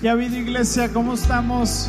¿Qué 0.00 0.08
ha 0.08 0.12
habido 0.12 0.36
iglesia? 0.36 0.92
¿Cómo 0.92 1.14
estamos? 1.14 1.88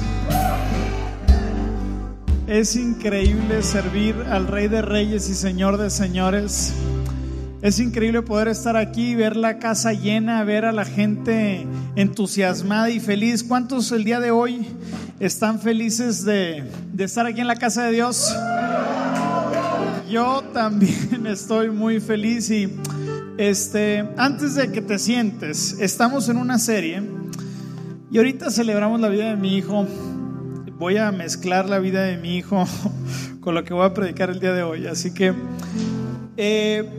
Es 2.47 2.75
increíble 2.75 3.61
servir 3.61 4.15
al 4.31 4.47
Rey 4.47 4.67
de 4.67 4.81
Reyes 4.81 5.29
y 5.29 5.35
Señor 5.35 5.77
de 5.77 5.91
Señores. 5.91 6.73
Es 7.61 7.79
increíble 7.79 8.23
poder 8.23 8.47
estar 8.47 8.75
aquí, 8.77 9.13
ver 9.13 9.35
la 9.35 9.59
casa 9.59 9.93
llena, 9.93 10.43
ver 10.43 10.65
a 10.65 10.71
la 10.71 10.85
gente 10.85 11.67
entusiasmada 11.95 12.89
y 12.89 12.99
feliz. 12.99 13.43
¿Cuántos 13.43 13.91
el 13.91 14.03
día 14.03 14.19
de 14.19 14.31
hoy 14.31 14.65
están 15.19 15.59
felices 15.59 16.25
de, 16.25 16.63
de 16.91 17.03
estar 17.03 17.27
aquí 17.27 17.41
en 17.41 17.47
la 17.47 17.57
casa 17.57 17.83
de 17.83 17.91
Dios? 17.91 18.35
Yo 20.09 20.43
también 20.51 21.27
estoy 21.27 21.69
muy 21.69 21.99
feliz 21.99 22.49
y 22.49 22.73
este, 23.37 24.03
antes 24.17 24.55
de 24.55 24.71
que 24.71 24.81
te 24.81 24.97
sientes, 24.97 25.77
estamos 25.79 26.27
en 26.27 26.37
una 26.37 26.57
serie 26.57 27.19
y 28.11 28.17
ahorita 28.17 28.49
celebramos 28.49 28.99
la 28.99 29.09
vida 29.09 29.29
de 29.29 29.35
mi 29.35 29.55
hijo. 29.55 29.85
Voy 30.77 30.97
a 30.97 31.11
mezclar 31.11 31.67
la 31.67 31.79
vida 31.79 32.03
de 32.03 32.17
mi 32.17 32.37
hijo 32.37 32.65
con 33.41 33.53
lo 33.53 33.63
que 33.63 33.73
voy 33.73 33.85
a 33.85 33.93
predicar 33.93 34.29
el 34.29 34.39
día 34.39 34.53
de 34.53 34.63
hoy. 34.63 34.87
Así 34.87 35.13
que 35.13 35.33
eh, 36.37 36.89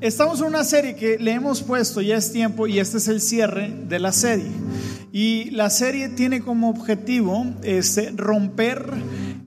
estamos 0.00 0.40
en 0.40 0.46
una 0.46 0.64
serie 0.64 0.96
que 0.96 1.18
le 1.18 1.32
hemos 1.32 1.62
puesto, 1.62 2.00
ya 2.00 2.16
es 2.16 2.32
tiempo, 2.32 2.66
y 2.66 2.80
este 2.80 2.98
es 2.98 3.08
el 3.08 3.20
cierre 3.20 3.72
de 3.88 3.98
la 4.00 4.10
serie. 4.10 4.50
Y 5.12 5.50
la 5.50 5.70
serie 5.70 6.08
tiene 6.08 6.40
como 6.40 6.70
objetivo 6.70 7.44
este, 7.62 8.12
romper 8.16 8.84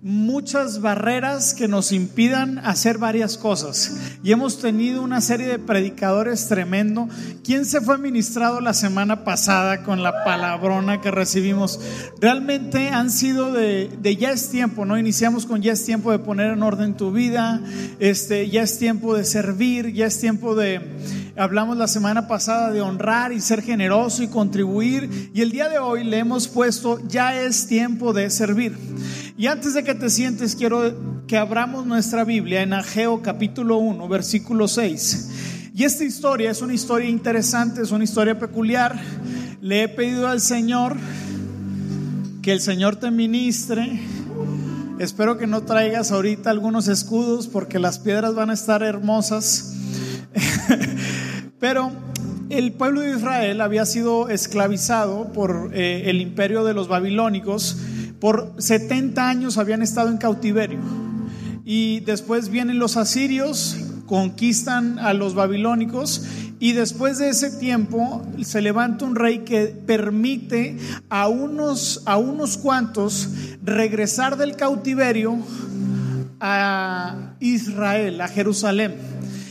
muchas 0.04 0.82
barreras 0.82 1.54
que 1.54 1.70
nos 1.70 1.94
impidan 1.94 2.60
hacer 2.60 2.98
varias 2.98 3.38
cosas. 3.38 3.96
Y 4.22 4.34
hemos 4.34 4.60
tenido 4.60 5.02
una 5.02 5.22
serie 5.22 5.48
de 5.48 5.60
predicadores 5.60 6.50
tremendo. 6.50 7.08
¿Quién 7.42 7.64
se 7.64 7.80
fue 7.80 7.98
ministrado 7.98 8.60
la 8.60 8.74
semana 8.74 9.24
pasada 9.24 9.84
con 9.84 10.04
la 10.04 10.26
palabrona 10.26 11.00
que 11.00 11.10
recibimos? 11.10 11.80
Realmente 12.20 12.90
han 12.90 13.10
sido 13.10 13.54
de, 13.54 13.90
de, 14.02 14.18
ya 14.18 14.32
es 14.32 14.50
tiempo, 14.50 14.86
¿no? 14.86 14.98
Iniciamos 14.98 15.46
con 15.46 15.62
ya 15.62 15.72
es 15.72 15.86
tiempo 15.86 16.12
de 16.12 16.20
poner 16.20 16.52
en 16.52 16.64
orden 16.64 16.98
tu 16.98 17.14
vida, 17.14 17.62
este, 18.00 18.50
ya 18.50 18.64
es 18.64 18.78
tiempo 18.78 19.16
de 19.16 19.24
servir, 19.24 19.94
ya 19.94 20.06
es 20.06 20.20
tiempo 20.20 20.54
de 20.54 20.82
Hablamos 21.36 21.78
la 21.78 21.88
semana 21.88 22.28
pasada 22.28 22.70
de 22.70 22.82
honrar 22.82 23.32
y 23.32 23.42
ser 23.42 23.64
generoso 23.64 24.22
y 24.22 24.28
contribuir. 24.28 25.32
Y 25.34 25.42
el 25.42 25.50
día 25.50 25.68
de 25.68 25.80
hoy 25.80 26.04
le 26.04 26.20
hemos 26.20 26.48
puesto, 26.48 27.02
ya 27.08 27.42
es 27.42 27.66
tiempo 27.66 28.14
de 28.14 28.30
servir. 28.30 28.78
Y 29.36 29.48
antes 29.48 29.74
de 29.74 29.84
que 29.84 29.93
te 29.96 30.10
sientes, 30.10 30.56
quiero 30.56 31.24
que 31.28 31.38
abramos 31.38 31.86
nuestra 31.86 32.24
Biblia 32.24 32.62
en 32.62 32.74
Ageo 32.74 33.22
capítulo 33.22 33.78
1, 33.78 34.08
versículo 34.08 34.68
6. 34.68 35.72
Y 35.76 35.84
esta 35.84 36.04
historia 36.04 36.50
es 36.50 36.62
una 36.62 36.74
historia 36.74 37.08
interesante, 37.08 37.82
es 37.82 37.92
una 37.92 38.04
historia 38.04 38.40
peculiar. 38.40 39.00
Le 39.62 39.84
he 39.84 39.88
pedido 39.88 40.28
al 40.28 40.42
Señor 40.42 40.98
que 42.42 42.52
el 42.52 42.60
Señor 42.60 42.96
te 42.96 43.12
ministre. 43.12 44.00
Espero 45.00 45.38
que 45.38 45.48
no 45.48 45.62
traigas 45.62 46.12
ahorita 46.12 46.50
algunos 46.50 46.88
escudos 46.88 47.48
porque 47.48 47.78
las 47.78 48.00
piedras 48.00 48.34
van 48.34 48.50
a 48.50 48.54
estar 48.54 48.82
hermosas. 48.82 49.76
Pero 51.60 51.92
el 52.50 52.72
pueblo 52.74 53.02
de 53.02 53.16
Israel 53.16 53.62
había 53.62 53.86
sido 53.86 54.30
esclavizado 54.30 55.32
por 55.34 55.72
eh, 55.74 56.10
el 56.10 56.20
imperio 56.20 56.64
de 56.64 56.74
los 56.74 56.88
babilónicos. 56.88 57.78
Por 58.24 58.54
70 58.58 59.28
años 59.28 59.58
habían 59.58 59.82
estado 59.82 60.08
en 60.08 60.16
cautiverio. 60.16 60.80
Y 61.66 62.00
después 62.00 62.48
vienen 62.48 62.80
los 62.80 62.96
asirios, 62.96 63.76
conquistan 64.06 64.98
a 64.98 65.12
los 65.12 65.36
babilónicos 65.36 66.26
y 66.58 66.72
después 66.72 67.18
de 67.18 67.28
ese 67.28 67.52
tiempo 67.52 68.26
se 68.42 68.62
levanta 68.62 69.04
un 69.04 69.16
rey 69.16 69.40
que 69.40 69.66
permite 69.66 70.78
a 71.10 71.28
unos, 71.28 72.02
a 72.06 72.16
unos 72.16 72.58
cuantos 72.58 73.28
regresar 73.62 74.38
del 74.38 74.56
cautiverio 74.56 75.40
a 76.40 77.34
Israel, 77.42 78.22
a 78.22 78.30
Jerusalén. 78.30 78.96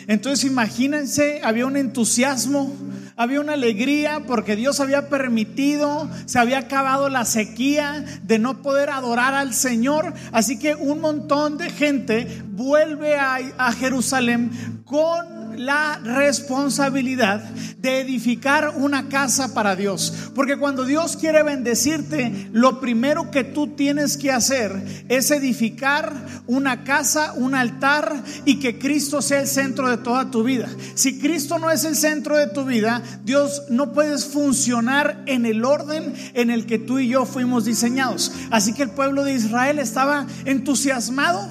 Entonces 0.06 0.50
imagínense, 0.50 1.42
había 1.44 1.66
un 1.66 1.76
entusiasmo, 1.76 2.72
había 3.22 3.40
una 3.40 3.54
alegría 3.54 4.24
porque 4.26 4.56
Dios 4.56 4.80
había 4.80 5.08
permitido, 5.08 6.08
se 6.26 6.38
había 6.38 6.58
acabado 6.58 7.08
la 7.08 7.24
sequía 7.24 8.04
de 8.22 8.38
no 8.38 8.62
poder 8.62 8.90
adorar 8.90 9.34
al 9.34 9.54
Señor. 9.54 10.12
Así 10.32 10.58
que 10.58 10.74
un 10.74 11.00
montón 11.00 11.58
de 11.58 11.70
gente 11.70 12.42
vuelve 12.46 13.16
a, 13.16 13.38
a 13.58 13.72
Jerusalén 13.72 14.82
con 14.84 15.41
la 15.56 15.98
responsabilidad 15.98 17.40
de 17.78 18.00
edificar 18.00 18.74
una 18.76 19.08
casa 19.08 19.54
para 19.54 19.76
Dios. 19.76 20.30
Porque 20.34 20.56
cuando 20.56 20.84
Dios 20.84 21.16
quiere 21.16 21.42
bendecirte, 21.42 22.48
lo 22.52 22.80
primero 22.80 23.30
que 23.30 23.44
tú 23.44 23.68
tienes 23.68 24.16
que 24.16 24.30
hacer 24.30 25.04
es 25.08 25.30
edificar 25.30 26.14
una 26.46 26.84
casa, 26.84 27.32
un 27.34 27.54
altar 27.54 28.22
y 28.44 28.58
que 28.60 28.78
Cristo 28.78 29.22
sea 29.22 29.40
el 29.40 29.48
centro 29.48 29.90
de 29.90 29.98
toda 29.98 30.30
tu 30.30 30.42
vida. 30.42 30.68
Si 30.94 31.18
Cristo 31.18 31.58
no 31.58 31.70
es 31.70 31.84
el 31.84 31.96
centro 31.96 32.36
de 32.36 32.46
tu 32.46 32.64
vida, 32.64 33.02
Dios 33.24 33.64
no 33.69 33.92
puedes 33.92 34.26
funcionar 34.26 35.22
en 35.26 35.46
el 35.46 35.64
orden 35.64 36.14
en 36.34 36.50
el 36.50 36.66
que 36.66 36.78
tú 36.78 36.98
y 36.98 37.08
yo 37.08 37.24
fuimos 37.24 37.64
diseñados. 37.64 38.32
Así 38.50 38.72
que 38.74 38.82
el 38.82 38.90
pueblo 38.90 39.24
de 39.24 39.34
Israel 39.34 39.78
estaba 39.78 40.26
entusiasmado, 40.44 41.48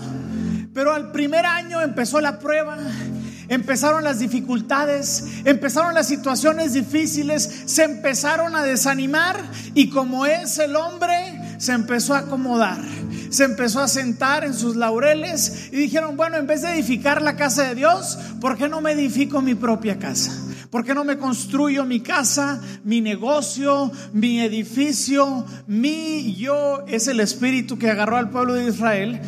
pero 0.73 0.93
al 0.93 1.11
primer 1.11 1.45
año 1.45 1.81
empezó 1.81 2.21
la 2.21 2.39
prueba 2.39 2.77
empezaron 3.51 4.05
las 4.05 4.19
dificultades, 4.19 5.25
empezaron 5.43 5.93
las 5.93 6.07
situaciones 6.07 6.71
difíciles, 6.71 7.63
se 7.65 7.83
empezaron 7.83 8.55
a 8.55 8.63
desanimar 8.63 9.37
y 9.73 9.89
como 9.89 10.25
es 10.25 10.57
el 10.57 10.77
hombre, 10.77 11.57
se 11.57 11.73
empezó 11.73 12.13
a 12.13 12.19
acomodar, 12.19 12.81
se 13.29 13.43
empezó 13.43 13.81
a 13.81 13.89
sentar 13.89 14.45
en 14.45 14.53
sus 14.53 14.77
laureles 14.77 15.67
y 15.69 15.75
dijeron, 15.75 16.15
bueno, 16.15 16.37
en 16.37 16.47
vez 16.47 16.61
de 16.61 16.71
edificar 16.71 17.21
la 17.21 17.35
casa 17.35 17.63
de 17.63 17.75
Dios, 17.75 18.17
¿por 18.39 18.57
qué 18.57 18.69
no 18.69 18.79
me 18.79 18.93
edifico 18.93 19.41
mi 19.41 19.53
propia 19.53 19.99
casa? 19.99 20.31
¿Por 20.69 20.85
qué 20.85 20.95
no 20.95 21.03
me 21.03 21.17
construyo 21.17 21.83
mi 21.83 21.99
casa, 21.99 22.61
mi 22.85 23.01
negocio, 23.01 23.91
mi 24.13 24.39
edificio, 24.39 25.45
mi 25.67 26.35
yo? 26.35 26.85
Es 26.87 27.09
el 27.09 27.19
espíritu 27.19 27.77
que 27.77 27.91
agarró 27.91 28.15
al 28.15 28.29
pueblo 28.29 28.53
de 28.53 28.69
Israel 28.69 29.19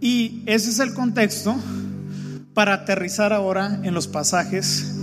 y 0.00 0.42
ese 0.46 0.70
es 0.70 0.80
el 0.80 0.94
contexto 0.94 1.56
para 2.54 2.74
aterrizar 2.74 3.32
ahora 3.32 3.80
en 3.82 3.94
los 3.94 4.06
pasajes 4.06 4.94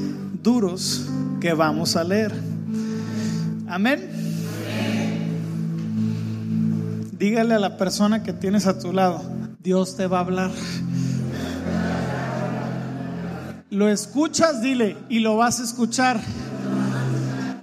duros 0.44 1.08
que 1.42 1.54
vamos 1.54 1.96
a 1.96 2.04
leer. 2.04 2.34
Amén. 3.68 4.10
Dígale 7.18 7.56
a 7.56 7.60
la 7.60 7.78
persona 7.78 8.24
que 8.24 8.32
tienes 8.32 8.66
a 8.66 8.80
tu 8.80 8.94
lado, 8.94 9.22
Dios 9.62 9.98
te 9.98 10.08
va 10.08 10.20
a 10.20 10.22
hablar. 10.22 10.52
Lo 13.70 13.90
escuchas, 13.90 14.62
dile, 14.62 14.98
y 15.10 15.20
lo 15.20 15.36
vas 15.36 15.60
a 15.60 15.64
escuchar, 15.64 16.20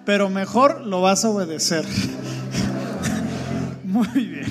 pero 0.05 0.29
mejor 0.29 0.83
lo 0.83 1.01
vas 1.01 1.25
a 1.25 1.31
obedecer. 1.31 1.85
Muy 3.85 4.07
bien. 4.09 4.47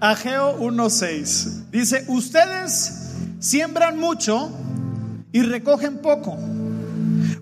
Ageo 0.00 0.58
1.6 0.60 1.70
dice, 1.70 2.04
ustedes 2.08 2.95
siembran 3.46 3.96
mucho 3.96 4.50
y 5.30 5.42
recogen 5.42 5.98
poco. 5.98 6.36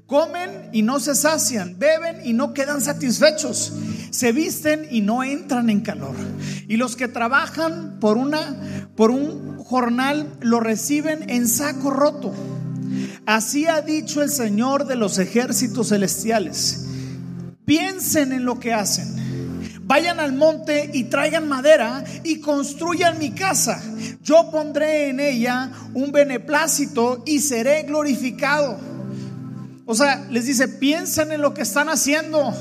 Comen 0.06 0.68
y 0.70 0.82
no 0.82 1.00
se 1.00 1.14
sacian, 1.14 1.78
beben 1.78 2.20
y 2.24 2.34
no 2.34 2.52
quedan 2.52 2.82
satisfechos, 2.82 3.72
se 4.10 4.32
visten 4.32 4.86
y 4.90 5.00
no 5.00 5.24
entran 5.24 5.70
en 5.70 5.80
calor. 5.80 6.14
Y 6.68 6.76
los 6.76 6.94
que 6.94 7.08
trabajan 7.08 7.96
por 8.00 8.18
una 8.18 8.54
por 8.96 9.10
un 9.10 9.56
jornal 9.64 10.30
lo 10.40 10.60
reciben 10.60 11.30
en 11.30 11.48
saco 11.48 11.90
roto. 11.90 12.34
Así 13.24 13.66
ha 13.66 13.80
dicho 13.80 14.20
el 14.20 14.28
Señor 14.28 14.86
de 14.86 14.96
los 14.96 15.18
ejércitos 15.18 15.88
celestiales. 15.88 16.84
Piensen 17.64 18.32
en 18.32 18.44
lo 18.44 18.60
que 18.60 18.74
hacen 18.74 19.24
vayan 19.86 20.18
al 20.18 20.32
monte 20.32 20.90
y 20.92 21.04
traigan 21.04 21.48
madera 21.48 22.04
y 22.22 22.40
construyan 22.40 23.18
mi 23.18 23.32
casa. 23.32 23.82
Yo 24.22 24.50
pondré 24.50 25.10
en 25.10 25.20
ella 25.20 25.70
un 25.92 26.10
beneplácito 26.10 27.22
y 27.26 27.40
seré 27.40 27.82
glorificado. 27.82 28.78
O 29.86 29.94
sea, 29.94 30.26
les 30.30 30.46
dice, 30.46 30.68
piensen 30.68 31.32
en 31.32 31.42
lo 31.42 31.52
que 31.52 31.62
están 31.62 31.88
haciendo. 31.88 32.54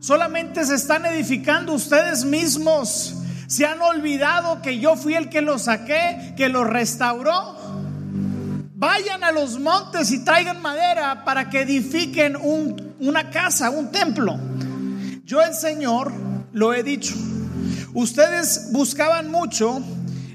Solamente 0.00 0.64
se 0.64 0.74
están 0.74 1.04
edificando 1.06 1.74
ustedes 1.74 2.24
mismos. 2.24 3.14
Se 3.46 3.66
han 3.66 3.80
olvidado 3.82 4.62
que 4.62 4.78
yo 4.78 4.96
fui 4.96 5.14
el 5.14 5.28
que 5.28 5.42
los 5.42 5.62
saqué, 5.62 6.34
que 6.36 6.48
los 6.48 6.66
restauró. 6.66 7.56
Vayan 8.74 9.22
a 9.22 9.30
los 9.30 9.60
montes 9.60 10.10
y 10.10 10.24
traigan 10.24 10.62
madera 10.62 11.24
para 11.24 11.50
que 11.50 11.60
edifiquen 11.60 12.36
una 12.98 13.30
casa, 13.30 13.68
un 13.70 13.92
templo. 13.92 14.40
Yo 15.24 15.42
el 15.42 15.54
Señor 15.54 16.31
lo 16.52 16.74
he 16.74 16.82
dicho. 16.82 17.14
Ustedes 17.94 18.68
buscaban 18.72 19.30
mucho 19.30 19.80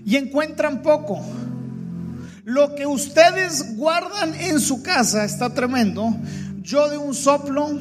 y 0.06 0.16
encuentran 0.16 0.82
poco. 0.82 1.22
Lo 2.44 2.76
que 2.76 2.86
ustedes 2.86 3.76
guardan 3.76 4.34
en 4.36 4.60
su 4.60 4.82
casa 4.82 5.26
está 5.26 5.54
tremendo. 5.54 6.16
Yo 6.62 6.90
de 6.90 6.98
un 6.98 7.14
soplo, 7.14 7.78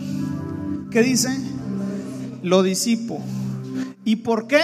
que 0.91 1.03
dice? 1.03 1.31
lo 2.47 2.62
disipo. 2.62 3.21
¿Y 4.05 4.17
por 4.17 4.47
qué? 4.47 4.62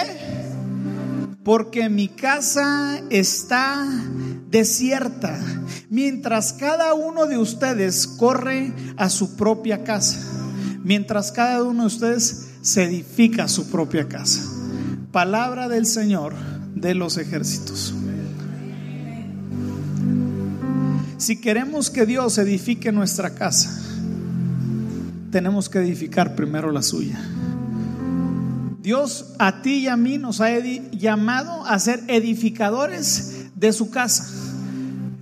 Porque 1.43 1.89
mi 1.89 2.07
casa 2.07 3.01
está 3.09 3.85
desierta, 4.49 5.37
mientras 5.89 6.53
cada 6.53 6.93
uno 6.93 7.25
de 7.25 7.37
ustedes 7.37 8.07
corre 8.07 8.71
a 8.95 9.09
su 9.09 9.35
propia 9.35 9.83
casa, 9.83 10.19
mientras 10.83 11.31
cada 11.33 11.63
uno 11.63 11.81
de 11.81 11.87
ustedes 11.87 12.52
se 12.63 12.85
edifica 12.85 13.49
su 13.49 13.69
propia 13.69 14.07
casa. 14.07 14.41
Palabra 15.11 15.67
del 15.67 15.85
Señor 15.85 16.33
de 16.73 16.95
los 16.95 17.17
ejércitos. 17.17 17.93
Si 21.17 21.39
queremos 21.39 21.89
que 21.89 22.05
Dios 22.05 22.37
edifique 22.37 22.91
nuestra 22.93 23.35
casa, 23.35 23.79
tenemos 25.29 25.67
que 25.67 25.79
edificar 25.79 26.35
primero 26.35 26.71
la 26.71 26.81
suya. 26.81 27.19
Dios 28.81 29.33
a 29.39 29.61
ti 29.61 29.79
y 29.79 29.87
a 29.87 29.97
mí 29.97 30.17
nos 30.17 30.39
ha 30.39 30.57
llamado 30.59 31.65
a 31.65 31.77
ser 31.79 32.01
edificadores 32.07 33.47
de 33.55 33.73
su 33.73 33.89
casa. 33.89 34.25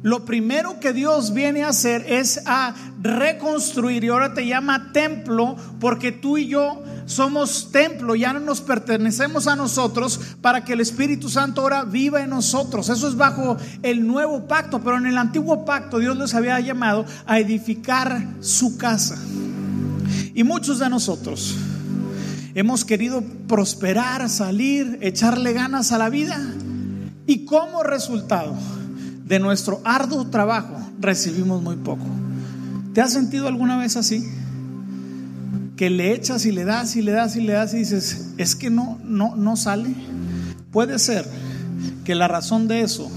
Lo 0.03 0.25
primero 0.25 0.79
que 0.79 0.93
Dios 0.93 1.33
viene 1.33 1.63
a 1.63 1.69
hacer 1.69 2.05
es 2.07 2.41
a 2.45 2.75
reconstruir 3.01 4.03
y 4.03 4.09
ahora 4.09 4.33
te 4.33 4.45
llama 4.45 4.91
templo 4.91 5.55
porque 5.79 6.11
tú 6.11 6.37
y 6.37 6.47
yo 6.47 6.83
somos 7.05 7.71
templo, 7.71 8.15
ya 8.15 8.31
no 8.31 8.39
nos 8.39 8.61
pertenecemos 8.61 9.47
a 9.47 9.55
nosotros 9.55 10.19
para 10.41 10.63
que 10.63 10.73
el 10.73 10.81
Espíritu 10.81 11.29
Santo 11.29 11.61
ahora 11.61 11.83
viva 11.83 12.21
en 12.21 12.29
nosotros. 12.29 12.89
Eso 12.89 13.07
es 13.07 13.15
bajo 13.15 13.57
el 13.83 14.05
nuevo 14.05 14.47
pacto, 14.47 14.81
pero 14.81 14.97
en 14.97 15.07
el 15.07 15.17
antiguo 15.17 15.65
pacto 15.65 15.99
Dios 15.99 16.17
les 16.17 16.33
había 16.33 16.59
llamado 16.59 17.05
a 17.25 17.39
edificar 17.39 18.27
su 18.39 18.77
casa. 18.77 19.17
Y 20.33 20.43
muchos 20.43 20.79
de 20.79 20.89
nosotros 20.89 21.55
hemos 22.53 22.85
querido 22.85 23.23
prosperar, 23.47 24.29
salir, 24.29 24.97
echarle 25.01 25.53
ganas 25.53 25.91
a 25.91 25.97
la 25.97 26.09
vida 26.09 26.39
y 27.25 27.45
como 27.45 27.83
resultado 27.83 28.55
de 29.25 29.39
nuestro 29.39 29.81
arduo 29.83 30.27
trabajo 30.27 30.77
recibimos 30.99 31.61
muy 31.61 31.77
poco. 31.77 32.05
¿Te 32.93 33.01
has 33.01 33.13
sentido 33.13 33.47
alguna 33.47 33.77
vez 33.77 33.95
así? 33.95 34.27
que 35.81 35.89
le 35.89 36.13
echas 36.13 36.45
y 36.45 36.51
le 36.51 36.63
das 36.63 36.95
y 36.95 37.01
le 37.01 37.11
das 37.11 37.35
y 37.35 37.41
le 37.41 37.53
das 37.53 37.73
y 37.73 37.77
dices, 37.77 38.35
es 38.37 38.55
que 38.55 38.69
no, 38.69 38.99
no, 39.03 39.35
no 39.35 39.55
sale. 39.57 39.95
Puede 40.71 40.99
ser 40.99 41.25
que 42.03 42.13
la 42.13 42.27
razón 42.27 42.67
de 42.67 42.81
eso 42.81 43.09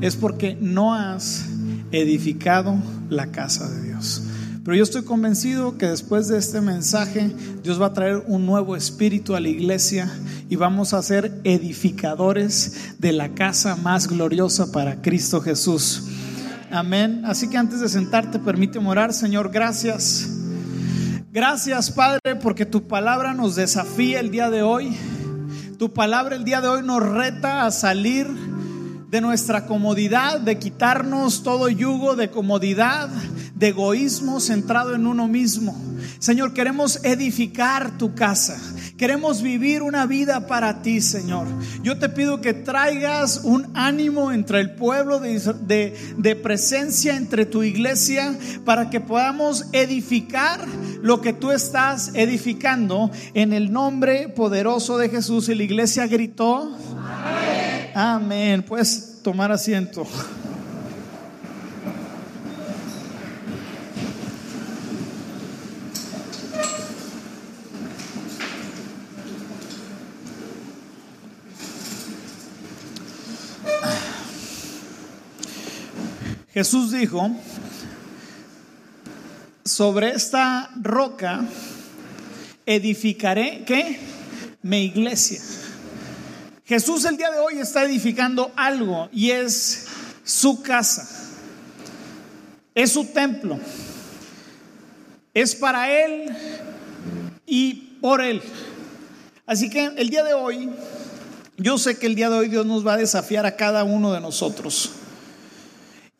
es 0.00 0.16
porque 0.16 0.56
no 0.58 0.94
has 0.94 1.44
edificado 1.90 2.78
la 3.10 3.26
casa 3.26 3.68
de 3.68 3.88
Dios. 3.88 4.22
Pero 4.64 4.74
yo 4.74 4.82
estoy 4.82 5.02
convencido 5.02 5.76
que 5.76 5.86
después 5.86 6.28
de 6.28 6.38
este 6.38 6.62
mensaje 6.62 7.30
Dios 7.62 7.78
va 7.78 7.88
a 7.88 7.92
traer 7.92 8.24
un 8.26 8.46
nuevo 8.46 8.74
espíritu 8.74 9.34
a 9.34 9.40
la 9.40 9.50
iglesia 9.50 10.10
y 10.48 10.56
vamos 10.56 10.94
a 10.94 11.02
ser 11.02 11.42
edificadores 11.44 12.94
de 13.00 13.12
la 13.12 13.34
casa 13.34 13.76
más 13.76 14.08
gloriosa 14.08 14.72
para 14.72 15.02
Cristo 15.02 15.42
Jesús. 15.42 16.04
Amén. 16.72 17.22
Así 17.24 17.48
que 17.48 17.56
antes 17.56 17.80
de 17.80 17.88
sentarte, 17.88 18.38
permíteme 18.38 18.88
orar, 18.88 19.12
Señor, 19.12 19.50
gracias 19.50 20.28
Gracias 21.32 21.90
Padre 21.90 22.36
porque 22.42 22.66
tu 22.66 22.86
palabra 22.86 23.32
nos 23.32 23.56
desafía 23.56 24.20
el 24.20 24.30
día 24.30 24.50
de 24.50 24.60
hoy. 24.60 24.94
Tu 25.78 25.90
palabra 25.94 26.36
el 26.36 26.44
día 26.44 26.60
de 26.60 26.68
hoy 26.68 26.82
nos 26.82 27.02
reta 27.02 27.64
a 27.64 27.70
salir 27.70 28.26
de 29.08 29.20
nuestra 29.22 29.64
comodidad, 29.64 30.40
de 30.40 30.58
quitarnos 30.58 31.42
todo 31.42 31.70
yugo 31.70 32.16
de 32.16 32.28
comodidad, 32.28 33.08
de 33.54 33.68
egoísmo 33.68 34.40
centrado 34.40 34.94
en 34.94 35.06
uno 35.06 35.26
mismo. 35.26 35.74
Señor, 36.18 36.52
queremos 36.52 37.02
edificar 37.02 37.96
tu 37.96 38.14
casa. 38.14 38.60
Queremos 39.02 39.42
vivir 39.42 39.82
una 39.82 40.06
vida 40.06 40.46
para 40.46 40.80
ti, 40.80 41.00
Señor. 41.00 41.48
Yo 41.82 41.98
te 41.98 42.08
pido 42.08 42.40
que 42.40 42.54
traigas 42.54 43.40
un 43.42 43.66
ánimo 43.74 44.30
entre 44.30 44.60
el 44.60 44.76
pueblo 44.76 45.18
de, 45.18 45.92
de, 46.18 46.36
presencia, 46.36 47.16
entre 47.16 47.44
tu 47.44 47.64
iglesia, 47.64 48.38
para 48.64 48.90
que 48.90 49.00
podamos 49.00 49.66
edificar 49.72 50.64
lo 51.02 51.20
que 51.20 51.32
tú 51.32 51.50
estás 51.50 52.12
edificando 52.14 53.10
en 53.34 53.52
el 53.52 53.72
nombre 53.72 54.28
poderoso 54.28 54.98
de 54.98 55.08
Jesús. 55.08 55.48
Y 55.48 55.56
la 55.56 55.64
iglesia 55.64 56.06
gritó. 56.06 56.78
Amén. 56.96 57.90
Amén. 57.96 58.62
Puedes 58.62 59.18
tomar 59.24 59.50
asiento. 59.50 60.06
Jesús 76.62 76.92
dijo, 76.92 77.28
sobre 79.64 80.10
esta 80.10 80.70
roca 80.80 81.44
edificaré, 82.64 83.64
¿qué? 83.66 83.98
Mi 84.62 84.84
iglesia. 84.84 85.40
Jesús 86.64 87.04
el 87.04 87.16
día 87.16 87.32
de 87.32 87.40
hoy 87.40 87.58
está 87.58 87.82
edificando 87.82 88.52
algo 88.54 89.08
y 89.10 89.32
es 89.32 89.88
su 90.22 90.62
casa, 90.62 91.08
es 92.76 92.92
su 92.92 93.06
templo, 93.06 93.58
es 95.34 95.56
para 95.56 95.90
Él 95.90 96.30
y 97.44 97.74
por 98.00 98.20
Él. 98.20 98.40
Así 99.46 99.68
que 99.68 99.86
el 99.96 100.10
día 100.10 100.22
de 100.22 100.34
hoy, 100.34 100.70
yo 101.56 101.76
sé 101.76 101.98
que 101.98 102.06
el 102.06 102.14
día 102.14 102.30
de 102.30 102.36
hoy 102.36 102.48
Dios 102.48 102.64
nos 102.64 102.86
va 102.86 102.92
a 102.92 102.98
desafiar 102.98 103.46
a 103.46 103.56
cada 103.56 103.82
uno 103.82 104.12
de 104.12 104.20
nosotros. 104.20 104.92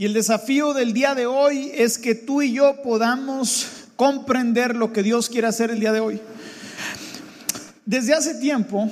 Y 0.03 0.07
el 0.07 0.15
desafío 0.15 0.75
del 0.75 0.93
día 0.93 1.15
de 1.15 1.27
hoy 1.27 1.71
es 1.77 1.97
que 1.97 2.17
tú 2.17 2.43
y 2.43 2.55
yo 2.55 2.83
podamos 2.83 3.69
comprender 3.95 4.75
lo 4.75 4.93
que 4.93 5.05
Dios 5.05 5.29
quiere 5.29 5.47
hacer 5.47 5.71
el 5.71 5.79
día 5.79 5.93
de 5.93 6.01
hoy. 6.01 6.21
Desde 7.87 8.13
hace 8.13 8.35
tiempo, 8.35 8.91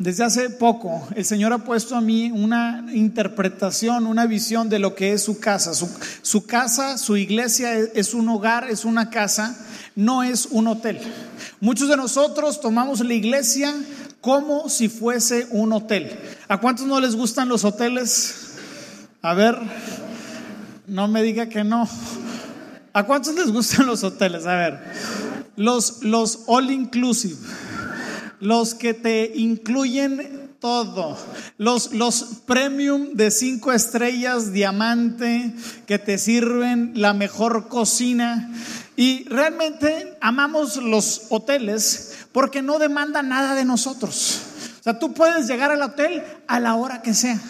desde 0.00 0.24
hace 0.24 0.50
poco, 0.50 1.06
el 1.14 1.24
Señor 1.24 1.52
ha 1.52 1.58
puesto 1.58 1.94
a 1.94 2.00
mí 2.00 2.32
una 2.32 2.84
interpretación, 2.92 4.04
una 4.08 4.26
visión 4.26 4.68
de 4.68 4.80
lo 4.80 4.96
que 4.96 5.12
es 5.12 5.22
su 5.22 5.38
casa. 5.38 5.74
Su, 5.74 6.44
casa, 6.44 6.98
su 6.98 7.16
iglesia 7.16 7.78
es 7.78 8.12
un 8.12 8.28
hogar, 8.28 8.68
es 8.68 8.84
una 8.84 9.10
casa, 9.10 9.56
no 9.94 10.24
es 10.24 10.46
un 10.46 10.66
hotel. 10.66 10.98
Muchos 11.60 11.88
de 11.88 11.96
nosotros 11.96 12.60
tomamos 12.60 12.98
la 12.98 13.14
iglesia 13.14 13.72
como 14.20 14.68
si 14.68 14.88
fuese 14.88 15.46
un 15.50 15.72
hotel. 15.72 16.18
¿A 16.48 16.58
cuántos 16.58 16.84
no 16.84 16.98
les 16.98 17.14
gustan 17.14 17.48
los 17.48 17.62
hoteles? 17.64 18.56
A 19.22 19.34
ver, 19.34 19.56
no 20.88 21.08
me 21.08 21.22
diga 21.22 21.48
que 21.48 21.64
no. 21.64 21.88
¿A 22.92 23.04
cuántos 23.04 23.34
les 23.34 23.52
gustan 23.52 23.86
los 23.86 24.02
hoteles? 24.02 24.46
A 24.46 24.56
ver, 24.56 24.80
los, 25.56 26.02
los 26.02 26.40
all 26.46 26.70
inclusive, 26.70 27.36
los 28.40 28.74
que 28.74 28.94
te 28.94 29.32
incluyen 29.34 30.48
todo, 30.60 31.16
los, 31.56 31.92
los 31.92 32.22
premium 32.46 33.10
de 33.14 33.30
cinco 33.30 33.72
estrellas, 33.72 34.52
diamante, 34.52 35.54
que 35.86 35.98
te 35.98 36.18
sirven 36.18 36.92
la 36.96 37.12
mejor 37.12 37.68
cocina. 37.68 38.50
Y 38.96 39.24
realmente 39.28 40.16
amamos 40.20 40.76
los 40.76 41.26
hoteles 41.28 42.16
porque 42.32 42.62
no 42.62 42.80
demandan 42.80 43.28
nada 43.28 43.54
de 43.54 43.64
nosotros. 43.64 44.40
O 44.80 44.82
sea, 44.82 44.98
tú 44.98 45.12
puedes 45.12 45.46
llegar 45.46 45.70
al 45.70 45.82
hotel 45.82 46.22
a 46.48 46.58
la 46.58 46.74
hora 46.74 47.02
que 47.02 47.14
sea. 47.14 47.40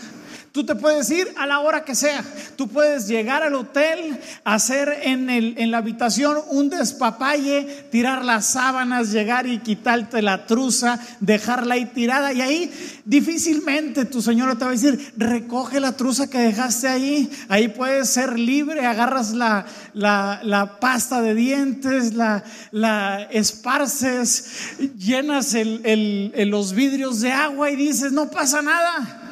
Tú 0.53 0.65
te 0.65 0.75
puedes 0.75 1.11
ir 1.11 1.29
a 1.37 1.47
la 1.47 1.61
hora 1.61 1.85
que 1.85 1.95
sea. 1.95 2.25
Tú 2.57 2.69
puedes 2.69 3.07
llegar 3.07 3.43
al 3.43 3.55
hotel, 3.55 4.19
hacer 4.45 5.01
en, 5.03 5.29
el, 5.29 5.55
en 5.59 5.71
la 5.71 5.79
habitación 5.79 6.39
un 6.51 6.71
despapalle, 6.71 7.87
tirar 7.91 8.25
las 8.25 8.47
sábanas, 8.47 9.13
llegar 9.13 9.47
y 9.47 9.59
quitarte 9.59 10.23
la 10.23 10.47
truza, 10.47 10.99
dejarla 11.21 11.75
ahí 11.75 11.85
tirada. 11.87 12.33
Y 12.33 12.41
ahí 12.41 12.73
difícilmente 13.05 14.07
tu 14.07 14.23
señora 14.23 14.55
te 14.55 14.65
va 14.65 14.71
a 14.71 14.75
decir, 14.75 15.13
recoge 15.19 15.81
la 15.81 15.97
truza 15.97 16.31
que 16.31 16.39
dejaste 16.39 16.89
ahí. 16.89 17.31
Ahí 17.49 17.69
puedes 17.69 18.09
ser 18.09 18.39
libre, 18.39 18.87
agarras 18.87 19.33
la, 19.33 19.67
la, 19.93 20.79
pasta 20.81 21.21
de 21.21 21.35
dientes, 21.35 22.15
la, 22.15 22.43
la 22.71 23.29
esparces, 23.31 24.77
llenas 24.97 25.55
los 25.55 26.73
vidrios 26.73 27.21
de 27.21 27.33
agua 27.33 27.71
y 27.71 27.77
dices, 27.77 28.13
no 28.13 28.31
pasa 28.31 28.63
nada. 28.63 29.28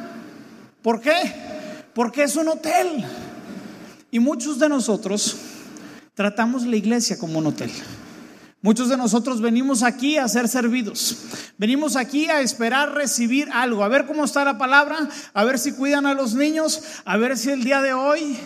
¿Por 0.86 1.00
qué? 1.00 1.16
Porque 1.96 2.22
es 2.22 2.36
un 2.36 2.46
hotel. 2.46 3.04
Y 4.12 4.20
muchos 4.20 4.60
de 4.60 4.68
nosotros 4.68 5.36
tratamos 6.14 6.64
la 6.64 6.76
iglesia 6.76 7.18
como 7.18 7.40
un 7.40 7.48
hotel. 7.48 7.72
Muchos 8.62 8.88
de 8.88 8.96
nosotros 8.96 9.40
venimos 9.40 9.82
aquí 9.82 10.16
a 10.16 10.28
ser 10.28 10.46
servidos. 10.46 11.24
Venimos 11.58 11.96
aquí 11.96 12.26
a 12.26 12.40
esperar 12.40 12.94
recibir 12.94 13.48
algo, 13.52 13.82
a 13.82 13.88
ver 13.88 14.06
cómo 14.06 14.24
está 14.24 14.44
la 14.44 14.58
palabra, 14.58 15.08
a 15.34 15.42
ver 15.42 15.58
si 15.58 15.72
cuidan 15.72 16.06
a 16.06 16.14
los 16.14 16.34
niños, 16.34 16.80
a 17.04 17.16
ver 17.16 17.36
si 17.36 17.50
el 17.50 17.64
día 17.64 17.82
de 17.82 17.92
hoy 17.92 18.38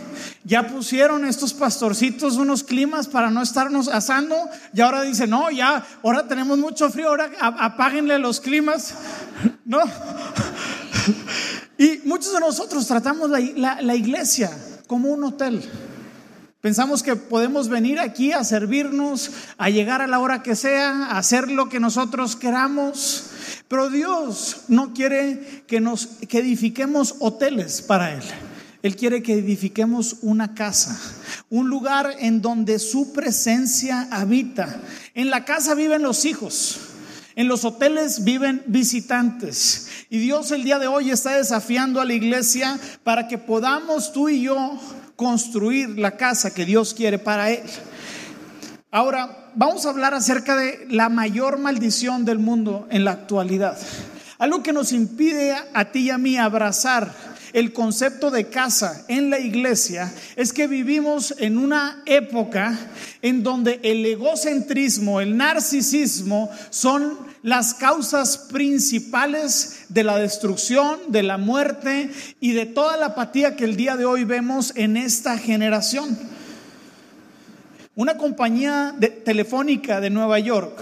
ya 0.42 0.66
pusieron 0.66 1.26
estos 1.26 1.52
pastorcitos 1.52 2.36
unos 2.36 2.64
climas 2.64 3.06
para 3.06 3.30
no 3.30 3.42
estarnos 3.42 3.86
asando. 3.88 4.34
Y 4.72 4.80
ahora 4.80 5.02
dicen, 5.02 5.28
no, 5.28 5.50
ya, 5.50 5.86
ahora 6.02 6.26
tenemos 6.26 6.56
mucho 6.56 6.88
frío, 6.88 7.08
ahora 7.08 7.32
apáguenle 7.38 8.18
los 8.18 8.40
climas. 8.40 8.94
No. 9.66 9.78
Y 11.80 12.02
muchos 12.04 12.34
de 12.34 12.40
nosotros 12.40 12.86
tratamos 12.86 13.30
la, 13.30 13.80
la 13.80 13.94
iglesia 13.94 14.50
como 14.86 15.08
un 15.08 15.24
hotel. 15.24 15.66
Pensamos 16.60 17.02
que 17.02 17.16
podemos 17.16 17.70
venir 17.70 17.98
aquí 17.98 18.32
a 18.32 18.44
servirnos, 18.44 19.30
a 19.56 19.70
llegar 19.70 20.02
a 20.02 20.06
la 20.06 20.18
hora 20.18 20.42
que 20.42 20.56
sea, 20.56 21.06
a 21.06 21.16
hacer 21.16 21.50
lo 21.50 21.70
que 21.70 21.80
nosotros 21.80 22.36
queramos. 22.36 23.30
Pero 23.66 23.88
Dios 23.88 24.64
no 24.68 24.92
quiere 24.92 25.64
que 25.66 25.80
nos 25.80 26.04
que 26.28 26.40
edifiquemos 26.40 27.14
hoteles 27.18 27.80
para 27.80 28.12
él. 28.12 28.24
Él 28.82 28.94
quiere 28.94 29.22
que 29.22 29.38
edifiquemos 29.38 30.18
una 30.20 30.52
casa, 30.52 31.00
un 31.48 31.70
lugar 31.70 32.14
en 32.18 32.42
donde 32.42 32.78
su 32.78 33.14
presencia 33.14 34.06
habita. 34.10 34.82
En 35.14 35.30
la 35.30 35.46
casa 35.46 35.74
viven 35.74 36.02
los 36.02 36.26
hijos. 36.26 36.89
En 37.36 37.48
los 37.48 37.64
hoteles 37.64 38.24
viven 38.24 38.62
visitantes. 38.66 39.88
Y 40.10 40.18
Dios 40.18 40.50
el 40.50 40.64
día 40.64 40.78
de 40.78 40.88
hoy 40.88 41.10
está 41.10 41.36
desafiando 41.36 42.00
a 42.00 42.04
la 42.04 42.14
iglesia 42.14 42.78
para 43.04 43.28
que 43.28 43.38
podamos 43.38 44.12
tú 44.12 44.28
y 44.28 44.42
yo 44.42 44.78
construir 45.16 45.98
la 45.98 46.16
casa 46.16 46.52
que 46.52 46.64
Dios 46.64 46.94
quiere 46.94 47.18
para 47.18 47.50
él. 47.50 47.62
Ahora, 48.90 49.50
vamos 49.54 49.86
a 49.86 49.90
hablar 49.90 50.14
acerca 50.14 50.56
de 50.56 50.86
la 50.88 51.08
mayor 51.08 51.58
maldición 51.58 52.24
del 52.24 52.38
mundo 52.38 52.88
en 52.90 53.04
la 53.04 53.12
actualidad. 53.12 53.78
Algo 54.38 54.62
que 54.62 54.72
nos 54.72 54.92
impide 54.92 55.54
a 55.74 55.84
ti 55.92 56.00
y 56.00 56.10
a 56.10 56.18
mí 56.18 56.36
abrazar 56.36 57.14
el 57.52 57.72
concepto 57.72 58.30
de 58.30 58.48
casa 58.48 59.04
en 59.08 59.30
la 59.30 59.38
iglesia 59.38 60.12
es 60.36 60.52
que 60.52 60.66
vivimos 60.66 61.34
en 61.38 61.58
una 61.58 62.02
época 62.06 62.78
en 63.22 63.42
donde 63.42 63.80
el 63.82 64.04
egocentrismo, 64.06 65.20
el 65.20 65.36
narcisismo 65.36 66.50
son 66.70 67.18
las 67.42 67.74
causas 67.74 68.38
principales 68.38 69.86
de 69.88 70.04
la 70.04 70.18
destrucción, 70.18 70.98
de 71.08 71.22
la 71.22 71.38
muerte 71.38 72.10
y 72.40 72.52
de 72.52 72.66
toda 72.66 72.96
la 72.96 73.06
apatía 73.06 73.56
que 73.56 73.64
el 73.64 73.76
día 73.76 73.96
de 73.96 74.04
hoy 74.04 74.24
vemos 74.24 74.72
en 74.76 74.96
esta 74.96 75.38
generación. 75.38 76.18
Una 77.96 78.16
compañía 78.16 78.94
telefónica 79.24 80.00
de 80.00 80.10
Nueva 80.10 80.38
York 80.38 80.80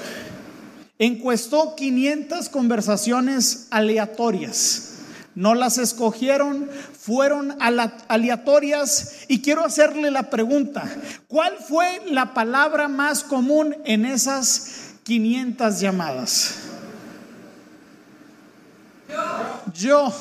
encuestó 0.98 1.74
500 1.76 2.48
conversaciones 2.48 3.68
aleatorias. 3.70 4.97
No 5.34 5.54
las 5.54 5.78
escogieron, 5.78 6.68
fueron 6.98 7.56
aleatorias 7.60 9.24
y 9.28 9.40
quiero 9.40 9.64
hacerle 9.64 10.10
la 10.10 10.30
pregunta, 10.30 10.84
¿cuál 11.28 11.56
fue 11.58 12.02
la 12.10 12.34
palabra 12.34 12.88
más 12.88 13.22
común 13.22 13.76
en 13.84 14.04
esas 14.04 14.88
500 15.08 15.80
llamadas. 15.80 16.54
Yo, 19.72 20.12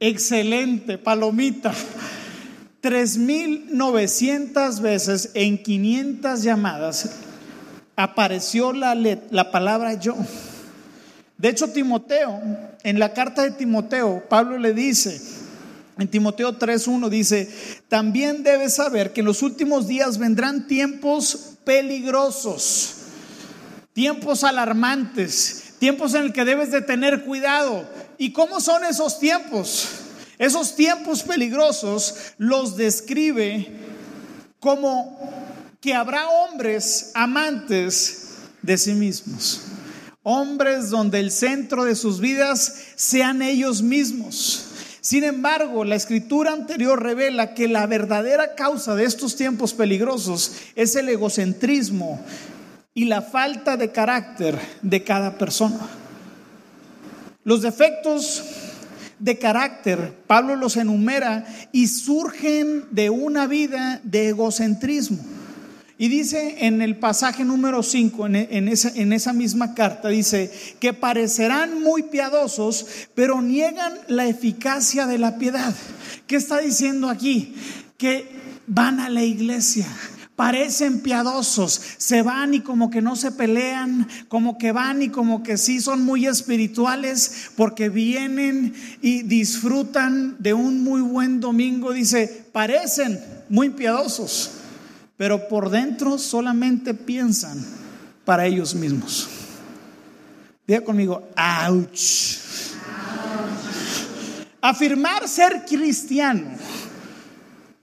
excelente, 0.00 0.98
palomita. 0.98 1.72
3.900 2.82 4.80
veces 4.80 5.30
en 5.34 5.62
500 5.62 6.42
llamadas 6.42 7.10
apareció 7.94 8.72
la, 8.72 8.96
la 8.96 9.52
palabra 9.52 9.94
yo. 9.94 10.16
De 11.44 11.50
hecho, 11.50 11.68
Timoteo, 11.68 12.40
en 12.84 12.98
la 12.98 13.12
carta 13.12 13.42
de 13.42 13.50
Timoteo, 13.50 14.24
Pablo 14.30 14.56
le 14.56 14.72
dice, 14.72 15.20
en 15.98 16.08
Timoteo 16.08 16.58
3.1 16.58 17.10
dice, 17.10 17.50
también 17.86 18.42
debes 18.42 18.76
saber 18.76 19.12
que 19.12 19.20
en 19.20 19.26
los 19.26 19.42
últimos 19.42 19.86
días 19.86 20.16
vendrán 20.16 20.66
tiempos 20.66 21.56
peligrosos 21.62 22.94
tiempos 23.92 24.42
alarmantes, 24.42 25.74
tiempos 25.78 26.14
en 26.14 26.22
el 26.22 26.32
que 26.32 26.46
debes 26.46 26.70
de 26.72 26.80
tener 26.80 27.24
cuidado. 27.24 27.86
¿Y 28.16 28.32
cómo 28.32 28.58
son 28.58 28.82
esos 28.86 29.20
tiempos? 29.20 29.86
Esos 30.38 30.74
tiempos 30.74 31.22
peligrosos 31.22 32.32
los 32.38 32.74
describe 32.78 33.70
como 34.60 35.30
que 35.82 35.92
habrá 35.92 36.26
hombres 36.26 37.10
amantes 37.14 38.30
de 38.62 38.78
sí 38.78 38.94
mismos. 38.94 39.73
Hombres 40.24 40.90
donde 40.90 41.20
el 41.20 41.30
centro 41.30 41.84
de 41.84 41.94
sus 41.94 42.18
vidas 42.18 42.74
sean 42.96 43.42
ellos 43.42 43.82
mismos. 43.82 44.66
Sin 45.02 45.22
embargo, 45.22 45.84
la 45.84 45.96
escritura 45.96 46.54
anterior 46.54 47.02
revela 47.02 47.52
que 47.52 47.68
la 47.68 47.86
verdadera 47.86 48.54
causa 48.54 48.94
de 48.94 49.04
estos 49.04 49.36
tiempos 49.36 49.74
peligrosos 49.74 50.52
es 50.74 50.96
el 50.96 51.10
egocentrismo 51.10 52.24
y 52.94 53.04
la 53.04 53.20
falta 53.20 53.76
de 53.76 53.92
carácter 53.92 54.58
de 54.80 55.04
cada 55.04 55.36
persona. 55.36 55.90
Los 57.44 57.60
defectos 57.60 58.44
de 59.18 59.38
carácter, 59.38 60.14
Pablo 60.26 60.56
los 60.56 60.78
enumera 60.78 61.44
y 61.70 61.88
surgen 61.88 62.86
de 62.90 63.10
una 63.10 63.46
vida 63.46 64.00
de 64.04 64.30
egocentrismo. 64.30 65.18
Y 66.04 66.08
dice 66.08 66.66
en 66.66 66.82
el 66.82 66.96
pasaje 66.96 67.46
número 67.46 67.82
5, 67.82 68.26
en, 68.26 68.68
esa, 68.68 68.90
en 68.94 69.14
esa 69.14 69.32
misma 69.32 69.72
carta, 69.74 70.10
dice 70.10 70.52
que 70.78 70.92
parecerán 70.92 71.82
muy 71.82 72.02
piadosos, 72.02 72.84
pero 73.14 73.40
niegan 73.40 73.94
la 74.08 74.26
eficacia 74.26 75.06
de 75.06 75.16
la 75.16 75.38
piedad. 75.38 75.74
¿Qué 76.26 76.36
está 76.36 76.58
diciendo 76.58 77.08
aquí? 77.08 77.54
Que 77.96 78.28
van 78.66 79.00
a 79.00 79.08
la 79.08 79.22
iglesia, 79.22 79.86
parecen 80.36 81.00
piadosos, 81.00 81.80
se 81.96 82.20
van 82.20 82.52
y 82.52 82.60
como 82.60 82.90
que 82.90 83.00
no 83.00 83.16
se 83.16 83.32
pelean, 83.32 84.06
como 84.28 84.58
que 84.58 84.72
van 84.72 85.00
y 85.00 85.08
como 85.08 85.42
que 85.42 85.56
sí 85.56 85.80
son 85.80 86.04
muy 86.04 86.26
espirituales 86.26 87.46
porque 87.56 87.88
vienen 87.88 88.74
y 89.00 89.22
disfrutan 89.22 90.36
de 90.38 90.52
un 90.52 90.84
muy 90.84 91.00
buen 91.00 91.40
domingo, 91.40 91.94
dice, 91.94 92.44
parecen 92.52 93.18
muy 93.48 93.70
piadosos, 93.70 94.50
pero 95.16 95.48
por 95.48 95.70
dentro 95.70 96.18
solamente 96.18 96.94
piensan 96.94 97.64
para 98.24 98.46
ellos 98.46 98.74
mismos. 98.74 99.28
Diga 100.66 100.80
conmigo, 100.80 101.28
ouch. 101.68 102.38
Afirmar 104.60 105.28
ser 105.28 105.64
cristiano 105.66 106.56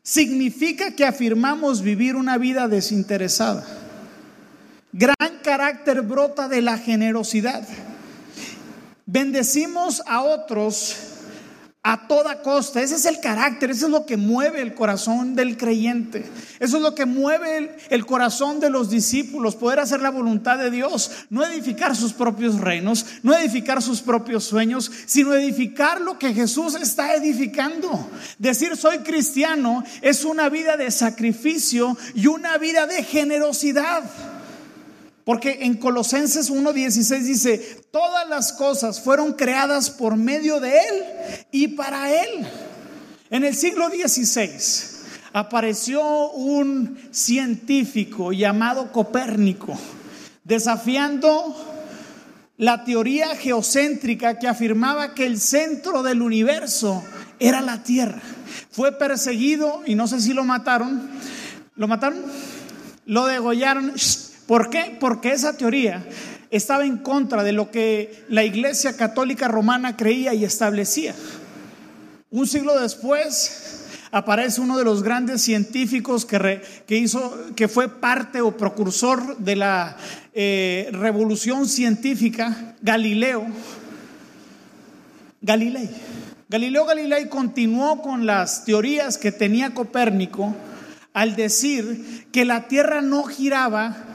significa 0.01 0.91
que 0.95 1.05
afirmamos 1.05 1.81
vivir 1.81 2.15
una 2.15 2.39
vida 2.39 2.67
desinteresada. 2.67 3.63
Gran 4.91 5.39
carácter 5.43 6.01
brota 6.01 6.47
de 6.47 6.61
la 6.61 6.77
generosidad. 6.77 7.67
Bendecimos 9.05 10.01
a 10.07 10.21
otros 10.21 11.10
a 11.83 12.07
toda 12.07 12.43
costa. 12.43 12.81
Ese 12.81 12.95
es 12.95 13.05
el 13.05 13.19
carácter, 13.19 13.71
eso 13.71 13.87
es 13.87 13.91
lo 13.91 14.05
que 14.05 14.15
mueve 14.15 14.61
el 14.61 14.75
corazón 14.75 15.35
del 15.35 15.57
creyente. 15.57 16.23
Eso 16.59 16.77
es 16.77 16.83
lo 16.83 16.93
que 16.93 17.05
mueve 17.05 17.75
el, 17.89 18.05
corazón 18.05 18.59
de 18.59 18.69
los 18.69 18.89
discípulos, 18.89 19.55
poder 19.55 19.79
hacer 19.79 19.99
la 20.01 20.11
voluntad 20.11 20.59
de 20.59 20.69
Dios, 20.69 21.11
no 21.31 21.43
edificar 21.43 21.95
sus 21.95 22.13
propios 22.13 22.59
reinos, 22.59 23.05
no 23.23 23.35
edificar 23.35 23.81
sus 23.81 24.01
propios 24.01 24.43
sueños, 24.43 24.91
sino 25.07 25.33
edificar 25.33 26.01
lo 26.01 26.19
que 26.19 26.33
Jesús 26.33 26.75
está 26.75 27.15
edificando. 27.15 28.09
Decir 28.37 28.77
soy 28.77 28.99
cristiano 28.99 29.83
es 30.01 30.23
una 30.23 30.49
vida 30.49 30.77
de 30.77 30.91
sacrificio 30.91 31.97
y 32.13 32.27
una 32.27 32.59
vida 32.59 32.85
de 32.85 33.03
generosidad. 33.03 34.03
Porque 35.23 35.59
en 35.61 35.75
Colosenses 35.75 36.51
1.16 36.51 37.19
dice, 37.21 37.57
todas 37.91 38.27
las 38.27 38.53
cosas 38.53 39.01
fueron 39.01 39.33
creadas 39.33 39.89
por 39.89 40.15
medio 40.15 40.59
de 40.59 40.71
Él 40.71 41.03
y 41.51 41.67
para 41.69 42.11
Él. 42.11 42.47
En 43.29 43.45
el 43.45 43.55
siglo 43.55 43.89
XVI 43.89 44.99
apareció 45.33 46.31
un 46.31 46.99
científico 47.11 48.33
llamado 48.33 48.91
Copérnico, 48.91 49.77
desafiando 50.43 51.55
la 52.57 52.83
teoría 52.83 53.35
geocéntrica 53.35 54.37
que 54.37 54.47
afirmaba 54.47 55.13
que 55.13 55.25
el 55.25 55.39
centro 55.39 56.03
del 56.03 56.21
universo 56.21 57.03
era 57.39 57.61
la 57.61 57.83
Tierra. 57.83 58.21
Fue 58.71 58.91
perseguido 58.91 59.81
y 59.85 59.95
no 59.95 60.07
sé 60.07 60.19
si 60.21 60.33
lo 60.33 60.43
mataron. 60.43 61.09
¿Lo 61.75 61.87
mataron? 61.87 62.21
Lo 63.05 63.25
degollaron. 63.25 63.93
¿Por 64.51 64.69
qué? 64.69 64.97
Porque 64.99 65.31
esa 65.31 65.55
teoría 65.55 66.05
estaba 66.49 66.83
en 66.83 66.97
contra 66.97 67.41
de 67.41 67.53
lo 67.53 67.71
que 67.71 68.25
la 68.27 68.43
Iglesia 68.43 68.97
Católica 68.97 69.47
Romana 69.47 69.95
creía 69.95 70.33
y 70.33 70.43
establecía. 70.43 71.15
Un 72.31 72.45
siglo 72.45 72.77
después 72.77 73.85
aparece 74.11 74.59
uno 74.59 74.77
de 74.77 74.83
los 74.83 75.03
grandes 75.03 75.41
científicos 75.41 76.25
que, 76.25 76.59
hizo, 76.89 77.33
que 77.55 77.69
fue 77.69 77.87
parte 77.87 78.41
o 78.41 78.57
precursor 78.57 79.37
de 79.37 79.55
la 79.55 79.95
eh, 80.33 80.89
revolución 80.91 81.65
científica, 81.65 82.75
Galileo. 82.81 83.45
Galilei. 85.39 85.89
Galileo 86.49 86.85
Galilei 86.85 87.29
continuó 87.29 88.01
con 88.01 88.25
las 88.25 88.65
teorías 88.65 89.17
que 89.17 89.31
tenía 89.31 89.73
Copérnico 89.73 90.53
al 91.13 91.37
decir 91.37 92.27
que 92.33 92.43
la 92.43 92.67
Tierra 92.67 93.01
no 93.01 93.23
giraba, 93.23 94.10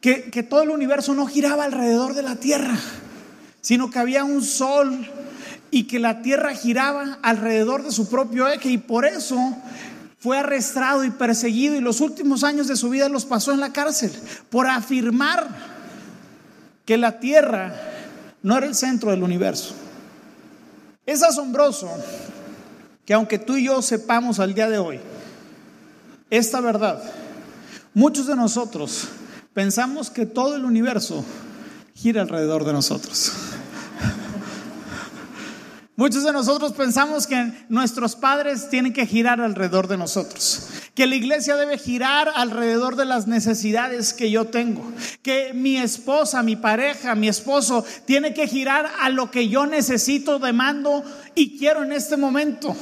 que, 0.00 0.42
todo 0.42 0.62
el 0.62 0.70
universo 0.70 1.14
no 1.14 1.26
giraba 1.26 1.64
alrededor 1.64 2.14
de 2.14 2.22
la 2.22 2.36
Tierra, 2.36 2.76
sino 3.60 3.90
que 3.90 3.98
había 3.98 4.24
un 4.24 4.42
sol 4.42 5.06
y 5.70 5.84
que 5.84 5.98
la 5.98 6.22
Tierra 6.22 6.54
giraba 6.54 7.18
alrededor 7.22 7.82
de 7.82 7.92
su 7.92 8.08
propio 8.08 8.48
eje 8.48 8.70
y 8.70 8.78
por 8.78 9.04
eso 9.04 9.38
fue 10.18 10.38
arrestado 10.38 11.04
y 11.04 11.10
perseguido 11.10 11.76
y 11.76 11.80
los 11.80 12.00
últimos 12.00 12.44
años 12.44 12.66
de 12.66 12.76
su 12.76 12.88
vida 12.88 13.08
los 13.08 13.24
pasó 13.24 13.52
en 13.52 13.60
la 13.60 13.72
cárcel 13.72 14.12
por 14.48 14.66
afirmar 14.66 15.48
que 16.86 16.96
la 16.96 17.20
Tierra 17.20 17.74
no 18.42 18.56
era 18.56 18.66
el 18.66 18.74
centro 18.74 19.10
del 19.10 19.22
universo. 19.22 19.74
Es 21.04 21.22
asombroso 21.22 21.90
que 23.04 23.12
aunque 23.12 23.38
tú 23.38 23.56
y 23.56 23.64
yo 23.64 23.82
sepamos 23.82 24.40
al 24.40 24.54
día 24.54 24.68
de 24.68 24.78
hoy 24.78 25.00
esta 26.30 26.60
verdad, 26.60 27.02
muchos 27.92 28.26
de 28.26 28.36
nosotros 28.36 29.08
pensamos 29.54 30.10
que 30.10 30.26
todo 30.26 30.56
el 30.56 30.64
universo 30.64 31.24
gira 31.94 32.22
alrededor 32.22 32.64
de 32.64 32.72
nosotros. 32.72 33.32
Muchos 36.00 36.24
de 36.24 36.32
nosotros 36.32 36.72
pensamos 36.72 37.26
que 37.26 37.52
nuestros 37.68 38.16
padres 38.16 38.70
tienen 38.70 38.94
que 38.94 39.04
girar 39.04 39.38
alrededor 39.38 39.86
de 39.86 39.98
nosotros, 39.98 40.68
que 40.94 41.06
la 41.06 41.14
iglesia 41.14 41.56
debe 41.56 41.76
girar 41.76 42.30
alrededor 42.34 42.96
de 42.96 43.04
las 43.04 43.26
necesidades 43.26 44.14
que 44.14 44.30
yo 44.30 44.46
tengo, 44.46 44.82
que 45.20 45.52
mi 45.52 45.76
esposa, 45.76 46.42
mi 46.42 46.56
pareja, 46.56 47.14
mi 47.14 47.28
esposo 47.28 47.84
tiene 48.06 48.32
que 48.32 48.48
girar 48.48 48.90
a 48.98 49.10
lo 49.10 49.30
que 49.30 49.50
yo 49.50 49.66
necesito, 49.66 50.38
demando 50.38 51.04
y 51.34 51.58
quiero 51.58 51.82
en 51.82 51.92
este 51.92 52.16
momento. 52.16 52.74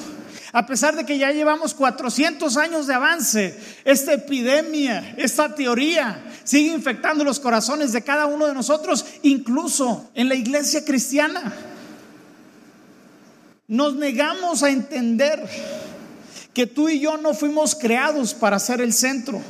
A 0.53 0.67
pesar 0.67 0.97
de 0.97 1.05
que 1.05 1.19
ya 1.19 1.31
llevamos 1.31 1.75
400 1.75 2.57
años 2.57 2.87
de 2.87 2.95
avance, 2.95 3.59
esta 3.85 4.15
epidemia, 4.15 5.15
esta 5.19 5.55
teoría 5.55 6.25
sigue 6.45 6.73
infectando 6.73 7.23
los 7.23 7.39
corazones 7.39 7.93
de 7.93 8.03
cada 8.03 8.27
uno 8.27 8.47
de 8.47 8.55
nosotros, 8.55 9.05
incluso 9.23 10.11
en 10.15 10.29
la 10.29 10.35
iglesia 10.35 10.85
cristiana. 10.85 11.55
Nos 13.67 13.95
negamos 13.97 14.63
a 14.63 14.71
entender 14.71 15.47
que 16.55 16.67
tú 16.67 16.89
y 16.89 17.01
yo 17.01 17.19
no 17.19 17.35
fuimos 17.35 17.75
creados 17.75 18.33
para 18.33 18.59
ser 18.59 18.81
el 18.81 18.95
centro. 18.95 19.43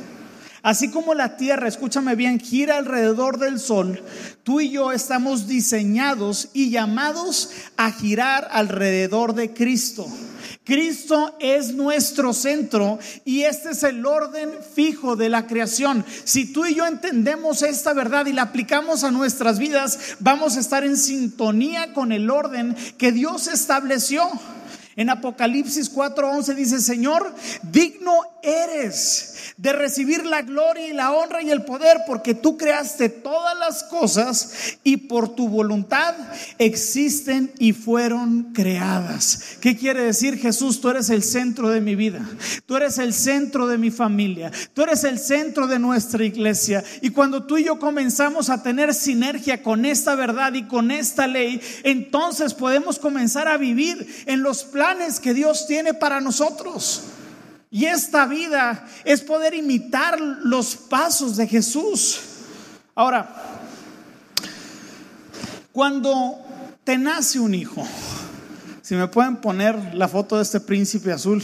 Así 0.61 0.89
como 0.89 1.13
la 1.13 1.37
Tierra, 1.37 1.67
escúchame 1.67 2.15
bien, 2.15 2.39
gira 2.39 2.77
alrededor 2.77 3.39
del 3.39 3.59
Sol, 3.59 4.03
tú 4.43 4.59
y 4.59 4.71
yo 4.71 4.91
estamos 4.91 5.47
diseñados 5.47 6.49
y 6.53 6.69
llamados 6.69 7.51
a 7.77 7.91
girar 7.91 8.47
alrededor 8.51 9.35
de 9.35 9.53
Cristo. 9.53 10.05
Cristo 10.65 11.35
es 11.39 11.73
nuestro 11.73 12.33
centro 12.33 12.99
y 13.25 13.41
este 13.41 13.71
es 13.71 13.81
el 13.83 14.05
orden 14.05 14.51
fijo 14.75 15.15
de 15.15 15.29
la 15.29 15.47
creación. 15.47 16.05
Si 16.25 16.53
tú 16.53 16.65
y 16.65 16.75
yo 16.75 16.85
entendemos 16.85 17.63
esta 17.63 17.93
verdad 17.93 18.27
y 18.27 18.33
la 18.33 18.43
aplicamos 18.43 19.03
a 19.03 19.09
nuestras 19.09 19.57
vidas, 19.57 20.17
vamos 20.19 20.57
a 20.57 20.59
estar 20.59 20.83
en 20.83 20.97
sintonía 20.97 21.93
con 21.93 22.11
el 22.11 22.29
orden 22.29 22.75
que 22.97 23.11
Dios 23.11 23.47
estableció. 23.47 24.29
En 24.95 25.09
Apocalipsis 25.09 25.91
4:11 25.91 26.53
dice, 26.55 26.79
Señor, 26.79 27.33
digno 27.63 28.13
eres 28.43 29.38
de 29.59 29.73
recibir 29.73 30.25
la 30.25 30.41
gloria 30.41 30.87
y 30.87 30.93
la 30.93 31.11
honra 31.11 31.41
y 31.41 31.51
el 31.51 31.65
poder, 31.65 31.97
porque 32.07 32.33
tú 32.33 32.57
creaste 32.57 33.09
todas 33.09 33.59
las 33.59 33.83
cosas 33.83 34.77
y 34.85 34.95
por 34.95 35.35
tu 35.35 35.49
voluntad 35.49 36.15
existen 36.57 37.51
y 37.59 37.73
fueron 37.73 38.53
creadas. 38.53 39.57
¿Qué 39.59 39.75
quiere 39.75 40.01
decir 40.01 40.37
Jesús? 40.37 40.79
Tú 40.79 40.87
eres 40.87 41.09
el 41.09 41.23
centro 41.23 41.69
de 41.69 41.81
mi 41.81 41.95
vida, 41.95 42.25
tú 42.65 42.77
eres 42.77 42.99
el 42.99 43.13
centro 43.13 43.67
de 43.67 43.77
mi 43.77 43.91
familia, 43.91 44.49
tú 44.73 44.83
eres 44.83 45.03
el 45.03 45.19
centro 45.19 45.67
de 45.67 45.77
nuestra 45.77 46.23
iglesia. 46.23 46.81
Y 47.01 47.09
cuando 47.09 47.43
tú 47.43 47.57
y 47.57 47.65
yo 47.65 47.79
comenzamos 47.79 48.49
a 48.49 48.63
tener 48.63 48.93
sinergia 48.93 49.61
con 49.61 49.83
esta 49.83 50.15
verdad 50.15 50.53
y 50.53 50.67
con 50.67 50.89
esta 50.89 51.27
ley, 51.27 51.59
entonces 51.83 52.53
podemos 52.53 52.97
comenzar 52.97 53.49
a 53.49 53.57
vivir 53.57 54.07
en 54.25 54.41
los 54.41 54.63
planes 54.63 55.19
que 55.19 55.33
Dios 55.33 55.67
tiene 55.67 55.93
para 55.93 56.21
nosotros. 56.21 57.03
Y 57.71 57.85
esta 57.85 58.25
vida 58.25 58.83
es 59.03 59.21
poder 59.21 59.53
imitar 59.53 60.19
los 60.19 60.75
pasos 60.75 61.37
de 61.37 61.47
Jesús. 61.47 62.19
Ahora, 62.95 63.29
cuando 65.71 66.39
te 66.83 66.97
nace 66.97 67.39
un 67.39 67.53
hijo, 67.53 67.87
si 68.81 68.95
me 68.95 69.07
pueden 69.07 69.37
poner 69.37 69.93
la 69.93 70.07
foto 70.07 70.37
de 70.37 70.41
este 70.41 70.59
príncipe 70.59 71.11
azul, 71.11 71.43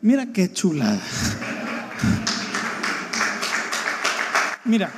mira 0.00 0.26
qué 0.32 0.52
chulada. 0.52 1.00
Mira, 4.64 4.90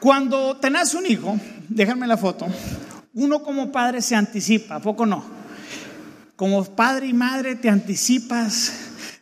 cuando 0.00 0.56
te 0.56 0.70
nace 0.70 0.96
un 0.96 1.06
hijo, 1.06 1.38
déjenme 1.68 2.06
la 2.06 2.16
foto, 2.16 2.46
uno 3.12 3.42
como 3.42 3.70
padre 3.70 4.00
se 4.00 4.16
anticipa, 4.16 4.76
¿a 4.76 4.80
poco 4.80 5.04
no? 5.04 5.39
Como 6.40 6.64
padre 6.64 7.06
y 7.06 7.12
madre 7.12 7.54
te 7.54 7.68
anticipas. 7.68 8.72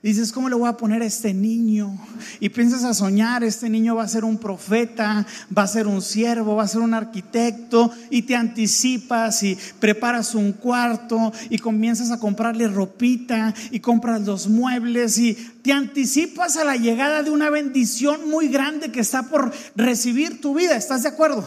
Dices, 0.05 0.31
¿cómo 0.31 0.49
le 0.49 0.55
voy 0.55 0.69
a 0.69 0.77
poner 0.77 1.03
a 1.03 1.05
este 1.05 1.35
niño? 1.35 1.99
Y 2.39 2.49
piensas 2.51 2.85
a 2.85 2.95
soñar, 2.95 3.43
este 3.43 3.69
niño 3.69 3.97
va 3.97 4.05
a 4.05 4.09
ser 4.09 4.25
un 4.25 4.39
profeta, 4.39 5.27
va 5.53 5.65
a 5.65 5.67
ser 5.67 5.89
un 5.89 6.01
siervo, 6.01 6.55
va 6.55 6.63
a 6.63 6.69
ser 6.69 6.81
un 6.81 6.95
arquitecto, 6.95 7.91
y 8.09 8.23
te 8.23 8.37
anticipas 8.37 9.43
y 9.43 9.59
preparas 9.81 10.37
un 10.37 10.53
cuarto 10.53 11.33
y 11.51 11.59
comienzas 11.59 12.13
a 12.13 12.21
comprarle 12.21 12.69
ropita 12.69 13.53
y 13.73 13.81
compras 13.81 14.21
los 14.21 14.47
muebles 14.47 15.19
y 15.19 15.35
te 15.35 15.73
anticipas 15.73 16.57
a 16.57 16.63
la 16.63 16.77
llegada 16.77 17.25
de 17.25 17.31
una 17.31 17.51
bendición 17.51 18.31
muy 18.31 18.47
grande 18.47 18.93
que 18.93 19.01
está 19.01 19.25
por 19.25 19.53
recibir 19.75 20.41
tu 20.41 20.55
vida. 20.55 20.77
¿Estás 20.77 21.03
de 21.03 21.09
acuerdo? 21.09 21.45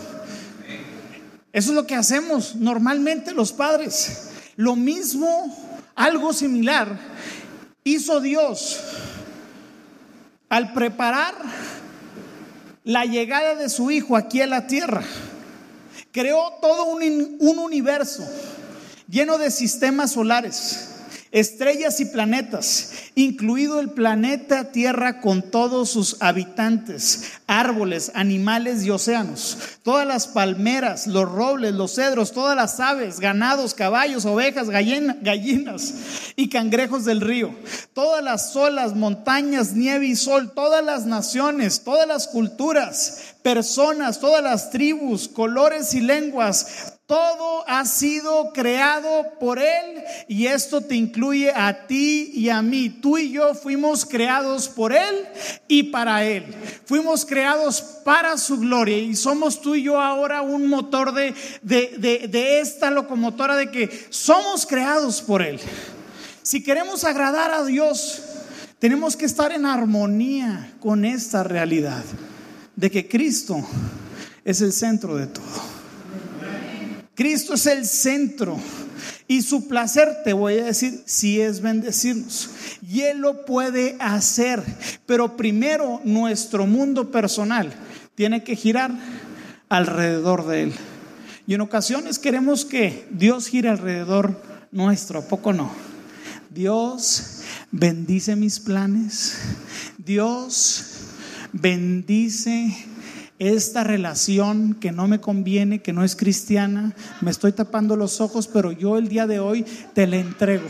Eso 1.53 1.69
es 1.69 1.75
lo 1.75 1.87
que 1.87 1.95
hacemos 1.95 2.57
normalmente 2.57 3.31
los 3.31 3.53
padres. 3.53 4.30
Lo 4.61 4.75
mismo, 4.75 5.57
algo 5.95 6.33
similar, 6.33 6.95
hizo 7.83 8.21
Dios 8.21 8.79
al 10.49 10.71
preparar 10.73 11.33
la 12.83 13.05
llegada 13.05 13.55
de 13.55 13.69
su 13.69 13.89
Hijo 13.89 14.15
aquí 14.15 14.39
a 14.39 14.45
la 14.45 14.67
tierra. 14.67 15.01
Creó 16.11 16.59
todo 16.61 16.85
un, 16.85 17.37
un 17.39 17.57
universo 17.57 18.23
lleno 19.09 19.39
de 19.39 19.49
sistemas 19.49 20.11
solares 20.11 20.90
estrellas 21.31 22.01
y 22.01 22.05
planetas, 22.05 22.91
incluido 23.15 23.79
el 23.79 23.91
planeta 23.91 24.71
Tierra 24.71 25.21
con 25.21 25.41
todos 25.41 25.89
sus 25.89 26.21
habitantes, 26.21 27.31
árboles, 27.47 28.11
animales 28.15 28.83
y 28.83 28.89
océanos, 28.89 29.57
todas 29.83 30.05
las 30.05 30.27
palmeras, 30.27 31.07
los 31.07 31.29
robles, 31.31 31.73
los 31.73 31.95
cedros, 31.95 32.33
todas 32.33 32.55
las 32.55 32.79
aves, 32.79 33.19
ganados, 33.19 33.73
caballos, 33.73 34.25
ovejas, 34.25 34.69
gallinas 34.69 35.93
y 36.35 36.49
cangrejos 36.49 37.05
del 37.05 37.21
río, 37.21 37.55
todas 37.93 38.23
las 38.23 38.55
olas, 38.55 38.95
montañas, 38.95 39.73
nieve 39.73 40.07
y 40.07 40.15
sol, 40.17 40.51
todas 40.53 40.83
las 40.83 41.05
naciones, 41.05 41.83
todas 41.83 42.07
las 42.07 42.27
culturas, 42.27 43.35
personas, 43.41 44.19
todas 44.19 44.43
las 44.43 44.69
tribus, 44.69 45.29
colores 45.29 45.93
y 45.93 46.01
lenguas, 46.01 46.97
todo 47.11 47.67
ha 47.67 47.83
sido 47.83 48.53
creado 48.53 49.37
por 49.37 49.59
Él 49.59 50.01
y 50.29 50.45
esto 50.45 50.79
te 50.79 50.95
incluye 50.95 51.51
a 51.53 51.85
ti 51.85 52.31
y 52.33 52.47
a 52.47 52.61
mí. 52.61 52.89
Tú 52.89 53.17
y 53.17 53.33
yo 53.33 53.53
fuimos 53.53 54.05
creados 54.05 54.69
por 54.69 54.93
Él 54.93 55.27
y 55.67 55.83
para 55.83 56.23
Él. 56.23 56.45
Fuimos 56.85 57.25
creados 57.25 57.81
para 58.05 58.37
su 58.37 58.59
gloria 58.59 58.97
y 58.97 59.13
somos 59.17 59.59
tú 59.59 59.75
y 59.75 59.83
yo 59.83 59.99
ahora 59.99 60.41
un 60.41 60.67
motor 60.67 61.13
de, 61.13 61.35
de, 61.61 62.29
de, 62.29 62.61
esta 62.61 62.89
locomotora 62.89 63.57
de 63.57 63.69
que 63.71 64.07
somos 64.09 64.65
creados 64.65 65.21
por 65.21 65.41
Él. 65.41 65.59
Si 66.43 66.63
queremos 66.63 67.03
agradar 67.03 67.51
a 67.51 67.65
Dios, 67.65 68.21
tenemos 68.79 69.17
que 69.17 69.25
estar 69.25 69.51
en 69.51 69.65
armonía 69.65 70.75
con 70.79 71.03
esta 71.03 71.43
realidad 71.43 72.05
de 72.77 72.89
que 72.89 73.09
Cristo 73.09 73.57
es 74.45 74.61
el 74.61 74.71
centro 74.71 75.17
de 75.17 75.27
todo. 75.27 75.70
Cristo 77.15 77.53
es 77.53 77.65
el 77.65 77.85
centro. 77.85 78.57
Y 79.27 79.41
su 79.41 79.67
placer, 79.67 80.23
te 80.23 80.33
voy 80.33 80.59
a 80.59 80.65
decir, 80.65 81.03
si 81.05 81.39
es 81.39 81.61
bendecirnos. 81.61 82.49
Y 82.87 83.01
Él 83.01 83.19
lo 83.19 83.45
puede 83.45 83.95
hacer. 83.99 84.61
Pero 85.05 85.37
primero 85.37 86.01
nuestro 86.03 86.67
mundo 86.67 87.11
personal 87.11 87.73
tiene 88.15 88.43
que 88.43 88.55
girar 88.55 88.91
alrededor 89.69 90.45
de 90.47 90.63
Él. 90.63 90.73
Y 91.47 91.53
en 91.53 91.61
ocasiones 91.61 92.19
queremos 92.19 92.65
que 92.65 93.07
Dios 93.09 93.47
gire 93.47 93.69
alrededor 93.69 94.41
nuestro, 94.71 95.19
¿a 95.19 95.27
poco 95.27 95.53
no? 95.53 95.71
Dios 96.49 97.41
bendice 97.71 98.35
mis 98.35 98.59
planes. 98.59 99.37
Dios 99.97 100.85
bendice 101.53 102.75
esta 103.41 103.83
relación 103.83 104.75
que 104.75 104.91
no 104.91 105.07
me 105.07 105.19
conviene, 105.19 105.81
que 105.81 105.93
no 105.93 106.03
es 106.03 106.15
cristiana. 106.15 106.93
Me 107.21 107.31
estoy 107.31 107.53
tapando 107.53 107.95
los 107.95 108.21
ojos, 108.21 108.47
pero 108.47 108.71
yo 108.71 108.99
el 108.99 109.07
día 109.07 109.25
de 109.25 109.39
hoy 109.39 109.65
te 109.95 110.05
la 110.05 110.17
entrego 110.17 110.67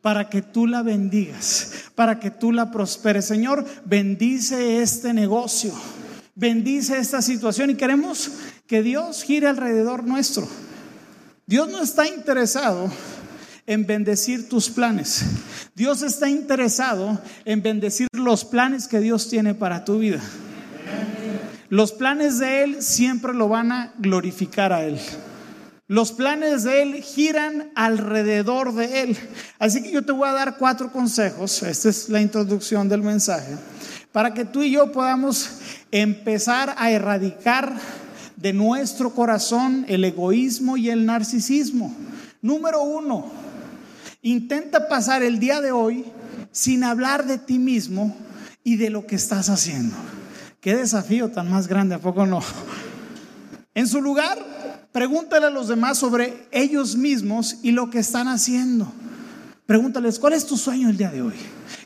para 0.00 0.28
que 0.30 0.40
tú 0.40 0.68
la 0.68 0.82
bendigas, 0.82 1.90
para 1.96 2.20
que 2.20 2.30
tú 2.30 2.52
la 2.52 2.70
prosperes. 2.70 3.24
Señor, 3.24 3.64
bendice 3.84 4.80
este 4.80 5.12
negocio, 5.12 5.72
bendice 6.36 6.98
esta 6.98 7.20
situación 7.20 7.70
y 7.70 7.74
queremos 7.74 8.30
que 8.68 8.80
Dios 8.80 9.24
gire 9.24 9.48
alrededor 9.48 10.04
nuestro. 10.04 10.46
Dios 11.48 11.68
no 11.68 11.82
está 11.82 12.06
interesado 12.06 12.92
en 13.66 13.86
bendecir 13.86 14.48
tus 14.48 14.70
planes. 14.70 15.24
Dios 15.74 16.02
está 16.02 16.30
interesado 16.30 17.20
en 17.44 17.60
bendecir 17.60 18.06
los 18.12 18.44
planes 18.44 18.86
que 18.86 19.00
Dios 19.00 19.28
tiene 19.28 19.54
para 19.54 19.84
tu 19.84 19.98
vida. 19.98 20.20
Los 21.70 21.92
planes 21.92 22.38
de 22.38 22.64
Él 22.64 22.82
siempre 22.82 23.34
lo 23.34 23.48
van 23.48 23.72
a 23.72 23.92
glorificar 23.98 24.72
a 24.72 24.84
Él. 24.84 24.98
Los 25.86 26.12
planes 26.12 26.64
de 26.64 26.82
Él 26.82 26.94
giran 27.02 27.70
alrededor 27.74 28.74
de 28.74 29.02
Él. 29.02 29.16
Así 29.58 29.82
que 29.82 29.90
yo 29.90 30.04
te 30.04 30.12
voy 30.12 30.28
a 30.28 30.32
dar 30.32 30.56
cuatro 30.56 30.90
consejos. 30.90 31.62
Esta 31.62 31.88
es 31.90 32.08
la 32.08 32.20
introducción 32.22 32.88
del 32.88 33.02
mensaje. 33.02 33.56
Para 34.12 34.32
que 34.32 34.46
tú 34.46 34.62
y 34.62 34.70
yo 34.70 34.92
podamos 34.92 35.60
empezar 35.90 36.74
a 36.78 36.90
erradicar 36.90 37.74
de 38.36 38.52
nuestro 38.52 39.10
corazón 39.10 39.84
el 39.88 40.04
egoísmo 40.04 40.76
y 40.76 40.88
el 40.88 41.04
narcisismo. 41.04 41.94
Número 42.40 42.82
uno, 42.82 43.30
intenta 44.22 44.88
pasar 44.88 45.22
el 45.22 45.38
día 45.38 45.60
de 45.60 45.72
hoy 45.72 46.06
sin 46.50 46.84
hablar 46.84 47.26
de 47.26 47.38
ti 47.38 47.58
mismo 47.58 48.16
y 48.64 48.76
de 48.76 48.90
lo 48.90 49.06
que 49.06 49.16
estás 49.16 49.48
haciendo. 49.50 49.96
Qué 50.60 50.74
desafío 50.74 51.30
tan 51.30 51.50
más 51.50 51.68
grande, 51.68 51.94
¿a 51.94 52.00
poco 52.00 52.26
no? 52.26 52.40
En 53.74 53.86
su 53.86 54.00
lugar, 54.00 54.38
pregúntale 54.90 55.46
a 55.46 55.50
los 55.50 55.68
demás 55.68 55.98
sobre 55.98 56.48
ellos 56.50 56.96
mismos 56.96 57.58
y 57.62 57.70
lo 57.70 57.90
que 57.90 58.00
están 58.00 58.26
haciendo. 58.26 58.92
Pregúntales, 59.66 60.18
¿cuál 60.18 60.32
es 60.32 60.46
tu 60.46 60.56
sueño 60.56 60.88
el 60.88 60.96
día 60.96 61.10
de 61.10 61.22
hoy? 61.22 61.34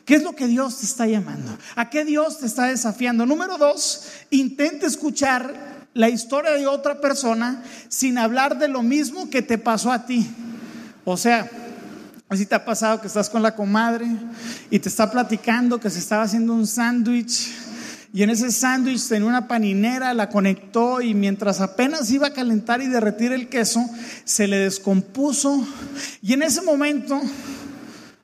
¿Qué 0.05 0.15
es 0.15 0.23
lo 0.23 0.35
que 0.35 0.47
Dios 0.47 0.79
te 0.79 0.85
está 0.85 1.05
llamando? 1.05 1.55
¿A 1.75 1.91
qué 1.91 2.03
Dios 2.03 2.39
te 2.39 2.47
está 2.47 2.65
desafiando? 2.65 3.27
Número 3.27 3.59
dos, 3.59 4.07
intenta 4.31 4.87
escuchar 4.87 5.53
la 5.93 6.09
historia 6.09 6.53
de 6.53 6.65
otra 6.65 6.99
persona 6.99 7.61
sin 7.89 8.17
hablar 8.17 8.57
de 8.57 8.69
lo 8.69 8.81
mismo 8.81 9.29
que 9.29 9.43
te 9.43 9.59
pasó 9.59 9.91
a 9.91 10.07
ti. 10.07 10.27
O 11.05 11.15
sea, 11.15 11.47
si 12.31 12.47
te 12.47 12.55
ha 12.55 12.65
pasado 12.65 12.99
que 12.99 13.07
estás 13.07 13.29
con 13.29 13.43
la 13.43 13.55
comadre 13.55 14.07
y 14.71 14.79
te 14.79 14.89
está 14.89 15.11
platicando 15.11 15.79
que 15.79 15.91
se 15.91 15.99
estaba 15.99 16.23
haciendo 16.23 16.53
un 16.53 16.65
sándwich 16.65 17.51
y 18.13 18.21
en 18.21 18.29
ese 18.29 18.51
sándwich 18.51 19.07
tenía 19.07 19.27
una 19.27 19.47
paninera, 19.47 20.13
la 20.13 20.29
conectó 20.29 21.01
y 21.01 21.15
mientras 21.15 21.59
apenas 21.61 22.11
iba 22.11 22.27
a 22.27 22.33
calentar 22.33 22.79
y 22.83 22.87
derretir 22.87 23.31
el 23.31 23.49
queso, 23.49 23.83
se 24.23 24.47
le 24.47 24.57
descompuso. 24.57 25.67
Y 26.21 26.33
en 26.33 26.43
ese 26.43 26.61
momento 26.61 27.19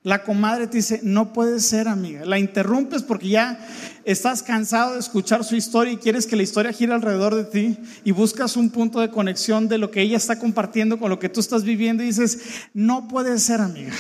la 0.10 0.24
comadre 0.24 0.66
te 0.66 0.78
dice, 0.78 1.02
no 1.04 1.34
puede 1.34 1.60
ser 1.60 1.88
amiga. 1.88 2.26
La 2.26 2.40
interrumpes 2.40 3.04
porque 3.04 3.30
ya 3.30 3.60
estás 4.06 4.42
cansado 4.42 4.94
de 4.94 5.00
escuchar 5.00 5.44
su 5.44 5.56
historia 5.56 5.94
y 5.94 5.98
quieres 5.98 6.26
que 6.26 6.36
la 6.36 6.42
historia 6.42 6.74
gire 6.74 6.94
alrededor 6.94 7.36
de 7.36 7.44
ti 7.44 7.78
y 8.04 8.10
buscas 8.10 8.58
un 8.58 8.72
punto 8.72 9.02
de 9.02 9.12
conexión 9.12 9.68
de 9.68 9.78
lo 9.78 9.92
que 9.92 10.02
ella 10.02 10.18
está 10.18 10.40
compartiendo 10.40 10.98
con 10.98 11.12
lo 11.12 11.20
que 11.20 11.30
tú 11.30 11.40
estás 11.40 11.64
viviendo 11.64 12.02
y 12.02 12.08
dices, 12.08 12.40
no 12.74 13.08
puede 13.08 13.38
ser 13.38 13.62
amiga. 13.62 13.94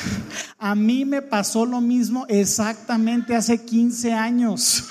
A 0.57 0.73
mí 0.73 1.05
me 1.05 1.21
pasó 1.21 1.67
lo 1.67 1.79
mismo 1.79 2.25
exactamente 2.27 3.35
hace 3.35 3.63
15 3.63 4.11
años. 4.11 4.85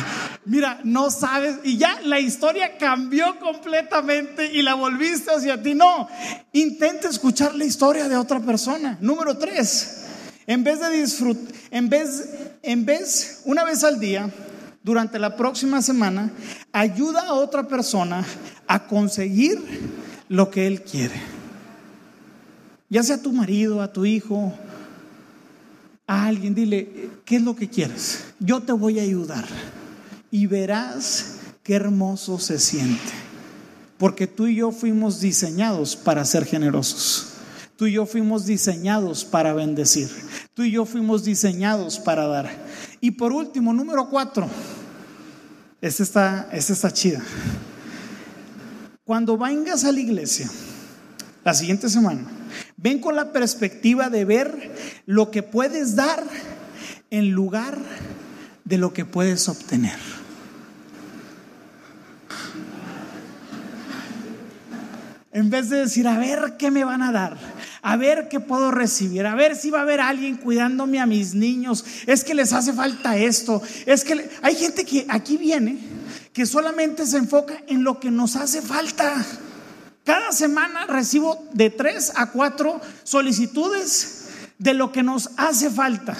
Mira, 0.44 0.80
no 0.84 1.10
sabes, 1.10 1.58
y 1.64 1.78
ya 1.78 2.00
la 2.04 2.20
historia 2.20 2.78
cambió 2.78 3.40
completamente 3.40 4.52
y 4.52 4.62
la 4.62 4.74
volviste 4.74 5.32
hacia 5.32 5.60
ti. 5.60 5.74
No, 5.74 6.08
intenta 6.52 7.08
escuchar 7.08 7.56
la 7.56 7.64
historia 7.64 8.08
de 8.08 8.16
otra 8.16 8.38
persona. 8.38 8.98
Número 9.00 9.36
tres, 9.36 10.06
en 10.46 10.64
vez 10.64 10.80
de 10.80 10.90
disfrutar, 10.90 11.54
en 11.70 11.88
vez, 11.88 12.28
en 12.62 12.84
vez, 12.84 13.42
una 13.44 13.64
vez 13.64 13.84
al 13.84 14.00
día, 14.00 14.30
durante 14.82 15.18
la 15.18 15.36
próxima 15.36 15.82
semana, 15.82 16.32
ayuda 16.72 17.22
a 17.26 17.34
otra 17.34 17.68
persona 17.68 18.24
a 18.66 18.86
conseguir 18.86 19.58
lo 20.28 20.50
que 20.50 20.66
él 20.66 20.82
quiere. 20.82 21.20
Ya 22.88 23.02
sea 23.02 23.16
a 23.16 23.22
tu 23.22 23.32
marido, 23.32 23.82
a 23.82 23.92
tu 23.92 24.04
hijo, 24.04 24.52
a 26.06 26.26
alguien, 26.26 26.54
dile, 26.54 27.10
¿qué 27.24 27.36
es 27.36 27.42
lo 27.42 27.54
que 27.54 27.68
quieres? 27.68 28.24
Yo 28.40 28.60
te 28.60 28.72
voy 28.72 28.98
a 28.98 29.02
ayudar 29.02 29.46
y 30.30 30.46
verás 30.46 31.36
qué 31.62 31.74
hermoso 31.74 32.38
se 32.38 32.58
siente. 32.58 33.12
Porque 33.98 34.26
tú 34.26 34.46
y 34.46 34.56
yo 34.56 34.72
fuimos 34.72 35.20
diseñados 35.20 35.94
para 35.94 36.24
ser 36.24 36.46
generosos. 36.46 37.29
Tú 37.80 37.86
y 37.86 37.92
yo 37.92 38.04
fuimos 38.04 38.44
diseñados 38.44 39.24
para 39.24 39.54
bendecir. 39.54 40.10
Tú 40.52 40.64
y 40.64 40.70
yo 40.70 40.84
fuimos 40.84 41.24
diseñados 41.24 41.98
para 41.98 42.26
dar. 42.26 42.50
Y 43.00 43.12
por 43.12 43.32
último, 43.32 43.72
número 43.72 44.10
cuatro. 44.10 44.46
Esta 45.80 46.02
está, 46.02 46.48
esta 46.52 46.74
está 46.74 46.90
chida. 46.92 47.22
Cuando 49.02 49.38
vengas 49.38 49.84
a 49.84 49.92
la 49.92 50.00
iglesia 50.00 50.50
la 51.42 51.54
siguiente 51.54 51.88
semana, 51.88 52.26
ven 52.76 53.00
con 53.00 53.16
la 53.16 53.32
perspectiva 53.32 54.10
de 54.10 54.26
ver 54.26 54.76
lo 55.06 55.30
que 55.30 55.42
puedes 55.42 55.96
dar 55.96 56.22
en 57.08 57.30
lugar 57.30 57.78
de 58.62 58.76
lo 58.76 58.92
que 58.92 59.06
puedes 59.06 59.48
obtener. 59.48 59.96
En 65.32 65.48
vez 65.48 65.70
de 65.70 65.78
decir, 65.78 66.08
a 66.08 66.18
ver 66.18 66.56
qué 66.58 66.70
me 66.70 66.84
van 66.84 67.02
a 67.02 67.12
dar, 67.12 67.38
a 67.82 67.96
ver 67.96 68.28
qué 68.28 68.40
puedo 68.40 68.70
recibir, 68.70 69.26
a 69.26 69.34
ver 69.34 69.56
si 69.56 69.70
va 69.70 69.78
a 69.78 69.82
haber 69.82 70.00
alguien 70.00 70.36
cuidándome 70.36 71.00
a 71.00 71.06
mis 71.06 71.34
niños, 71.34 71.84
es 72.06 72.24
que 72.24 72.34
les 72.34 72.52
hace 72.52 72.72
falta 72.72 73.16
esto, 73.16 73.62
es 73.86 74.04
que 74.04 74.28
hay 74.42 74.54
gente 74.54 74.84
que 74.84 75.06
aquí 75.08 75.36
viene 75.36 75.78
que 76.32 76.46
solamente 76.46 77.06
se 77.06 77.18
enfoca 77.18 77.62
en 77.66 77.84
lo 77.84 77.98
que 77.98 78.10
nos 78.10 78.36
hace 78.36 78.62
falta. 78.62 79.14
Cada 80.04 80.32
semana 80.32 80.86
recibo 80.86 81.46
de 81.52 81.70
tres 81.70 82.12
a 82.16 82.30
cuatro 82.30 82.80
solicitudes 83.04 84.28
de 84.58 84.74
lo 84.74 84.92
que 84.92 85.02
nos 85.02 85.30
hace 85.36 85.70
falta. 85.70 86.16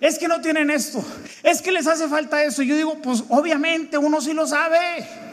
Es 0.00 0.18
que 0.18 0.28
no 0.28 0.40
tienen 0.40 0.70
esto, 0.70 1.04
es 1.42 1.62
que 1.62 1.72
les 1.72 1.86
hace 1.86 2.06
falta 2.08 2.44
eso. 2.44 2.62
Yo 2.62 2.76
digo, 2.76 3.00
pues 3.02 3.24
obviamente 3.28 3.96
uno 3.98 4.20
sí 4.20 4.32
lo 4.34 4.46
sabe. 4.46 5.25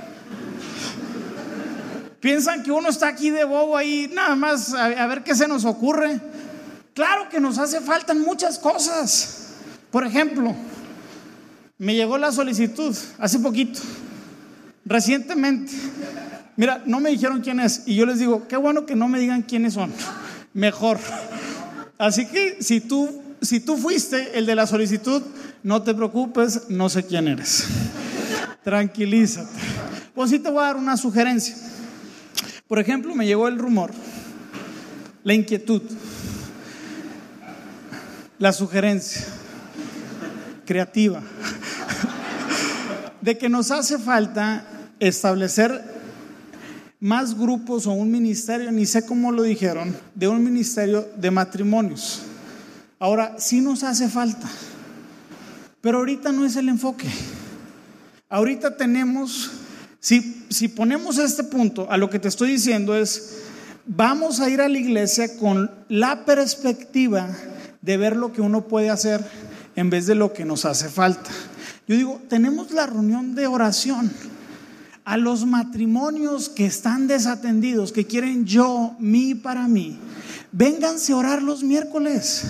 Piensan 2.24 2.64
que 2.64 2.72
uno 2.72 2.88
está 2.88 3.10
aquí 3.10 3.32
de 3.32 3.44
bobo 3.44 3.76
ahí, 3.76 4.10
nada 4.14 4.34
más 4.38 4.74
a, 4.74 5.08
ver 5.08 5.26
qué 5.26 5.36
se 5.36 5.46
nos 5.46 5.66
ocurre. 5.66 6.22
Claro 6.94 7.28
que 7.28 7.42
nos 7.42 7.58
hace 7.58 7.82
falta 7.82 8.14
muchas 8.14 8.58
cosas. 8.58 9.50
Por 9.92 10.08
ejemplo, 10.08 10.56
me 11.78 11.96
llegó 11.96 12.18
la 12.18 12.32
solicitud 12.32 12.96
hace 13.20 13.40
poquito, 13.40 13.82
recientemente. 14.86 15.74
Mira, 16.56 16.82
no 16.86 17.02
me 17.02 17.10
dijeron 17.10 17.42
quién 17.42 17.60
es 17.60 17.84
y 17.86 17.96
yo 17.96 18.06
les 18.06 18.20
digo, 18.20 18.48
qué 18.48 18.56
bueno 18.56 18.86
que 18.86 18.96
no 18.96 19.10
me 19.10 19.20
digan 19.20 19.42
quiénes 19.42 19.74
son. 19.74 19.92
Mejor. 20.54 21.00
Así 21.98 22.26
que 22.28 22.62
si 22.62 22.80
tú 22.80 23.22
si 23.42 23.60
tú 23.60 23.76
fuiste 23.76 24.38
el 24.38 24.46
de 24.46 24.56
la 24.56 24.66
solicitud, 24.66 25.22
no 25.62 25.84
te 25.84 25.94
preocupes, 25.94 26.70
no 26.70 26.88
sé 26.88 27.04
quién 27.04 27.28
eres. 27.28 27.66
Tranquilízate. 28.64 29.60
Pues 30.16 30.30
sí 30.30 30.40
te 30.40 30.50
voy 30.50 30.64
a 30.64 30.68
dar 30.68 30.78
una 30.78 30.96
sugerencia. 30.96 31.73
Por 32.68 32.80
ejemplo, 32.80 33.14
me 33.14 33.26
llegó 33.26 33.48
el 33.48 33.60
rumor, 33.60 33.92
la 35.24 35.34
inquietud, 35.34 35.82
la 38.40 38.54
sugerencia 38.54 39.26
creativa 40.66 41.22
de 43.22 43.38
que 43.38 43.48
nos 43.48 43.72
hace 43.72 44.00
falta 44.00 44.66
establecer 45.00 45.82
más 47.00 47.38
grupos 47.38 47.86
o 47.86 47.92
un 47.92 48.12
ministerio, 48.12 48.72
ni 48.72 48.86
sé 48.86 49.06
cómo 49.06 49.32
lo 49.32 49.44
dijeron, 49.44 49.96
de 50.16 50.28
un 50.28 50.44
ministerio 50.44 51.08
de 51.18 51.32
matrimonios. 51.32 52.22
Ahora, 53.00 53.36
sí 53.40 53.60
nos 53.60 53.84
hace 53.84 54.08
falta, 54.08 54.50
pero 55.82 56.00
ahorita 56.00 56.32
no 56.32 56.46
es 56.46 56.56
el 56.56 56.70
enfoque. 56.70 57.08
Ahorita 58.30 58.78
tenemos 58.78 59.52
si, 60.04 60.68
ponemos 60.68 61.18
este 61.18 61.46
punto, 61.46 61.88
a 61.90 61.96
lo 61.96 62.10
que 62.10 62.20
te 62.20 62.28
estoy 62.28 62.52
diciendo 62.52 62.94
es, 62.94 63.38
vamos 63.86 64.42
a 64.42 64.50
ir 64.50 64.60
a 64.60 64.68
la 64.68 64.78
iglesia 64.78 65.38
con 65.38 65.72
la 65.88 66.26
perspectiva 66.26 67.30
de 67.82 67.96
ver 67.96 68.18
lo 68.18 68.34
que 68.34 68.42
uno 68.42 68.68
puede 68.68 68.90
hacer 68.90 69.26
en 69.78 69.90
vez 69.90 70.06
de 70.06 70.16
lo 70.16 70.34
que 70.34 70.44
nos 70.44 70.66
hace 70.66 70.90
falta. 70.90 71.30
Yo 71.88 71.96
digo, 71.96 72.22
tenemos 72.28 72.72
la 72.72 72.86
reunión 72.86 73.34
de 73.34 73.48
oración. 73.48 74.12
a 75.06 75.18
los 75.18 75.46
matrimonios 75.46 76.48
que 76.50 76.66
están 76.66 77.08
desatendidos, 77.08 77.92
que 77.92 78.08
quieren 78.08 78.46
yo, 78.46 78.96
mí 79.00 79.36
para 79.36 79.68
mí, 79.68 80.00
vénganse 80.52 81.12
a 81.12 81.18
orar 81.18 81.42
los 81.44 81.62
miércoles 81.62 82.44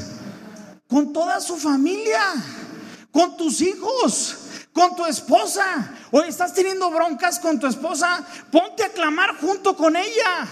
con 0.87 1.13
toda 1.13 1.39
su 1.41 1.57
familia, 1.57 2.21
con 3.11 3.37
tus 3.37 3.61
hijos, 3.61 4.42
con 4.73 4.95
tu 4.95 5.05
esposa. 5.05 5.93
O 6.11 6.21
estás 6.21 6.53
teniendo 6.53 6.89
broncas 6.89 7.39
con 7.39 7.59
tu 7.59 7.67
esposa, 7.67 8.25
ponte 8.51 8.83
a 8.83 8.89
clamar 8.89 9.37
junto 9.37 9.77
con 9.77 9.95
ella. 9.95 10.47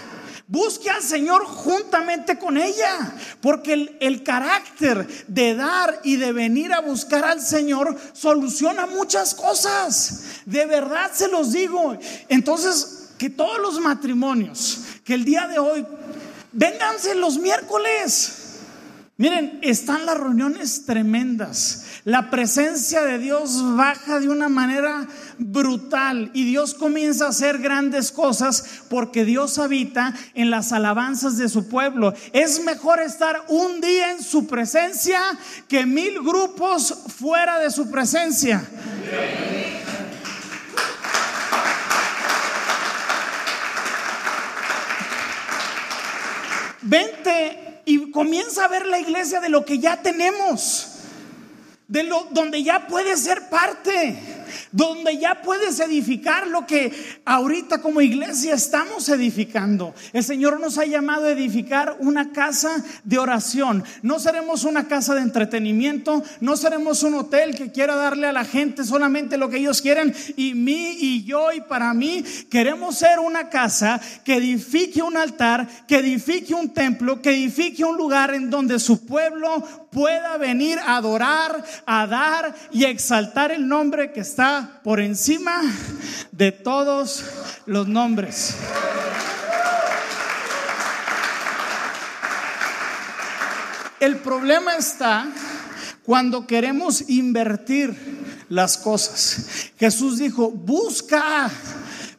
Busque 0.48 0.90
al 0.90 1.02
Señor 1.02 1.44
juntamente 1.44 2.38
con 2.38 2.58
ella, 2.58 3.14
porque 3.40 3.72
el, 3.72 3.96
el, 4.00 4.22
carácter 4.22 5.06
de 5.26 5.54
dar 5.54 6.00
y 6.04 6.16
de 6.16 6.32
venir 6.32 6.74
a 6.74 6.80
buscar 6.80 7.24
al 7.24 7.40
Señor 7.40 7.98
soluciona 8.12 8.86
muchas 8.86 9.34
cosas. 9.34 10.24
De 10.44 10.66
verdad 10.66 11.10
se 11.14 11.28
los 11.28 11.52
digo. 11.52 11.96
Entonces, 12.28 13.12
que 13.16 13.30
todos 13.30 13.60
los 13.60 13.80
matrimonios, 13.80 14.80
que 15.04 15.14
el 15.14 15.24
día 15.24 15.46
de 15.46 15.58
hoy, 15.58 15.86
vénganse 16.52 17.14
los 17.14 17.38
miércoles. 17.38 18.42
Miren, 19.16 19.60
están 19.62 20.04
las 20.04 20.18
reuniones 20.18 20.84
tremendas. 20.84 21.91
La 22.04 22.30
presencia 22.30 23.02
de 23.02 23.18
Dios 23.18 23.62
baja 23.76 24.18
de 24.18 24.28
una 24.28 24.48
manera 24.48 25.06
brutal 25.38 26.32
y 26.34 26.44
Dios 26.44 26.74
comienza 26.74 27.26
a 27.26 27.28
hacer 27.28 27.58
grandes 27.58 28.10
cosas 28.10 28.82
porque 28.90 29.24
Dios 29.24 29.60
habita 29.60 30.12
en 30.34 30.50
las 30.50 30.72
alabanzas 30.72 31.36
de 31.36 31.48
su 31.48 31.68
pueblo. 31.68 32.12
Es 32.32 32.64
mejor 32.64 33.00
estar 33.00 33.44
un 33.46 33.80
día 33.80 34.10
en 34.10 34.20
su 34.20 34.48
presencia 34.48 35.20
que 35.68 35.86
mil 35.86 36.18
grupos 36.22 36.92
fuera 37.20 37.60
de 37.60 37.70
su 37.70 37.88
presencia. 37.88 38.66
Vente 46.80 47.80
y 47.84 48.10
comienza 48.10 48.64
a 48.64 48.68
ver 48.68 48.86
la 48.86 48.98
iglesia 48.98 49.40
de 49.40 49.50
lo 49.50 49.64
que 49.64 49.78
ya 49.78 50.02
tenemos 50.02 50.91
de 51.92 52.04
lo 52.04 52.26
donde 52.30 52.62
ya 52.62 52.86
puedes 52.86 53.20
ser 53.20 53.50
parte, 53.50 54.16
donde 54.70 55.18
ya 55.18 55.42
puedes 55.42 55.80
edificar 55.80 56.46
lo 56.46 56.66
que 56.66 56.92
ahorita 57.24 57.80
como 57.82 58.00
iglesia 58.00 58.54
estamos 58.54 59.08
edificando. 59.08 59.94
El 60.12 60.24
Señor 60.24 60.60
nos 60.60 60.78
ha 60.78 60.84
llamado 60.84 61.26
a 61.26 61.32
edificar 61.32 61.96
una 62.00 62.32
casa 62.32 62.84
de 63.04 63.18
oración. 63.18 63.84
No 64.02 64.18
seremos 64.18 64.64
una 64.64 64.88
casa 64.88 65.14
de 65.14 65.22
entretenimiento, 65.22 66.22
no 66.40 66.56
seremos 66.56 67.02
un 67.02 67.14
hotel 67.14 67.54
que 67.54 67.72
quiera 67.72 67.96
darle 67.96 68.26
a 68.26 68.32
la 68.32 68.44
gente 68.44 68.84
solamente 68.84 69.36
lo 69.36 69.48
que 69.48 69.58
ellos 69.58 69.82
quieren 69.82 70.14
y 70.36 70.54
mí 70.54 70.96
y 71.00 71.24
yo 71.24 71.52
y 71.52 71.60
para 71.60 71.94
mí. 71.94 72.24
Queremos 72.50 72.96
ser 72.96 73.18
una 73.18 73.48
casa 73.48 74.00
que 74.24 74.36
edifique 74.36 75.02
un 75.02 75.16
altar, 75.16 75.66
que 75.86 75.96
edifique 75.96 76.54
un 76.54 76.70
templo, 76.70 77.20
que 77.20 77.30
edifique 77.30 77.84
un 77.84 77.96
lugar 77.96 78.34
en 78.34 78.50
donde 78.50 78.78
su 78.78 79.06
pueblo 79.06 79.62
pueda 79.90 80.36
venir 80.38 80.78
a 80.78 80.96
adorar, 80.96 81.62
a 81.86 82.06
dar 82.06 82.54
y 82.72 82.84
exaltar 82.84 83.52
el 83.52 83.68
nombre 83.68 84.12
que 84.12 84.20
está 84.20 84.41
por 84.82 85.00
encima 85.00 85.62
de 86.32 86.52
todos 86.52 87.24
los 87.66 87.86
nombres. 87.86 88.54
El 94.00 94.16
problema 94.16 94.74
está 94.76 95.28
cuando 96.02 96.46
queremos 96.46 97.08
invertir 97.08 98.44
las 98.48 98.76
cosas. 98.76 99.70
Jesús 99.78 100.18
dijo, 100.18 100.50
busca 100.50 101.48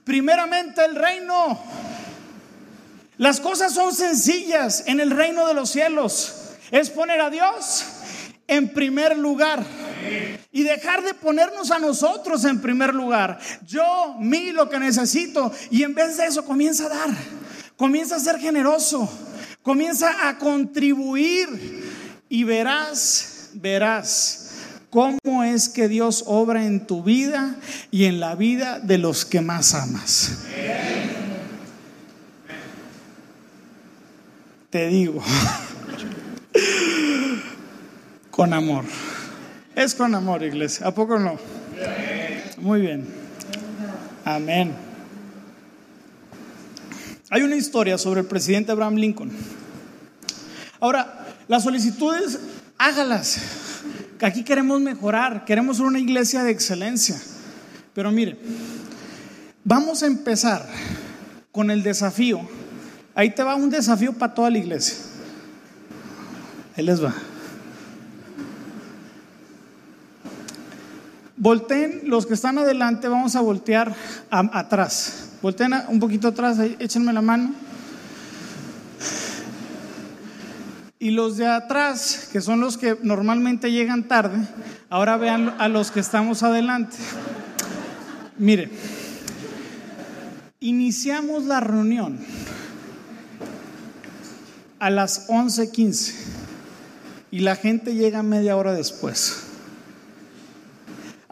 primeramente 0.06 0.86
el 0.86 0.96
reino. 0.96 1.60
Las 3.18 3.42
cosas 3.42 3.74
son 3.74 3.94
sencillas 3.94 4.84
en 4.88 5.02
el 5.02 5.12
reino 5.12 5.46
de 5.46 5.54
los 5.54 5.70
cielos 5.70 6.40
es 6.74 6.90
poner 6.90 7.22
a 7.22 7.30
Dios 7.30 7.86
en 8.56 8.70
primer 8.70 9.18
lugar 9.18 9.66
y 10.52 10.64
dejar 10.64 11.04
de 11.04 11.14
ponernos 11.14 11.72
a 11.72 11.80
nosotros 11.80 12.46
en 12.46 12.62
primer 12.62 12.94
lugar. 12.94 13.40
Yo, 13.66 14.16
mí, 14.20 14.52
lo 14.52 14.70
que 14.70 14.80
necesito. 14.80 15.52
Y 15.72 15.84
en 15.84 15.96
vez 15.96 16.18
de 16.18 16.28
eso 16.28 16.46
comienza 16.46 16.86
a 16.86 16.90
dar, 16.90 17.10
comienza 17.76 18.16
a 18.16 18.20
ser 18.20 18.40
generoso, 18.40 19.10
comienza 19.62 20.28
a 20.28 20.38
contribuir 20.38 21.84
y 22.30 22.44
verás, 22.44 23.50
verás 23.54 24.52
cómo 24.90 25.44
es 25.44 25.70
que 25.70 25.88
Dios 25.88 26.24
obra 26.28 26.66
en 26.66 26.86
tu 26.86 27.02
vida 27.02 27.56
y 27.90 28.06
en 28.06 28.20
la 28.20 28.36
vida 28.36 28.80
de 28.80 29.00
los 29.00 29.26
que 29.26 29.42
más 29.42 29.74
amas. 29.74 30.44
Te 34.70 34.88
digo. 34.88 35.24
Con 38.34 38.52
amor. 38.52 38.84
Es 39.76 39.94
con 39.94 40.16
amor, 40.16 40.42
iglesia. 40.42 40.88
¿A 40.88 40.92
poco 40.92 41.20
no? 41.20 41.38
Muy 42.58 42.82
bien. 42.82 43.06
Amén. 44.26 44.74
Hay 47.30 47.44
una 47.44 47.56
historia 47.56 47.96
sobre 48.00 48.22
el 48.22 48.26
presidente 48.26 48.72
Abraham 48.72 48.96
Lincoln. 48.96 49.32
Ahora, 50.80 51.28
las 51.48 51.62
solicitudes, 51.62 52.40
hágalas. 52.80 53.38
Aquí 54.20 54.44
queremos 54.44 54.82
mejorar, 54.82 55.46
queremos 55.46 55.78
ser 55.78 55.86
una 55.86 56.00
iglesia 56.00 56.42
de 56.42 56.50
excelencia. 56.50 57.22
Pero 57.94 58.12
mire, 58.12 58.40
vamos 59.64 60.02
a 60.02 60.08
empezar 60.08 60.68
con 61.52 61.70
el 61.70 61.84
desafío. 61.84 62.42
Ahí 63.14 63.30
te 63.30 63.44
va 63.44 63.54
un 63.54 63.70
desafío 63.70 64.12
para 64.12 64.34
toda 64.34 64.50
la 64.50 64.58
iglesia. 64.58 64.96
Ahí 66.76 66.84
les 66.84 67.04
va. 67.04 67.14
Volteen 71.44 72.04
los 72.06 72.26
que 72.26 72.36
están 72.36 72.58
adelante, 72.58 73.10
vamos 73.10 73.36
a 73.36 73.42
voltear 73.42 73.94
atrás. 74.30 75.32
Volteen 75.42 75.74
un 75.90 76.00
poquito 76.00 76.30
atrás, 76.30 76.58
échenme 76.80 77.12
la 77.12 77.22
mano. 77.22 77.54
Y 81.00 81.12
los 81.12 81.36
de 81.36 81.46
atrás, 81.46 82.30
que 82.32 82.40
son 82.40 82.62
los 82.62 82.78
que 82.78 82.98
normalmente 83.04 83.74
llegan 83.74 84.08
tarde, 84.08 84.38
ahora 84.90 85.18
vean 85.18 85.54
a 85.60 85.68
los 85.68 85.92
que 85.92 86.00
estamos 86.00 86.44
adelante. 86.44 86.96
Mire, 88.38 88.72
iniciamos 90.62 91.44
la 91.44 91.60
reunión 91.60 92.20
a 94.80 94.90
las 94.90 95.28
11:15 95.28 96.14
y 97.32 97.40
la 97.40 97.58
gente 97.58 97.96
llega 97.96 98.24
media 98.24 98.56
hora 98.56 98.72
después. 98.72 99.48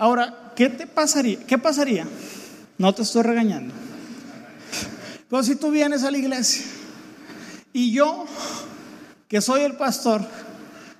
Ahora, 0.02 0.54
¿qué 0.56 0.68
te 0.68 0.88
pasaría? 0.88 1.46
¿Qué 1.46 1.60
pasaría? 1.60 2.08
No 2.80 2.92
te 2.92 3.04
estoy 3.04 3.22
regañando. 3.22 3.72
Pero 5.30 5.44
si 5.44 5.56
tú 5.56 5.70
vienes 5.70 6.04
a 6.04 6.10
la 6.10 6.18
iglesia 6.18 6.66
y 7.72 7.92
yo, 7.92 8.26
que 9.28 9.42
soy 9.42 9.62
el 9.62 9.74
pastor, 9.74 10.26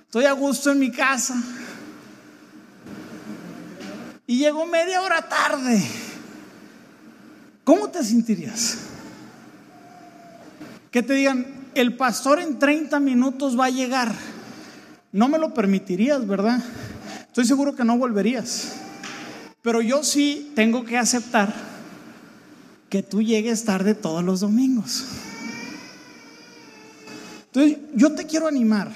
estoy 0.04 0.26
a 0.26 0.30
gusto 0.30 0.70
en 0.70 0.78
mi 0.78 0.92
casa 0.92 1.34
y 4.24 4.38
llego 4.38 4.66
media 4.66 5.02
hora 5.02 5.28
tarde, 5.28 5.82
¿cómo 7.64 7.88
te 7.88 8.04
sentirías? 8.04 8.78
Que 10.92 11.02
te 11.02 11.14
digan, 11.14 11.70
el 11.74 11.96
pastor 11.96 12.38
en 12.38 12.56
30 12.60 13.00
minutos 13.00 13.58
va 13.58 13.64
a 13.64 13.70
llegar 13.70 14.14
no 15.10 15.28
me 15.28 15.38
lo 15.38 15.52
permitirías, 15.52 16.24
¿verdad? 16.24 16.62
Estoy 17.26 17.44
seguro 17.44 17.74
que 17.74 17.84
no 17.84 17.98
volverías. 17.98 18.91
Pero 19.62 19.80
yo 19.80 20.02
sí 20.02 20.52
tengo 20.54 20.84
que 20.84 20.98
aceptar 20.98 21.54
que 22.90 23.02
tú 23.02 23.22
llegues 23.22 23.64
tarde 23.64 23.94
todos 23.94 24.22
los 24.22 24.40
domingos. 24.40 25.04
Entonces, 27.46 27.78
yo 27.94 28.12
te 28.14 28.26
quiero 28.26 28.48
animar 28.48 28.90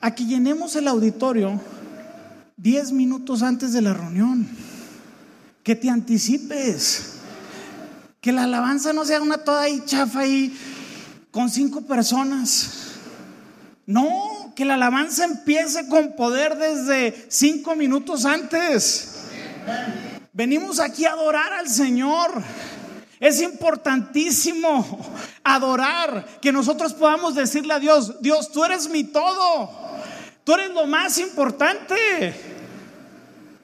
a 0.00 0.14
que 0.14 0.24
llenemos 0.24 0.76
el 0.76 0.86
auditorio 0.86 1.60
10 2.56 2.92
minutos 2.92 3.42
antes 3.42 3.72
de 3.72 3.82
la 3.82 3.92
reunión. 3.92 4.46
Que 5.62 5.74
te 5.74 5.90
anticipes. 5.90 7.14
Que 8.20 8.32
la 8.32 8.44
alabanza 8.44 8.92
no 8.92 9.04
sea 9.04 9.20
una 9.20 9.38
toda 9.38 9.62
ahí 9.62 9.82
chafa 9.84 10.20
ahí 10.20 10.56
con 11.30 11.50
cinco 11.50 11.82
personas. 11.82 12.98
No, 13.86 14.04
que 14.56 14.64
la 14.64 14.74
alabanza 14.74 15.26
empiece 15.26 15.86
con 15.86 16.16
poder 16.16 16.56
desde 16.56 17.26
cinco 17.28 17.76
minutos 17.76 18.24
antes. 18.24 19.12
Venimos 20.32 20.80
aquí 20.80 21.04
a 21.04 21.12
adorar 21.12 21.52
al 21.52 21.68
Señor. 21.68 22.30
Es 23.20 23.40
importantísimo 23.42 25.14
adorar, 25.44 26.26
que 26.40 26.52
nosotros 26.52 26.94
podamos 26.94 27.34
decirle 27.34 27.74
a 27.74 27.78
Dios, 27.78 28.20
Dios, 28.20 28.50
tú 28.50 28.64
eres 28.64 28.88
mi 28.88 29.04
todo, 29.04 29.70
tú 30.42 30.54
eres 30.54 30.70
lo 30.70 30.86
más 30.86 31.18
importante. 31.18 32.34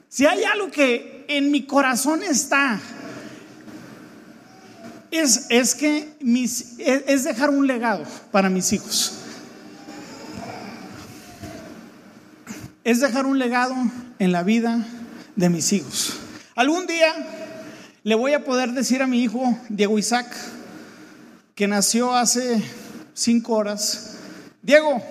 Si 0.09 0.25
hay 0.25 0.43
algo 0.43 0.69
que 0.69 1.25
en 1.27 1.51
mi 1.51 1.65
corazón 1.65 2.21
está, 2.23 2.79
es, 5.09 5.47
es 5.49 5.75
que 5.75 6.15
es 6.77 7.23
dejar 7.23 7.49
un 7.49 7.65
legado 7.65 8.03
para 8.31 8.49
mis 8.49 8.73
hijos. 8.73 9.22
Es 12.83 12.99
dejar 12.99 13.25
un 13.25 13.39
legado 13.39 13.75
en 14.19 14.31
la 14.31 14.43
vida 14.43 14.85
de 15.35 15.49
mis 15.49 15.71
hijos. 15.71 16.13
Algún 16.55 16.85
día 16.85 17.13
le 18.03 18.15
voy 18.15 18.33
a 18.33 18.43
poder 18.43 18.73
decir 18.73 19.01
a 19.01 19.07
mi 19.07 19.23
hijo 19.23 19.57
Diego 19.69 19.97
Isaac, 19.97 20.27
que 21.55 21.67
nació 21.67 22.13
hace 22.13 22.61
cinco 23.13 23.53
horas, 23.53 24.17
Diego, 24.61 25.01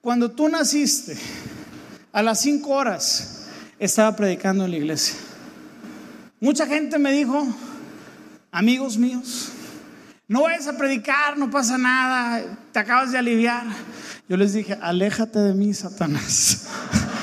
cuando 0.00 0.30
tú 0.30 0.48
naciste, 0.48 1.18
a 2.12 2.22
las 2.22 2.40
cinco 2.40 2.70
horas 2.70 3.46
estaba 3.78 4.16
predicando 4.16 4.64
en 4.64 4.70
la 4.70 4.76
iglesia. 4.78 5.16
Mucha 6.40 6.66
gente 6.66 6.98
me 6.98 7.12
dijo, 7.12 7.46
amigos 8.50 8.96
míos, 8.96 9.50
no 10.28 10.42
vayas 10.42 10.68
a 10.68 10.76
predicar, 10.76 11.38
no 11.38 11.50
pasa 11.50 11.78
nada, 11.78 12.58
te 12.70 12.78
acabas 12.78 13.10
de 13.10 13.18
aliviar. 13.18 13.64
Yo 14.28 14.36
les 14.36 14.52
dije, 14.52 14.78
aléjate 14.80 15.38
de 15.38 15.54
mí, 15.54 15.72
Satanás. 15.72 16.68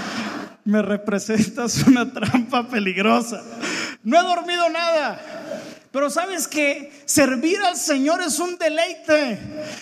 me 0.65 0.82
representas 0.82 1.84
una 1.84 2.12
trampa 2.12 2.68
peligrosa. 2.68 3.41
No 4.04 4.20
he 4.20 4.24
dormido 4.24 4.70
nada. 4.70 5.22
Pero 5.96 6.10
sabes 6.10 6.46
que 6.46 6.92
servir 7.06 7.58
al 7.62 7.78
Señor 7.78 8.22
es 8.22 8.40
un 8.40 8.58
deleite. 8.58 9.40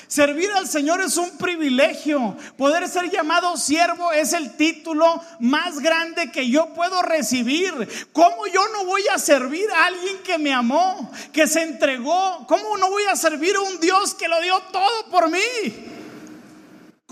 Servir 0.08 0.52
al 0.52 0.68
Señor 0.68 1.02
es 1.02 1.18
un 1.18 1.40
privilegio. 1.40 2.38
Poder 2.56 2.88
ser 2.88 3.10
llamado 3.10 3.58
siervo 3.58 4.12
es 4.12 4.34
el 4.34 4.56
título 4.56 5.20
más 5.40 5.80
grande 5.80 6.32
que 6.32 6.48
yo 6.48 6.72
puedo 6.76 7.02
recibir. 7.02 7.74
¿Cómo 8.12 8.46
yo 8.46 8.62
no 8.74 8.86
voy 8.86 9.02
a 9.12 9.18
servir 9.18 9.66
a 9.72 9.88
alguien 9.88 10.20
que 10.20 10.38
me 10.38 10.54
amó, 10.54 11.12
que 11.32 11.48
se 11.48 11.64
entregó? 11.64 12.46
¿Cómo 12.48 12.78
no 12.78 12.92
voy 12.92 13.06
a 13.12 13.16
servir 13.16 13.56
a 13.56 13.62
un 13.62 13.80
Dios 13.80 14.14
que 14.14 14.28
lo 14.28 14.40
dio 14.40 14.62
todo 14.72 15.10
por 15.10 15.32
mí? 15.32 15.40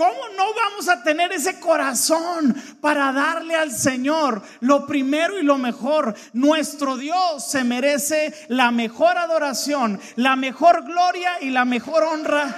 ¿Cómo 0.01 0.29
no 0.35 0.45
vamos 0.55 0.89
a 0.89 1.03
tener 1.03 1.31
ese 1.31 1.59
corazón 1.59 2.59
para 2.81 3.11
darle 3.11 3.55
al 3.55 3.71
Señor 3.71 4.41
lo 4.59 4.87
primero 4.87 5.37
y 5.37 5.43
lo 5.43 5.59
mejor? 5.59 6.15
Nuestro 6.33 6.97
Dios 6.97 7.45
se 7.47 7.63
merece 7.63 8.33
la 8.47 8.71
mejor 8.71 9.15
adoración, 9.19 10.01
la 10.15 10.35
mejor 10.35 10.85
gloria 10.85 11.33
y 11.41 11.51
la 11.51 11.65
mejor 11.65 12.01
honra. 12.01 12.55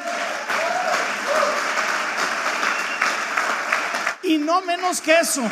Y 4.23 4.37
no 4.37 4.61
menos 4.61 5.01
que 5.01 5.19
eso. 5.19 5.43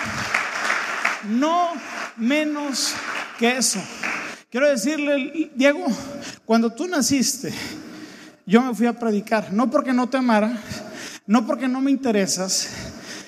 No 1.26 1.74
menos 2.16 2.94
que 3.38 3.58
eso. 3.58 3.82
Quiero 4.50 4.70
decirle, 4.70 5.52
Diego, 5.56 5.86
cuando 6.46 6.72
tú 6.72 6.88
naciste, 6.88 7.54
yo 8.46 8.62
me 8.62 8.74
fui 8.74 8.88
a 8.88 8.98
predicar, 8.98 9.52
no 9.52 9.70
porque 9.70 9.92
no 9.92 10.08
te 10.08 10.16
amara, 10.16 10.58
no 11.32 11.48
porque 11.48 11.70
no 11.70 11.80
me 11.80 11.92
interesas, 11.92 12.68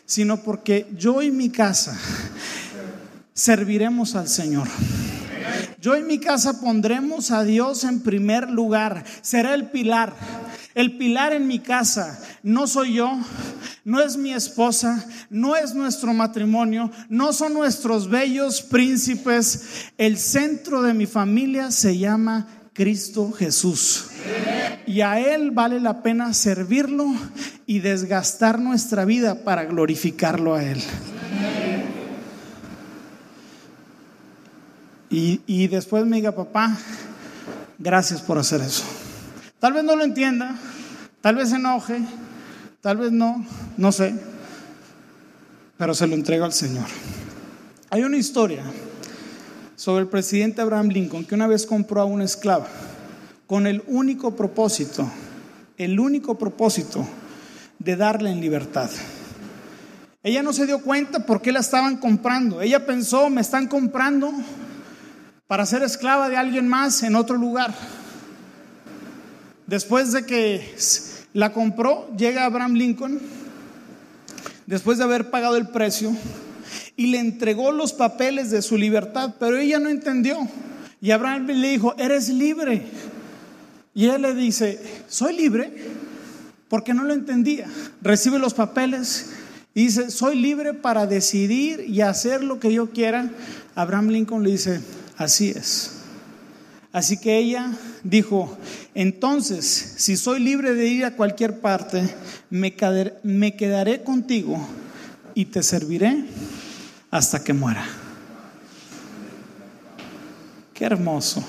sino 0.06 0.44
porque 0.44 0.88
yo 0.98 1.22
y 1.22 1.32
mi 1.32 1.50
casa 1.50 1.98
serviremos 3.32 4.16
al 4.16 4.28
Señor. 4.28 4.68
Yo 5.80 5.96
y 5.96 6.04
mi 6.04 6.20
casa 6.20 6.60
pondremos 6.60 7.32
a 7.32 7.46
Dios 7.46 7.86
en 7.86 8.02
primer 8.02 8.50
lugar. 8.50 9.06
Será 9.22 9.54
el 9.54 9.70
pilar. 9.70 10.14
El 10.76 10.98
pilar 10.98 11.32
en 11.32 11.48
mi 11.48 11.60
casa 11.60 12.20
no 12.44 12.68
soy 12.68 12.96
yo, 12.96 13.18
no 13.86 14.02
es 14.02 14.18
mi 14.18 14.34
esposa, 14.34 15.08
no 15.30 15.56
es 15.56 15.74
nuestro 15.74 16.14
matrimonio, 16.14 16.92
no 17.08 17.32
son 17.32 17.54
nuestros 17.54 18.10
bellos 18.10 18.64
príncipes. 18.64 19.92
El 19.98 20.18
centro 20.18 20.82
de 20.82 20.94
mi 20.94 21.06
familia 21.06 21.72
se 21.72 21.98
llama 21.98 22.48
Cristo 22.74 23.32
Jesús. 23.32 24.08
Y 24.86 25.02
a 25.02 25.20
Él 25.20 25.52
vale 25.52 25.80
la 25.80 26.02
pena 26.02 26.34
servirlo 26.34 27.08
y 27.66 27.80
desgastar 27.80 28.60
nuestra 28.60 29.06
vida 29.06 29.44
para 29.44 29.66
glorificarlo 29.66 30.56
a 30.56 30.64
Él. 30.64 30.82
Y, 35.16 35.68
después 35.68 36.08
me 36.08 36.16
diga, 36.16 36.32
papá, 36.32 36.76
gracias 37.78 38.20
por 38.22 38.40
hacer 38.40 38.62
eso. 38.62 38.84
Tal 39.60 39.74
vez 39.74 39.84
no 39.84 39.96
lo 39.96 40.04
entienda, 40.04 40.56
tal 41.22 41.36
vez 41.36 41.52
se 41.52 41.58
enoje, 41.58 42.02
tal 42.82 42.98
vez 42.98 43.12
no, 43.12 43.46
no 43.78 43.92
sé, 43.92 44.16
pero 45.78 45.94
se 45.94 46.08
lo 46.08 46.16
entrego 46.16 46.46
al 46.46 46.54
Señor. 46.54 46.88
Hay 47.92 48.02
una 48.02 48.18
historia 48.18 48.64
sobre 49.84 50.04
el 50.04 50.08
presidente 50.08 50.62
Abraham 50.62 50.88
Lincoln 50.88 51.26
que 51.26 51.36
una 51.36 51.46
vez 51.46 51.66
compró 51.66 52.00
a 52.00 52.06
una 52.06 52.24
esclava 52.24 52.68
con 53.46 53.68
el 53.68 53.84
único 53.88 54.34
propósito, 54.34 55.06
el 55.78 56.00
único 56.00 56.38
propósito 56.38 57.06
de 57.80 57.98
darle 57.98 58.32
en 58.32 58.40
libertad. 58.40 58.90
Ella 60.24 60.42
no 60.42 60.54
se 60.54 60.68
dio 60.68 60.82
cuenta 60.82 61.26
por 61.26 61.42
qué 61.42 61.52
la 61.52 61.60
estaban 61.60 61.98
comprando. 61.98 62.62
Ella 62.62 62.86
pensó, 62.86 63.30
me 63.30 63.42
están 63.42 63.68
comprando 63.68 64.32
para 65.48 65.66
ser 65.66 65.84
esclava 65.84 66.30
de 66.30 66.38
alguien 66.38 66.66
más 66.66 67.04
en 67.04 67.18
otro 67.18 67.36
lugar. 67.36 67.76
Después 69.68 70.14
de 70.14 70.26
que 70.26 70.76
la 71.34 71.52
compró, 71.52 72.10
llega 72.16 72.46
Abraham 72.46 72.76
Lincoln, 72.76 73.20
después 74.66 74.98
de 74.98 75.04
haber 75.04 75.30
pagado 75.30 75.58
el 75.58 75.68
precio, 75.68 76.16
y 76.96 77.08
le 77.08 77.20
entregó 77.20 77.72
los 77.72 77.94
papeles 77.94 78.52
de 78.52 78.62
su 78.62 78.78
libertad, 78.78 79.36
pero 79.40 79.58
ella 79.58 79.80
no 79.80 79.90
entendió. 79.90 80.38
Y 81.02 81.12
Abraham 81.12 81.48
le 81.48 81.70
dijo, 81.70 81.96
eres 81.98 82.30
libre. 82.30 82.84
Y 83.94 84.06
él 84.08 84.22
le 84.22 84.34
dice, 84.34 84.80
soy 85.08 85.36
libre 85.36 85.74
porque 86.70 86.94
no 86.94 87.04
lo 87.04 87.14
entendía. 87.14 87.68
Recibe 88.02 88.40
los 88.40 88.54
papeles 88.54 89.32
y 89.74 89.86
dice, 89.86 90.12
soy 90.12 90.40
libre 90.40 90.74
para 90.74 91.06
decidir 91.06 91.86
y 91.88 92.02
hacer 92.02 92.44
lo 92.44 92.60
que 92.60 92.72
yo 92.72 92.92
quiera. 92.92 93.30
Abraham 93.76 94.10
Lincoln 94.10 94.44
le 94.44 94.52
dice, 94.52 94.82
así 95.18 95.50
es. 95.50 95.92
Así 96.92 97.18
que 97.18 97.38
ella 97.38 97.72
dijo, 98.04 98.56
entonces, 98.94 99.96
si 99.98 100.16
soy 100.16 100.40
libre 100.40 100.76
de 100.76 100.88
ir 100.88 101.06
a 101.06 101.16
cualquier 101.16 101.60
parte, 101.60 102.08
me 102.52 102.76
me 103.24 103.56
quedaré 103.56 104.04
contigo 104.04 104.64
y 105.34 105.46
te 105.46 105.64
serviré 105.64 106.26
hasta 107.14 107.44
que 107.44 107.54
muera. 107.54 107.86
Qué 110.74 110.84
hermoso. 110.84 111.46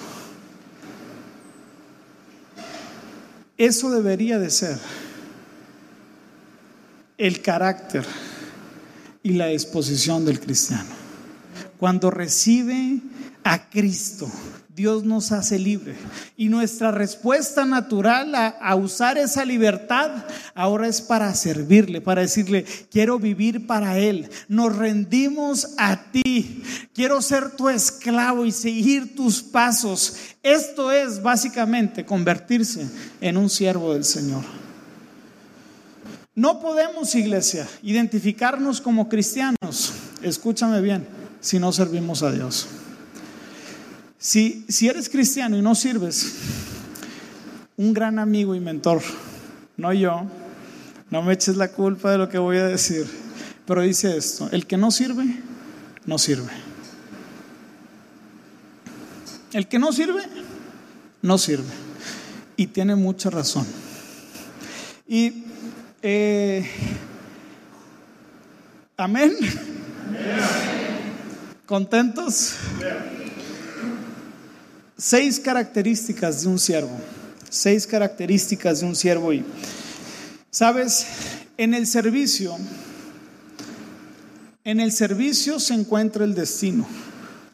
Eso 3.56 3.90
debería 3.90 4.38
de 4.38 4.50
ser 4.50 4.78
el 7.16 7.40
carácter 7.40 8.04
y 9.22 9.30
la 9.30 9.46
disposición 9.46 10.26
del 10.26 10.38
cristiano. 10.38 10.90
Cuando 11.78 12.10
recibe 12.10 13.00
a 13.42 13.70
Cristo, 13.70 14.30
Dios 14.74 15.04
nos 15.04 15.30
hace 15.30 15.56
libre. 15.56 15.94
Y 16.36 16.48
nuestra 16.48 16.90
respuesta 16.90 17.64
natural 17.64 18.34
a, 18.34 18.74
usar 18.74 19.16
esa 19.18 19.44
libertad 19.44 20.10
ahora 20.52 20.88
es 20.88 21.00
para 21.00 21.32
servirle, 21.34 22.00
para 22.00 22.22
decirle, 22.22 22.64
quiero 22.90 23.20
vivir 23.20 23.68
para 23.68 23.98
Él. 23.98 24.28
Nos 24.48 24.74
rendimos 24.74 25.74
a 25.78 26.10
ti. 26.10 26.64
Quiero 26.92 27.22
ser 27.22 27.52
tu 27.52 27.68
esclavo 27.68 28.44
y 28.46 28.50
seguir 28.50 29.14
tus 29.14 29.42
pasos. 29.42 30.16
Esto 30.42 30.90
es 30.90 31.22
básicamente 31.22 32.04
convertirse 32.04 32.88
en 33.20 33.36
un 33.36 33.48
siervo 33.48 33.94
del 33.94 34.04
Señor. 34.04 34.42
No 36.34 36.58
podemos, 36.60 37.14
iglesia, 37.14 37.68
identificarnos 37.84 38.80
como 38.80 39.08
cristianos, 39.08 39.92
escúchame 40.20 40.80
bien, 40.80 41.06
si 41.40 41.60
no 41.60 41.72
servimos 41.72 42.24
a 42.24 42.32
Dios. 42.32 42.66
Si, 44.24 44.64
eres 44.88 45.10
cristiano 45.10 45.58
y 45.58 45.60
no 45.60 45.74
sirves, 45.74 46.32
un 47.76 47.92
gran 47.92 48.18
amigo 48.18 48.54
y 48.54 48.60
mentor, 48.60 49.02
no 49.76 49.92
yo, 49.92 50.22
no 51.10 51.20
me 51.20 51.34
eches 51.34 51.58
la 51.58 51.68
culpa 51.68 52.10
de 52.10 52.16
lo 52.16 52.30
que 52.30 52.38
voy 52.38 52.56
a 52.56 52.64
decir, 52.64 53.06
pero 53.66 53.82
dice 53.82 54.16
esto, 54.16 54.48
el 54.50 54.66
que 54.66 54.78
no 54.78 54.90
sirve, 54.90 55.26
no 56.06 56.16
sirve. 56.16 56.50
El 59.52 59.68
que 59.68 59.78
no 59.78 59.92
sirve, 59.92 60.22
no 61.20 61.36
sirve. 61.36 61.68
Y 62.56 62.68
tiene 62.68 62.94
mucha 62.94 63.28
razón. 63.28 63.66
Y, 65.06 65.44
eh, 66.00 66.66
amén. 68.96 69.36
¿Contentos? 71.66 72.54
Seis 74.96 75.40
características 75.40 76.42
de 76.42 76.48
un 76.48 76.58
siervo. 76.58 76.96
Seis 77.50 77.86
características 77.86 78.80
de 78.80 78.86
un 78.86 78.96
siervo. 78.96 79.32
Y, 79.32 79.44
sabes, 80.50 81.06
en 81.56 81.74
el 81.74 81.86
servicio, 81.86 82.56
en 84.64 84.80
el 84.80 84.92
servicio 84.92 85.60
se 85.60 85.74
encuentra 85.74 86.24
el 86.24 86.34
destino. 86.34 86.86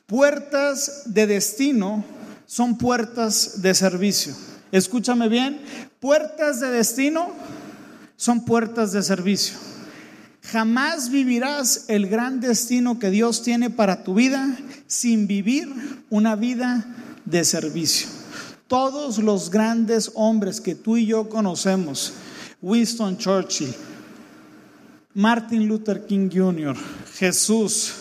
Puertas 0.07 1.03
de 1.07 1.27
destino 1.27 2.05
son 2.47 2.79
puertas 2.79 3.63
de 3.63 3.75
servicio. 3.75 4.35
Escúchame 4.73 5.29
bien, 5.29 5.61
puertas 6.01 6.61
de 6.61 6.71
destino 6.71 7.31
son 8.17 8.45
puertas 8.45 8.93
de 8.93 9.03
servicio. 9.03 9.57
Jamás 10.43 11.11
vivirás 11.11 11.85
el 11.89 12.09
gran 12.09 12.41
destino 12.41 12.99
que 12.99 13.11
Dios 13.11 13.43
tiene 13.43 13.71
para 13.71 14.03
tu 14.03 14.15
vida 14.15 14.57
sin 14.87 15.27
vivir 15.27 15.69
una 16.09 16.35
vida 16.35 16.85
de 17.31 17.45
servicio. 17.45 18.09
Todos 18.67 19.19
los 19.19 19.51
grandes 19.51 20.11
hombres 20.15 20.61
que 20.61 20.75
tú 20.75 20.97
y 20.97 21.07
yo 21.07 21.29
conocemos, 21.29 22.13
Winston 22.63 23.17
Churchill, 23.17 23.75
Martin 25.15 25.67
Luther 25.67 26.07
King 26.07 26.29
Jr., 26.33 26.77
Jesús 27.15 27.93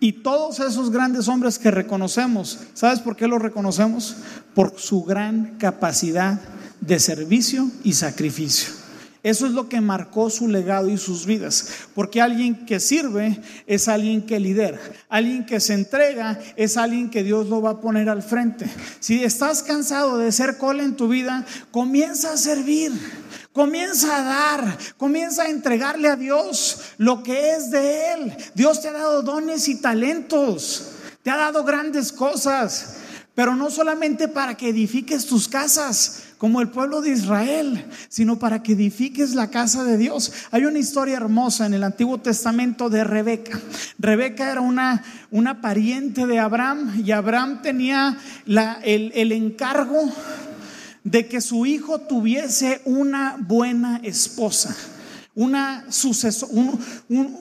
y 0.00 0.12
todos 0.12 0.60
esos 0.60 0.90
grandes 0.90 1.28
hombres 1.28 1.58
que 1.58 1.70
reconocemos, 1.70 2.58
¿sabes 2.74 3.00
por 3.00 3.16
qué 3.16 3.26
los 3.26 3.40
reconocemos? 3.40 4.16
Por 4.54 4.78
su 4.78 5.02
gran 5.02 5.56
capacidad 5.58 6.40
de 6.80 6.98
servicio 7.00 7.70
y 7.82 7.94
sacrificio. 7.94 8.83
Eso 9.24 9.46
es 9.46 9.52
lo 9.52 9.70
que 9.70 9.80
marcó 9.80 10.28
su 10.28 10.48
legado 10.48 10.90
y 10.90 10.98
sus 10.98 11.24
vidas. 11.24 11.66
Porque 11.94 12.20
alguien 12.20 12.66
que 12.66 12.78
sirve 12.78 13.40
es 13.66 13.88
alguien 13.88 14.26
que 14.26 14.38
lidera. 14.38 14.78
Alguien 15.08 15.46
que 15.46 15.60
se 15.60 15.72
entrega 15.72 16.38
es 16.56 16.76
alguien 16.76 17.08
que 17.08 17.22
Dios 17.22 17.48
lo 17.48 17.62
va 17.62 17.70
a 17.70 17.80
poner 17.80 18.10
al 18.10 18.22
frente. 18.22 18.66
Si 19.00 19.24
estás 19.24 19.62
cansado 19.62 20.18
de 20.18 20.30
ser 20.30 20.58
cola 20.58 20.82
en 20.82 20.94
tu 20.94 21.08
vida, 21.08 21.46
comienza 21.70 22.34
a 22.34 22.36
servir. 22.36 22.92
Comienza 23.54 24.16
a 24.16 24.22
dar, 24.24 24.78
comienza 24.98 25.44
a 25.44 25.48
entregarle 25.48 26.08
a 26.08 26.16
Dios 26.16 26.80
lo 26.98 27.22
que 27.22 27.52
es 27.52 27.70
de 27.70 28.12
Él. 28.12 28.36
Dios 28.54 28.82
te 28.82 28.88
ha 28.88 28.92
dado 28.92 29.22
dones 29.22 29.68
y 29.68 29.80
talentos, 29.80 30.90
te 31.22 31.30
ha 31.30 31.36
dado 31.36 31.62
grandes 31.62 32.10
cosas, 32.12 32.96
pero 33.34 33.54
no 33.54 33.70
solamente 33.70 34.26
para 34.26 34.56
que 34.56 34.70
edifiques 34.70 35.26
tus 35.26 35.46
casas, 35.46 36.33
como 36.44 36.60
el 36.60 36.68
pueblo 36.68 37.00
de 37.00 37.08
Israel, 37.08 37.86
sino 38.10 38.38
para 38.38 38.62
que 38.62 38.72
edifiques 38.72 39.34
la 39.34 39.48
casa 39.48 39.82
de 39.82 39.96
Dios. 39.96 40.30
Hay 40.50 40.66
una 40.66 40.78
historia 40.78 41.16
hermosa 41.16 41.64
en 41.64 41.72
el 41.72 41.82
Antiguo 41.82 42.18
Testamento 42.18 42.90
de 42.90 43.02
Rebeca. 43.02 43.58
Rebeca 43.98 44.52
era 44.52 44.60
una, 44.60 45.02
una 45.30 45.62
pariente 45.62 46.26
de 46.26 46.38
Abraham 46.38 47.02
y 47.02 47.12
Abraham 47.12 47.62
tenía 47.62 48.18
el, 48.44 49.10
el 49.14 49.32
encargo 49.32 50.12
de 51.02 51.28
que 51.28 51.40
su 51.40 51.64
hijo 51.64 52.00
tuviese 52.00 52.82
una 52.84 53.36
buena 53.38 54.02
esposa. 54.02 54.76
Una 55.34 55.86
sucesor, 55.88 56.50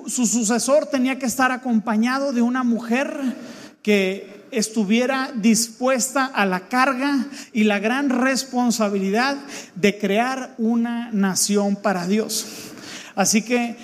su 0.08 0.26
sucesor 0.26 0.86
tenía 0.86 1.20
que 1.20 1.26
estar 1.26 1.52
acompañado 1.52 2.32
de 2.32 2.42
una 2.42 2.64
mujer 2.64 3.36
que 3.82 4.43
estuviera 4.54 5.32
dispuesta 5.36 6.26
a 6.26 6.46
la 6.46 6.68
carga 6.68 7.26
y 7.52 7.64
la 7.64 7.80
gran 7.80 8.10
responsabilidad 8.10 9.38
de 9.76 9.98
crear 9.98 10.56
una 10.58 11.12
nación 11.12 11.76
para 11.76 12.08
Dios. 12.08 12.46
Así 13.16 13.42
que 13.42 13.76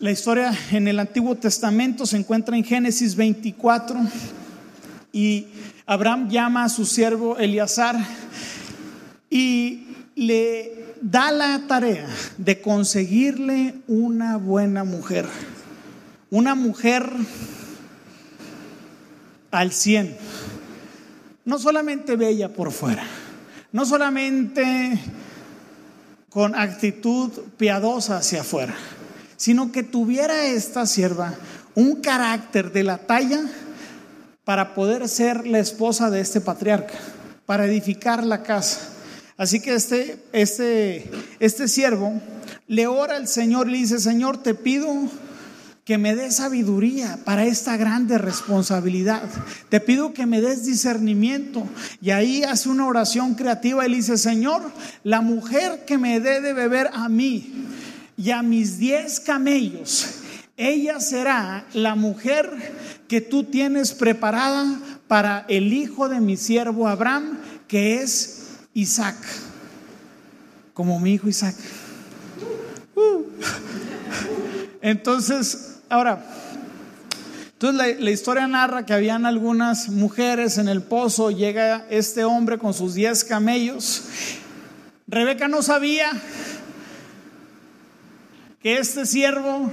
la 0.00 0.10
historia 0.10 0.52
en 0.70 0.86
el 0.88 1.00
Antiguo 1.00 1.34
Testamento 1.34 2.06
se 2.06 2.16
encuentra 2.16 2.56
en 2.56 2.64
Génesis 2.64 3.16
24 3.16 3.98
y 5.12 5.46
Abraham 5.86 6.28
llama 6.28 6.64
a 6.64 6.68
su 6.68 6.84
siervo 6.84 7.38
Eleazar 7.38 7.96
y 9.30 9.88
le 10.14 10.94
da 11.00 11.32
la 11.32 11.62
tarea 11.66 12.06
de 12.36 12.60
conseguirle 12.60 13.74
una 13.86 14.36
buena 14.36 14.84
mujer, 14.84 15.26
una 16.30 16.54
mujer 16.54 17.10
al 19.50 19.72
100. 19.72 20.16
No 21.44 21.58
solamente 21.58 22.16
bella 22.16 22.52
por 22.52 22.72
fuera, 22.72 23.04
no 23.72 23.86
solamente 23.86 24.98
con 26.28 26.54
actitud 26.54 27.30
piadosa 27.56 28.18
hacia 28.18 28.42
afuera, 28.42 28.74
sino 29.36 29.72
que 29.72 29.82
tuviera 29.82 30.46
esta 30.46 30.86
sierva 30.86 31.34
un 31.74 32.00
carácter 32.02 32.72
de 32.72 32.82
la 32.82 32.98
talla 32.98 33.40
para 34.44 34.74
poder 34.74 35.08
ser 35.08 35.46
la 35.46 35.58
esposa 35.58 36.10
de 36.10 36.20
este 36.20 36.40
patriarca, 36.40 36.94
para 37.46 37.66
edificar 37.66 38.24
la 38.24 38.42
casa. 38.42 38.80
Así 39.36 39.60
que 39.60 39.74
este, 39.74 40.18
este, 40.32 41.10
este 41.38 41.68
siervo 41.68 42.20
le 42.66 42.86
ora 42.86 43.16
al 43.16 43.28
Señor, 43.28 43.68
le 43.68 43.78
dice, 43.78 44.00
Señor, 44.00 44.42
te 44.42 44.54
pido 44.54 44.92
que 45.88 45.96
me 45.96 46.14
des 46.14 46.36
sabiduría 46.36 47.18
para 47.24 47.46
esta 47.46 47.78
grande 47.78 48.18
responsabilidad. 48.18 49.22
Te 49.70 49.80
pido 49.80 50.12
que 50.12 50.26
me 50.26 50.42
des 50.42 50.66
discernimiento. 50.66 51.66
Y 52.02 52.10
ahí 52.10 52.42
hace 52.42 52.68
una 52.68 52.86
oración 52.86 53.34
creativa 53.34 53.86
y 53.86 53.88
le 53.88 53.96
dice, 53.96 54.18
Señor, 54.18 54.70
la 55.02 55.22
mujer 55.22 55.86
que 55.86 55.96
me 55.96 56.20
dé 56.20 56.42
de 56.42 56.52
beber 56.52 56.90
a 56.92 57.08
mí 57.08 57.64
y 58.18 58.32
a 58.32 58.42
mis 58.42 58.76
diez 58.76 59.18
camellos, 59.18 60.16
ella 60.58 61.00
será 61.00 61.64
la 61.72 61.94
mujer 61.94 62.50
que 63.08 63.22
tú 63.22 63.44
tienes 63.44 63.92
preparada 63.92 64.78
para 65.06 65.46
el 65.48 65.72
hijo 65.72 66.10
de 66.10 66.20
mi 66.20 66.36
siervo 66.36 66.86
Abraham, 66.86 67.38
que 67.66 68.02
es 68.02 68.48
Isaac, 68.74 69.16
como 70.74 71.00
mi 71.00 71.14
hijo 71.14 71.30
Isaac. 71.30 71.56
Uh. 72.94 73.22
Entonces, 74.82 75.67
Ahora, 75.90 76.22
entonces 77.52 77.98
la, 77.98 78.10
historia 78.10 78.46
narra 78.46 78.84
que 78.84 78.92
habían 78.92 79.24
algunas 79.24 79.88
mujeres 79.88 80.58
en 80.58 80.68
el 80.68 80.82
pozo, 80.82 81.30
llega 81.30 81.86
este 81.88 82.24
hombre 82.24 82.58
con 82.58 82.74
sus 82.74 82.94
diez 82.94 83.24
camellos. 83.24 84.02
Rebeca 85.06 85.48
no 85.48 85.62
sabía 85.62 86.10
que 88.62 88.76
este 88.76 89.06
siervo 89.06 89.72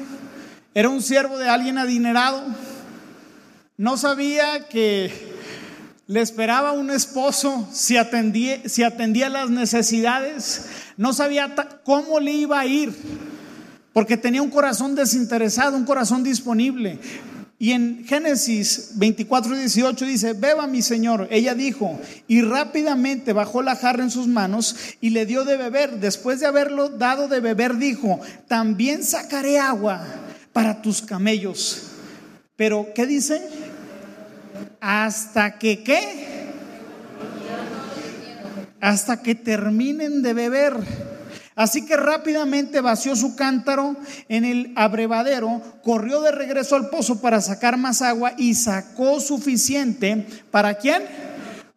era 0.73 0.87
un 0.87 1.01
siervo 1.01 1.37
de 1.37 1.49
alguien 1.49 1.77
adinerado. 1.77 2.43
No 3.75 3.97
sabía 3.97 4.69
que 4.69 5.11
le 6.07 6.21
esperaba 6.21 6.71
un 6.71 6.91
esposo 6.91 7.67
si 7.73 7.97
atendía, 7.97 8.69
si 8.69 8.83
atendía 8.83 9.27
las 9.27 9.49
necesidades. 9.49 10.67
No 10.95 11.11
sabía 11.11 11.53
cómo 11.83 12.21
le 12.21 12.31
iba 12.31 12.57
a 12.57 12.65
ir 12.65 12.93
porque 13.95 14.17
tenía 14.17 14.41
un 14.41 14.49
corazón 14.49 14.93
desinteresado, 14.93 15.77
un 15.77 15.85
corazón 15.85 16.21
disponible. 16.21 16.99
Y 17.57 17.71
en 17.71 18.03
Génesis 18.05 18.91
24 18.95 19.55
y 19.55 19.59
18 19.59 20.05
dice, 20.05 20.33
beba 20.33 20.67
mi 20.67 20.81
Señor. 20.81 21.29
Ella 21.31 21.55
dijo, 21.55 21.97
y 22.27 22.41
rápidamente 22.41 23.31
bajó 23.31 23.61
la 23.61 23.77
jarra 23.77 24.03
en 24.03 24.11
sus 24.11 24.27
manos 24.27 24.75
y 24.99 25.11
le 25.11 25.25
dio 25.25 25.45
de 25.45 25.55
beber. 25.55 26.01
Después 26.01 26.41
de 26.41 26.45
haberlo 26.45 26.89
dado 26.89 27.29
de 27.29 27.39
beber, 27.39 27.77
dijo, 27.77 28.19
también 28.49 29.01
sacaré 29.01 29.59
agua 29.59 30.05
para 30.51 30.81
tus 30.81 31.01
camellos. 31.01 31.83
Pero, 32.57 32.87
¿qué 32.93 33.05
dice? 33.05 33.47
Hasta 34.81 35.57
que, 35.57 35.83
¿qué? 35.83 36.49
Hasta 38.81 39.21
que 39.21 39.35
terminen 39.35 40.21
de 40.21 40.33
beber. 40.33 41.14
Así 41.55 41.85
que 41.85 41.95
rápidamente 41.95 42.81
vació 42.81 43.15
su 43.15 43.35
cántaro 43.35 43.95
en 44.27 44.43
el 44.43 44.73
abrevadero, 44.75 45.61
corrió 45.83 46.21
de 46.21 46.31
regreso 46.31 46.75
al 46.75 46.89
pozo 46.89 47.21
para 47.21 47.39
sacar 47.39 47.77
más 47.77 48.01
agua 48.01 48.33
y 48.37 48.55
sacó 48.55 49.21
suficiente. 49.21 50.27
¿Para 50.51 50.75
quién? 50.75 51.03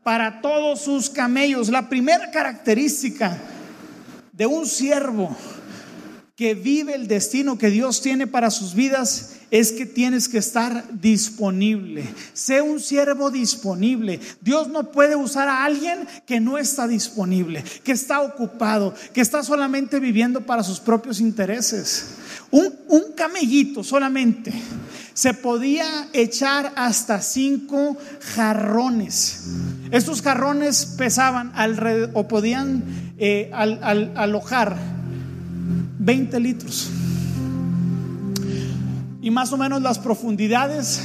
Para 0.02 0.40
todos 0.40 0.80
sus 0.80 1.08
camellos. 1.08 1.68
La 1.68 1.88
primera 1.88 2.32
característica 2.32 3.38
de 4.32 4.46
un 4.46 4.66
siervo 4.66 5.36
que 6.34 6.54
vive 6.54 6.94
el 6.94 7.06
destino 7.06 7.56
que 7.56 7.70
Dios 7.70 8.00
tiene 8.00 8.26
para 8.26 8.50
sus 8.50 8.74
vidas 8.74 9.37
es 9.50 9.72
que 9.72 9.86
tienes 9.86 10.28
que 10.28 10.38
estar 10.38 10.84
disponible. 11.00 12.04
Sé 12.32 12.60
un 12.60 12.80
siervo 12.80 13.30
disponible. 13.30 14.20
Dios 14.40 14.68
no 14.68 14.90
puede 14.90 15.16
usar 15.16 15.48
a 15.48 15.64
alguien 15.64 16.06
que 16.26 16.40
no 16.40 16.58
está 16.58 16.86
disponible, 16.86 17.64
que 17.84 17.92
está 17.92 18.20
ocupado, 18.20 18.94
que 19.12 19.20
está 19.20 19.42
solamente 19.42 20.00
viviendo 20.00 20.44
para 20.44 20.62
sus 20.62 20.80
propios 20.80 21.20
intereses. 21.20 22.14
Un, 22.50 22.74
un 22.88 23.12
camellito 23.12 23.84
solamente 23.84 24.52
se 25.18 25.34
podía 25.34 26.08
echar 26.12 26.72
hasta 26.76 27.20
cinco 27.20 27.96
jarrones. 28.36 29.46
Estos 29.90 30.22
jarrones 30.22 30.86
pesaban 30.96 31.50
alrededor, 31.56 32.10
o 32.14 32.28
podían 32.28 32.84
eh, 33.18 33.50
alojar 33.52 34.76
20 35.98 36.38
litros. 36.38 36.88
Y 39.20 39.30
más 39.30 39.52
o 39.52 39.56
menos 39.56 39.82
las 39.82 39.98
profundidades 39.98 41.00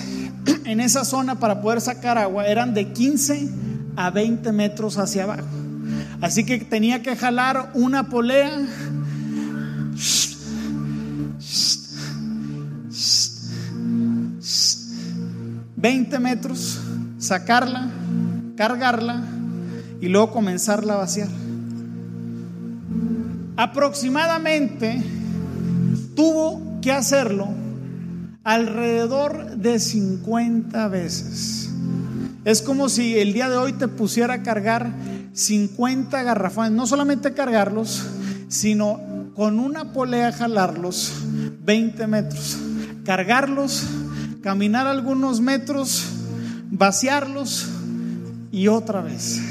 en 0.65 0.79
esa 0.79 1.03
zona 1.05 1.39
para 1.39 1.61
poder 1.61 1.81
sacar 1.81 2.17
agua 2.17 2.45
eran 2.47 2.73
de 2.73 2.93
15 2.93 3.49
a 3.95 4.09
20 4.09 4.51
metros 4.51 4.97
hacia 4.97 5.23
abajo. 5.23 5.47
Así 6.21 6.45
que 6.45 6.59
tenía 6.59 7.01
que 7.01 7.15
jalar 7.15 7.71
una 7.73 8.09
polea. 8.09 8.61
20 15.75 16.19
metros, 16.19 16.79
sacarla, 17.17 17.89
cargarla, 18.55 19.21
y 19.99 20.07
luego 20.07 20.31
comenzarla 20.31 20.93
a 20.93 20.97
vaciar. 20.97 21.27
Aproximadamente 23.57 25.03
tuvo 26.15 26.79
que 26.81 26.91
hacerlo 26.91 27.49
alrededor 28.43 29.57
de 29.57 29.79
50 29.79 30.87
veces. 30.87 31.69
Es 32.45 32.61
como 32.61 32.89
si 32.89 33.17
el 33.17 33.33
día 33.33 33.49
de 33.49 33.57
hoy 33.57 33.73
te 33.73 33.87
pusiera 33.87 34.35
a 34.35 34.43
cargar 34.43 34.93
50 35.33 36.23
garrafones, 36.23 36.71
no 36.71 36.85
solamente 36.85 37.33
cargarlos, 37.33 38.05
sino 38.49 38.99
con 39.33 39.59
una 39.59 39.93
polea 39.93 40.31
jalarlos 40.31 41.13
20 41.63 42.07
metros, 42.07 42.57
cargarlos, 43.05 43.83
caminar 44.41 44.87
algunos 44.87 45.39
metros, 45.39 46.03
vaciarlos 46.69 47.69
y 48.51 48.67
otra 48.67 49.01
vez. 49.01 49.41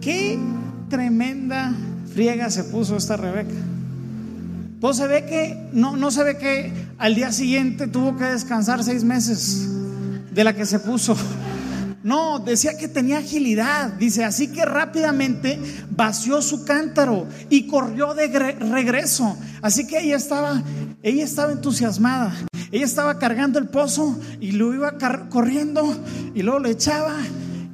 Qué 0.00 0.38
tremenda 0.88 1.72
friega 2.12 2.50
se 2.50 2.64
puso 2.64 2.96
esta 2.96 3.16
Rebeca. 3.16 3.54
Pues 4.80 4.96
se 4.96 5.06
ve 5.06 5.24
que, 5.26 5.70
no, 5.72 5.96
no 5.96 6.10
se 6.10 6.24
ve 6.24 6.36
que 6.38 6.72
al 7.02 7.16
día 7.16 7.32
siguiente 7.32 7.88
tuvo 7.88 8.16
que 8.16 8.22
descansar 8.26 8.84
seis 8.84 9.02
meses 9.02 9.66
de 10.30 10.44
la 10.44 10.54
que 10.54 10.64
se 10.64 10.78
puso. 10.78 11.16
No, 12.04 12.38
decía 12.38 12.78
que 12.78 12.86
tenía 12.86 13.18
agilidad. 13.18 13.94
Dice, 13.94 14.24
así 14.24 14.52
que 14.52 14.64
rápidamente 14.64 15.58
vació 15.90 16.40
su 16.40 16.64
cántaro 16.64 17.26
y 17.50 17.66
corrió 17.66 18.14
de 18.14 18.28
regreso. 18.28 19.36
Así 19.62 19.84
que 19.84 19.98
ella 19.98 20.14
estaba, 20.14 20.62
ella 21.02 21.24
estaba 21.24 21.50
entusiasmada. 21.50 22.36
Ella 22.70 22.84
estaba 22.84 23.18
cargando 23.18 23.58
el 23.58 23.66
pozo 23.66 24.16
y 24.40 24.52
lo 24.52 24.72
iba 24.72 24.96
corriendo 25.28 25.82
y 26.36 26.42
luego 26.42 26.60
le 26.60 26.70
echaba 26.70 27.16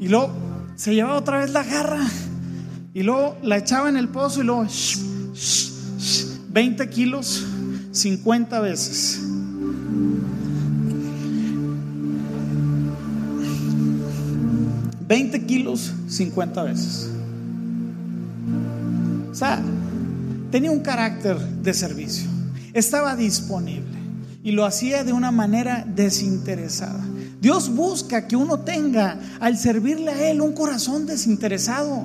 y 0.00 0.08
luego 0.08 0.32
se 0.74 0.94
llevaba 0.94 1.18
otra 1.18 1.40
vez 1.40 1.50
la 1.50 1.64
garra 1.64 2.00
y 2.94 3.02
luego 3.02 3.36
la 3.42 3.58
echaba 3.58 3.90
en 3.90 3.98
el 3.98 4.08
pozo 4.08 4.40
y 4.40 4.44
luego 4.44 4.66
20 6.48 6.88
kilos 6.88 7.44
50 7.92 8.60
veces. 8.60 9.20
¿20 15.08 15.46
kilos 15.46 15.94
50 16.08 16.62
veces? 16.64 17.08
O 19.30 19.34
sea, 19.34 19.62
tenía 20.50 20.70
un 20.70 20.80
carácter 20.80 21.38
de 21.38 21.72
servicio, 21.72 22.28
estaba 22.74 23.16
disponible 23.16 23.96
y 24.42 24.52
lo 24.52 24.66
hacía 24.66 25.04
de 25.04 25.12
una 25.12 25.30
manera 25.30 25.84
desinteresada. 25.86 27.04
Dios 27.40 27.74
busca 27.74 28.26
que 28.26 28.36
uno 28.36 28.60
tenga 28.60 29.18
al 29.40 29.56
servirle 29.56 30.10
a 30.10 30.30
Él 30.30 30.40
un 30.40 30.52
corazón 30.52 31.06
desinteresado 31.06 32.04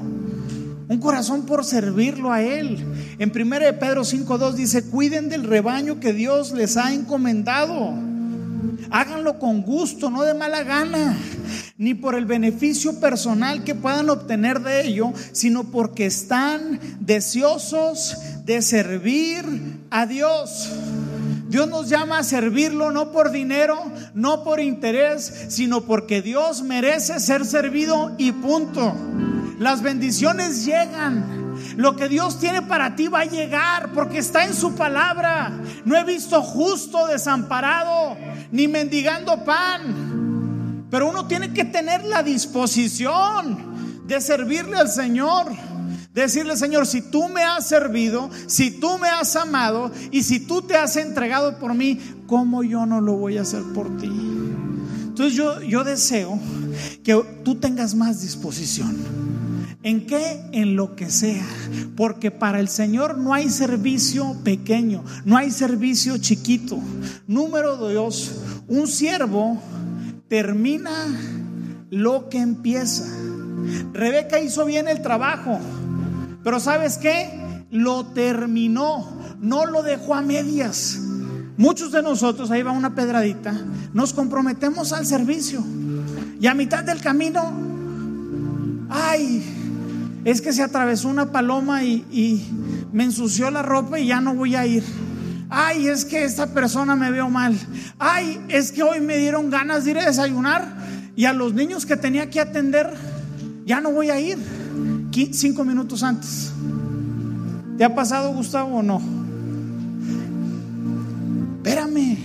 un 0.93 0.99
corazón 0.99 1.45
por 1.45 1.65
servirlo 1.65 2.31
a 2.31 2.41
Él. 2.41 2.85
En 3.17 3.31
1 3.35 3.79
Pedro 3.79 4.03
5.2 4.03 4.53
dice, 4.53 4.85
cuiden 4.85 5.27
del 5.27 5.43
rebaño 5.43 5.99
que 5.99 6.13
Dios 6.13 6.51
les 6.51 6.77
ha 6.77 6.93
encomendado. 6.93 7.93
Háganlo 8.91 9.39
con 9.39 9.63
gusto, 9.63 10.11
no 10.11 10.21
de 10.21 10.35
mala 10.35 10.63
gana, 10.63 11.17
ni 11.77 11.95
por 11.95 12.13
el 12.13 12.25
beneficio 12.25 12.99
personal 12.99 13.63
que 13.63 13.73
puedan 13.73 14.09
obtener 14.11 14.59
de 14.59 14.85
ello, 14.85 15.11
sino 15.31 15.63
porque 15.63 16.05
están 16.05 16.79
deseosos 16.99 18.15
de 18.45 18.61
servir 18.61 19.43
a 19.89 20.05
Dios. 20.05 20.69
Dios 21.53 21.69
nos 21.69 21.87
llama 21.87 22.17
a 22.17 22.23
servirlo 22.23 22.89
no 22.89 23.11
por 23.11 23.29
dinero, 23.29 23.77
no 24.15 24.43
por 24.43 24.59
interés, 24.59 25.45
sino 25.49 25.81
porque 25.81 26.23
Dios 26.23 26.63
merece 26.63 27.19
ser 27.19 27.45
servido 27.45 28.15
y 28.17 28.31
punto. 28.31 28.95
Las 29.59 29.83
bendiciones 29.83 30.65
llegan. 30.65 31.53
Lo 31.77 31.95
que 31.95 32.09
Dios 32.09 32.39
tiene 32.39 32.63
para 32.63 32.95
ti 32.95 33.07
va 33.07 33.19
a 33.19 33.25
llegar 33.25 33.91
porque 33.93 34.17
está 34.17 34.45
en 34.45 34.55
su 34.55 34.73
palabra. 34.73 35.51
No 35.85 35.95
he 35.95 36.03
visto 36.03 36.41
justo 36.41 37.05
desamparado 37.05 38.17
ni 38.51 38.67
mendigando 38.67 39.45
pan. 39.45 40.87
Pero 40.89 41.07
uno 41.07 41.27
tiene 41.27 41.53
que 41.53 41.65
tener 41.65 42.03
la 42.03 42.23
disposición 42.23 44.01
de 44.07 44.19
servirle 44.21 44.77
al 44.77 44.89
Señor. 44.89 45.51
Decirle, 46.14 46.57
Señor, 46.57 46.86
si 46.86 47.01
tú 47.01 47.28
me 47.28 47.43
has 47.43 47.68
servido, 47.68 48.30
si 48.47 48.72
tú 48.72 48.97
me 48.99 49.09
has 49.09 49.36
amado 49.36 49.91
y 50.11 50.24
si 50.24 50.39
tú 50.39 50.61
te 50.61 50.76
has 50.76 50.95
entregado 50.95 51.57
por 51.57 51.74
mí, 51.74 51.99
¿cómo 52.28 52.64
yo 52.64 52.86
no 52.86 53.01
lo 53.01 53.14
voy 53.14 53.38
a 53.38 53.41
hacer 53.41 53.64
por 53.74 53.97
ti? 53.97 54.11
Entonces 55.05 55.34
yo, 55.34 55.61
yo 55.61 55.84
deseo 55.84 56.39
que 57.03 57.16
tú 57.43 57.55
tengas 57.55 57.95
más 57.95 58.22
disposición 58.22 59.34
¿En 59.84 60.07
qué? 60.07 60.41
En 60.53 60.78
lo 60.78 60.95
que 60.95 61.09
sea. 61.11 61.45
Porque 61.97 62.32
para 62.32 62.61
el 62.61 62.70
Señor 62.70 63.18
no 63.18 63.34
hay 63.34 63.49
servicio 63.49 64.38
pequeño, 64.43 65.03
no 65.26 65.36
hay 65.36 65.51
servicio 65.51 66.18
chiquito. 66.18 66.80
Número 67.28 67.76
dos, 67.76 68.32
un 68.70 68.88
siervo 68.88 69.61
termina 70.30 70.91
lo 71.89 72.30
que 72.30 72.39
empieza. 72.39 73.05
Rebeca 73.91 74.39
hizo 74.39 74.66
bien 74.66 74.88
el 74.88 75.01
trabajo, 75.01 75.59
pero 76.43 76.59
¿sabes 76.59 76.97
qué? 76.97 77.29
Lo 77.71 78.07
terminó, 78.07 79.17
no 79.39 79.65
lo 79.65 79.81
dejó 79.81 80.15
a 80.15 80.21
medias. 80.21 80.99
Muchos 81.57 81.91
de 81.91 82.01
nosotros, 82.01 82.51
ahí 82.51 82.63
va 82.63 82.71
una 82.71 82.95
pedradita, 82.95 83.53
nos 83.93 84.13
comprometemos 84.13 84.91
al 84.91 85.05
servicio. 85.05 85.63
Y 86.39 86.47
a 86.47 86.53
mitad 86.53 86.83
del 86.83 86.99
camino, 86.99 87.53
ay, 88.89 90.21
es 90.25 90.41
que 90.41 90.53
se 90.53 90.63
atravesó 90.63 91.09
una 91.09 91.31
paloma 91.31 91.83
y, 91.83 92.49
me 92.91 93.05
ensució 93.05 93.49
la 93.49 93.63
ropa 93.63 93.99
y 93.99 94.07
ya 94.07 94.21
no 94.21 94.35
voy 94.35 94.55
a 94.55 94.67
ir. 94.67 94.83
Ay, 95.49 95.87
es 95.87 96.05
que 96.05 96.23
esta 96.23 96.47
persona 96.47 96.95
me 96.95 97.09
veo 97.09 97.27
mal. 97.27 97.57
Ay, 97.97 98.39
es 98.49 98.71
que 98.71 98.83
hoy 98.83 98.99
me 99.01 99.17
dieron 99.17 99.49
ganas 99.49 99.85
de 99.85 99.91
ir 99.91 99.97
a 99.97 100.05
desayunar 100.05 100.75
y 101.15 101.25
a 101.25 101.33
los 101.33 101.53
niños 101.53 101.87
que 101.87 101.97
tenía 101.97 102.29
que 102.29 102.39
atender, 102.39 102.93
ya 103.65 103.81
no 103.81 103.91
voy 103.91 104.11
a 104.11 104.19
ir. 104.19 104.37
Cinco 105.14 105.64
minutos 105.64 106.01
antes. 106.01 106.51
¿Te 107.78 107.84
ha 107.84 107.93
pasado, 107.93 108.34
Gustavo, 108.34 108.78
o 108.78 108.84
no? 108.84 108.99
Espérame. 111.57 112.18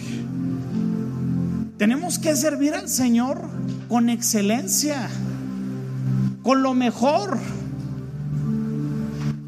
Tenemos 1.77 2.19
que 2.19 2.35
servir 2.35 2.73
al 2.73 2.89
Señor 2.89 3.43
con 3.89 4.09
excelencia, 4.09 5.11
con 6.43 6.63
lo 6.63 6.73
mejor. 6.73 7.39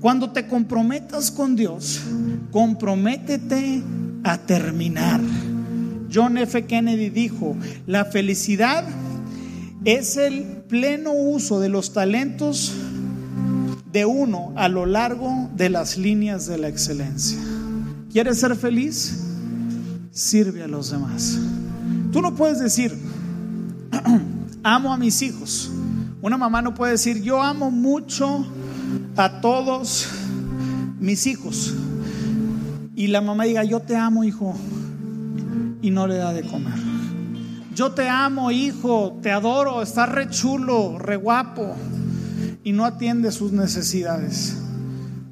Cuando 0.01 0.33
te 0.33 0.47
comprometas 0.47 1.31
con 1.31 1.57
Dios, 1.57 2.01
comprométete 2.51 3.83
a 4.23 4.37
terminar. 4.37 5.21
John 6.13 6.37
F. 6.37 6.67
Kennedy 6.67 7.09
dijo, 7.09 7.57
la 7.87 8.05
felicidad 8.05 8.85
es 9.87 10.19
el 10.19 10.63
pleno 10.69 11.13
uso 11.13 11.59
de 11.59 11.71
los 11.71 11.95
talentos 11.95 12.75
de 13.93 14.05
uno 14.05 14.53
a 14.57 14.69
lo 14.69 14.87
largo 14.87 15.51
de 15.55 15.71
las 15.71 15.97
líneas 15.97 16.47
de 16.47 16.59
la 16.59 16.69
excelencia. 16.69 17.39
¿Quieres 18.13 18.39
ser 18.41 18.57
feliz? 18.57 19.25
Sirve 20.11 20.63
a 20.63 20.69
los 20.69 20.91
demás. 20.91 21.39
Tú 22.13 22.21
no 22.21 22.35
puedes 22.35 22.59
decir, 22.59 22.97
amo 24.63 24.93
a 24.93 24.97
mis 24.97 25.23
hijos. 25.23 25.71
Una 26.23 26.37
mamá 26.37 26.63
no 26.63 26.75
puede 26.75 26.93
decir, 26.93 27.23
yo 27.23 27.43
amo 27.43 27.71
mucho 27.71 28.47
a 29.17 29.41
todos 29.41 30.09
mis 30.99 31.27
hijos 31.27 31.75
y 33.01 33.07
la 33.07 33.23
mamá 33.23 33.45
diga, 33.45 33.65
yo 33.65 33.81
te 33.81 33.97
amo, 33.97 34.25
hijo, 34.25 34.55
y 35.81 35.91
no 35.91 36.07
le 36.07 36.17
da 36.17 36.35
de 36.35 36.43
comer. 36.43 36.75
Yo 37.75 37.93
te 37.93 38.11
amo, 38.11 38.51
hijo, 38.51 39.19
te 39.23 39.31
adoro, 39.31 39.81
estás 39.81 40.11
re 40.11 40.29
chulo, 40.29 40.99
re 40.99 41.17
guapo, 41.17 41.77
y 42.71 42.73
no 42.73 42.85
atiende 42.85 43.33
sus 43.33 43.51
necesidades. 43.51 44.57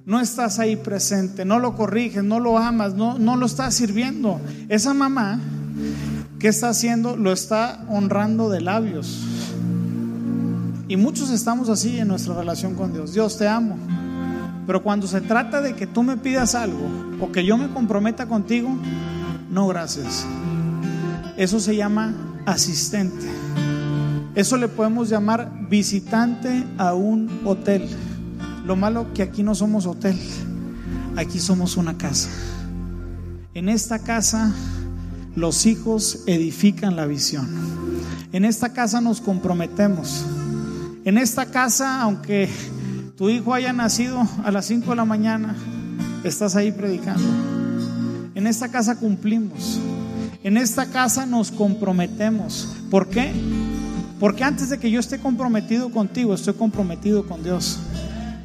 No 0.05 0.19
estás 0.19 0.59
ahí 0.59 0.75
presente, 0.75 1.45
no 1.45 1.61
lo 1.61 1.77
corriges, 1.77 2.25
no 2.25 2.41
lo 2.41 2.59
amas, 2.59 2.95
no, 2.95 3.17
no 3.17 3.37
lo 3.37 3.47
estás 3.47 3.75
sirviendo. 3.75 4.41
Esa 4.69 4.93
mamá, 4.93 5.39
¿qué 6.41 6.49
está 6.49 6.71
haciendo? 6.71 7.17
Lo 7.17 7.33
está 7.33 7.85
honrando 7.89 8.51
de 8.51 8.61
labios 8.61 9.25
y 10.89 10.97
muchos 10.97 11.31
estamos 11.31 11.69
así 11.69 12.01
en 12.01 12.09
nuestra 12.09 12.35
relación 12.35 12.75
con 12.75 12.93
Dios. 12.93 13.15
Dios 13.15 13.39
te 13.39 13.47
amo. 13.47 13.79
Pero 14.67 14.83
cuando 14.83 15.07
se 15.07 15.21
trata 15.21 15.61
de 15.61 15.77
que 15.77 15.87
tú 15.87 16.03
me 16.03 16.17
pidas 16.17 16.57
algo 16.57 16.91
o 17.21 17.31
que 17.31 17.45
yo 17.45 17.57
me 17.57 17.69
comprometa 17.69 18.27
contigo, 18.27 18.77
no 19.49 19.69
gracias. 19.69 20.27
Eso 21.37 21.61
se 21.61 21.77
llama 21.77 22.17
asistente. 22.47 23.29
Eso 24.39 24.57
le 24.57 24.69
podemos 24.69 25.09
llamar 25.09 25.51
visitante 25.69 26.65
a 26.79 26.95
un 26.95 27.41
hotel. 27.45 27.89
Lo 28.65 28.77
malo 28.77 29.13
que 29.13 29.25
aquí 29.25 29.43
no 29.43 29.53
somos 29.53 29.85
hotel, 29.85 30.17
aquí 31.17 31.41
somos 31.41 31.77
una 31.77 31.99
casa. 31.99 32.29
En 33.53 33.69
esta 33.69 33.99
casa 33.99 34.55
los 35.35 35.67
hijos 35.67 36.21
edifican 36.29 36.95
la 36.95 37.07
visión. 37.07 37.49
En 38.31 38.45
esta 38.45 38.73
casa 38.73 39.01
nos 39.01 39.21
comprometemos 39.21 40.25
En 41.05 41.19
esta 41.19 41.47
casa, 41.47 42.01
aunque 42.01 42.49
tu 43.17 43.31
hijo 43.31 43.55
haya 43.55 43.73
nacido 43.73 44.25
a 44.45 44.53
las 44.53 44.67
5 44.67 44.91
de 44.91 44.97
la 44.97 45.05
mañana, 45.05 45.57
estás 46.23 46.55
ahí 46.55 46.71
predicando. 46.71 47.29
En 48.37 48.47
esta 48.47 48.69
casa 48.69 49.01
cumplimos. 49.01 49.81
En 50.45 50.57
esta 50.57 50.87
casa 50.87 51.27
nos 51.27 51.51
comprometemos. 51.51 52.69
¿Por 52.89 53.09
qué? 53.09 53.33
Porque 54.19 54.43
antes 54.43 54.71
de 54.71 54.79
que 54.79 54.91
yo 54.91 54.99
esté 54.99 55.19
comprometido 55.19 55.91
contigo, 55.91 56.35
estoy 56.35 56.55
comprometido 56.55 57.27
con 57.27 57.43
Dios. 57.43 57.79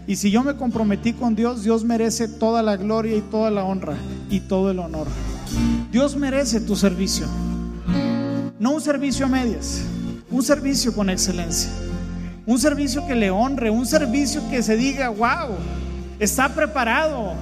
Y 0.05 0.17
si 0.17 0.29
yo 0.29 0.43
me 0.43 0.55
comprometí 0.55 1.13
con 1.13 1.35
Dios, 1.35 1.63
Dios 1.63 1.83
merece 1.83 2.27
toda 2.27 2.61
la 2.61 2.75
gloria 2.75 3.15
y 3.15 3.21
toda 3.21 3.49
la 3.49 3.63
honra 3.63 3.95
y 4.29 4.41
todo 4.41 4.69
el 4.69 4.79
honor. 4.79 5.07
Dios 5.91 6.15
merece 6.15 6.59
tu 6.59 6.75
servicio. 6.75 7.25
No 8.59 8.71
un 8.71 8.81
servicio 8.81 9.25
a 9.25 9.29
medias, 9.29 9.81
un 10.29 10.43
servicio 10.43 10.93
con 10.93 11.09
excelencia. 11.09 11.71
Un 12.45 12.59
servicio 12.59 13.07
que 13.07 13.15
le 13.15 13.31
honre, 13.31 13.69
un 13.69 13.85
servicio 13.85 14.41
que 14.49 14.61
se 14.61 14.75
diga, 14.75 15.09
wow, 15.09 15.55
está 16.19 16.49
preparado, 16.49 17.33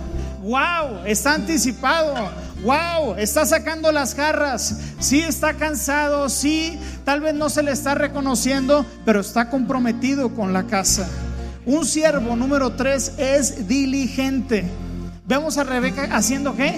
wow, 0.42 1.06
está 1.06 1.36
anticipado, 1.36 2.14
wow, 2.64 3.16
está 3.18 3.46
sacando 3.46 3.92
las 3.92 4.16
garras, 4.16 4.76
sí 5.00 5.22
está 5.22 5.54
cansado, 5.54 6.30
sí, 6.30 6.80
tal 7.06 7.22
vez 7.22 7.34
no 7.34 7.50
se 7.50 7.64
le 7.64 7.72
está 7.72 7.96
reconociendo, 7.96 8.86
pero 9.06 9.22
está 9.22 9.50
comprometido 9.50 10.34
con 10.34 10.54
la 10.54 10.64
casa. 10.64 11.08
Un 11.66 11.86
siervo 11.86 12.36
número 12.36 12.72
tres 12.72 13.14
es 13.18 13.68
diligente. 13.68 14.66
Vemos 15.28 15.58
a 15.58 15.64
Rebeca 15.64 16.10
haciendo 16.16 16.56
qué? 16.56 16.76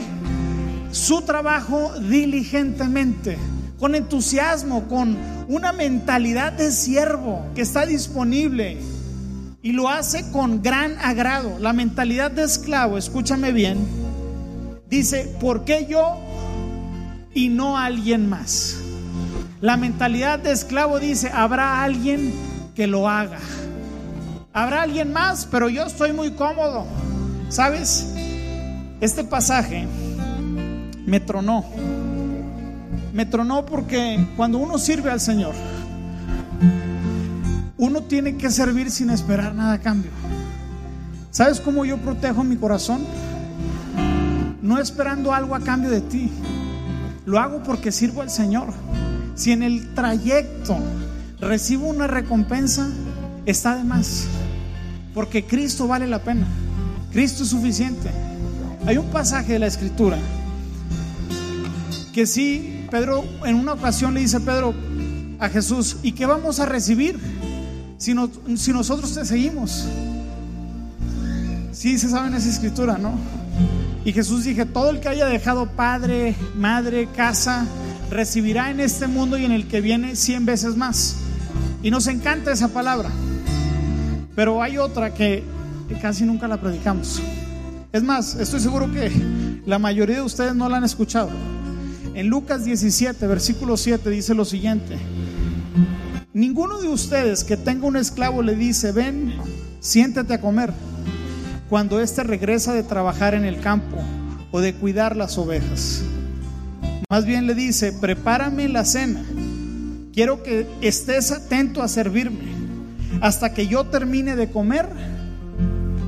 Su 0.91 1.21
trabajo 1.21 1.93
diligentemente, 1.99 3.37
con 3.79 3.95
entusiasmo, 3.95 4.87
con 4.89 5.17
una 5.47 5.71
mentalidad 5.71 6.51
de 6.51 6.71
siervo 6.71 7.45
que 7.55 7.61
está 7.61 7.85
disponible 7.85 8.77
y 9.63 9.71
lo 9.71 9.89
hace 9.89 10.29
con 10.31 10.61
gran 10.61 10.97
agrado. 10.99 11.57
La 11.57 11.73
mentalidad 11.73 12.29
de 12.29 12.43
esclavo, 12.43 12.97
escúchame 12.97 13.53
bien, 13.53 13.79
dice, 14.89 15.35
¿por 15.39 15.63
qué 15.63 15.87
yo 15.89 16.17
y 17.33 17.47
no 17.49 17.77
alguien 17.77 18.29
más? 18.29 18.77
La 19.61 19.77
mentalidad 19.77 20.39
de 20.39 20.51
esclavo 20.51 20.99
dice, 20.99 21.31
habrá 21.33 21.81
alguien 21.81 22.33
que 22.75 22.85
lo 22.85 23.09
haga. 23.09 23.39
Habrá 24.51 24.81
alguien 24.83 25.13
más, 25.13 25.47
pero 25.49 25.69
yo 25.69 25.85
estoy 25.85 26.11
muy 26.11 26.31
cómodo. 26.31 26.85
¿Sabes? 27.47 28.13
Este 28.99 29.23
pasaje 29.23 29.87
me 31.05 31.21
tronó. 31.21 31.63
Me 33.13 33.25
tronó 33.25 33.65
porque 33.65 34.27
cuando 34.35 34.57
uno 34.57 34.77
sirve 34.77 35.11
al 35.11 35.21
Señor, 35.21 35.55
uno 37.83 38.03
tiene 38.03 38.37
que 38.37 38.49
servir 38.49 38.89
sin 38.89 39.09
esperar 39.09 39.53
nada 39.53 39.73
a 39.73 39.79
cambio. 39.79 40.09
¿Sabes 41.31 41.59
cómo 41.59 41.83
yo 41.83 41.97
protejo 41.97 42.41
mi 42.45 42.55
corazón? 42.55 43.01
No 44.61 44.79
esperando 44.79 45.33
algo 45.33 45.53
a 45.53 45.59
cambio 45.59 45.89
de 45.89 45.99
ti. 45.99 46.31
Lo 47.25 47.39
hago 47.39 47.61
porque 47.61 47.91
sirvo 47.91 48.21
al 48.21 48.29
Señor. 48.29 48.69
Si 49.35 49.51
en 49.51 49.63
el 49.63 49.93
trayecto 49.95 50.77
recibo 51.41 51.87
una 51.87 52.07
recompensa, 52.07 52.87
está 53.45 53.75
de 53.75 53.83
más. 53.83 54.27
Porque 55.13 55.43
Cristo 55.43 55.85
vale 55.85 56.07
la 56.07 56.19
pena. 56.19 56.47
Cristo 57.11 57.43
es 57.43 57.49
suficiente. 57.49 58.09
Hay 58.85 58.97
un 58.97 59.07
pasaje 59.07 59.51
de 59.53 59.59
la 59.59 59.67
escritura 59.67 60.17
que 62.13 62.25
sí, 62.27 62.85
Pedro 62.89 63.25
en 63.43 63.55
una 63.55 63.73
ocasión 63.73 64.13
le 64.13 64.21
dice 64.21 64.39
Pedro 64.39 64.73
a 65.39 65.49
Jesús, 65.49 65.97
¿y 66.01 66.13
qué 66.13 66.25
vamos 66.25 66.61
a 66.61 66.65
recibir 66.65 67.19
si, 67.97 68.15
si 68.57 68.71
nosotros 68.71 69.13
te 69.13 69.25
seguimos? 69.25 69.85
Sí, 71.71 71.97
se 71.97 72.09
sabe 72.09 72.27
en 72.27 72.35
esa 72.35 72.49
escritura, 72.49 72.97
¿no? 72.97 73.13
Y 74.05 74.11
Jesús 74.11 74.43
dije, 74.43 74.65
todo 74.65 74.89
el 74.89 74.99
que 74.99 75.09
haya 75.09 75.25
dejado 75.25 75.65
padre, 75.65 76.35
madre, 76.55 77.07
casa, 77.15 77.65
recibirá 78.09 78.69
en 78.69 78.79
este 78.79 79.07
mundo 79.07 79.37
y 79.37 79.45
en 79.45 79.51
el 79.51 79.67
que 79.67 79.81
viene 79.81 80.15
cien 80.15 80.45
veces 80.45 80.75
más. 80.75 81.17
Y 81.81 81.89
nos 81.89 82.07
encanta 82.07 82.51
esa 82.51 82.67
palabra. 82.67 83.09
Pero 84.35 84.61
hay 84.61 84.77
otra 84.77 85.13
que, 85.13 85.43
casi 86.01 86.25
nunca 86.25 86.47
la 86.47 86.59
predicamos. 86.59 87.21
Es 87.91 88.03
más, 88.03 88.35
estoy 88.35 88.59
seguro 88.59 88.91
que 88.91 89.11
la 89.65 89.79
mayoría 89.79 90.17
de 90.17 90.21
ustedes 90.21 90.55
no 90.55 90.67
la 90.67 90.77
han 90.77 90.83
escuchado. 90.83 91.29
En 92.13 92.27
Lucas 92.27 92.65
17, 92.65 93.25
versículo 93.27 93.77
7 93.77 94.09
dice 94.09 94.33
lo 94.33 94.45
siguiente. 94.45 94.97
Ninguno 96.33 96.81
de 96.81 96.87
ustedes 96.87 97.43
que 97.43 97.57
tenga 97.57 97.85
un 97.85 97.95
esclavo 97.95 98.41
le 98.41 98.55
dice, 98.55 98.91
ven, 98.91 99.35
siéntate 99.79 100.33
a 100.33 100.41
comer, 100.41 100.73
cuando 101.69 102.01
éste 102.01 102.23
regresa 102.23 102.73
de 102.73 102.81
trabajar 102.81 103.35
en 103.35 103.45
el 103.45 103.59
campo 103.59 103.97
o 104.51 104.59
de 104.59 104.73
cuidar 104.73 105.15
las 105.15 105.37
ovejas. 105.37 106.01
Más 107.07 107.25
bien 107.25 107.45
le 107.45 107.53
dice, 107.53 107.93
prepárame 107.93 108.67
la 108.67 108.83
cena, 108.83 109.23
quiero 110.11 110.41
que 110.41 110.67
estés 110.81 111.31
atento 111.31 111.83
a 111.83 111.87
servirme 111.87 112.51
hasta 113.21 113.53
que 113.53 113.67
yo 113.67 113.83
termine 113.83 114.35
de 114.35 114.49
comer 114.49 114.89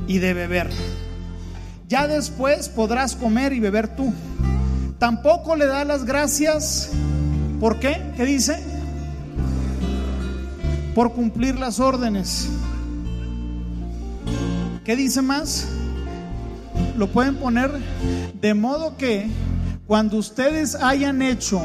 y 0.08 0.18
de 0.18 0.34
beber. 0.34 0.70
Ya 1.88 2.08
después 2.08 2.68
podrás 2.68 3.14
comer 3.14 3.52
y 3.52 3.60
beber 3.60 3.94
tú. 3.94 4.12
Tampoco 4.98 5.54
le 5.54 5.66
da 5.66 5.84
las 5.84 6.04
gracias. 6.04 6.90
¿Por 7.60 7.78
qué? 7.78 8.02
¿Qué 8.16 8.24
dice? 8.24 8.75
Por 10.96 11.12
cumplir 11.12 11.58
las 11.58 11.78
órdenes. 11.78 12.48
¿Qué 14.82 14.96
dice 14.96 15.20
más? 15.20 15.68
Lo 16.96 17.08
pueden 17.08 17.36
poner 17.36 17.70
de 18.40 18.54
modo 18.54 18.96
que 18.96 19.28
cuando 19.86 20.16
ustedes 20.16 20.74
hayan 20.74 21.20
hecho 21.20 21.60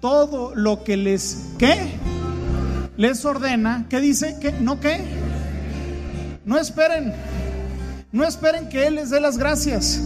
todo 0.00 0.54
lo 0.54 0.84
que 0.84 0.96
les 0.96 1.48
¿qué? 1.58 1.98
les 2.96 3.24
ordena, 3.24 3.86
¿qué 3.90 4.00
dice? 4.00 4.36
¿Que 4.40 4.52
no 4.52 4.78
qué? 4.78 5.00
No 6.44 6.56
esperen. 6.56 7.12
No 8.12 8.22
esperen 8.22 8.68
que 8.68 8.86
él 8.86 8.94
les 8.94 9.10
dé 9.10 9.18
las 9.18 9.36
gracias. 9.36 10.00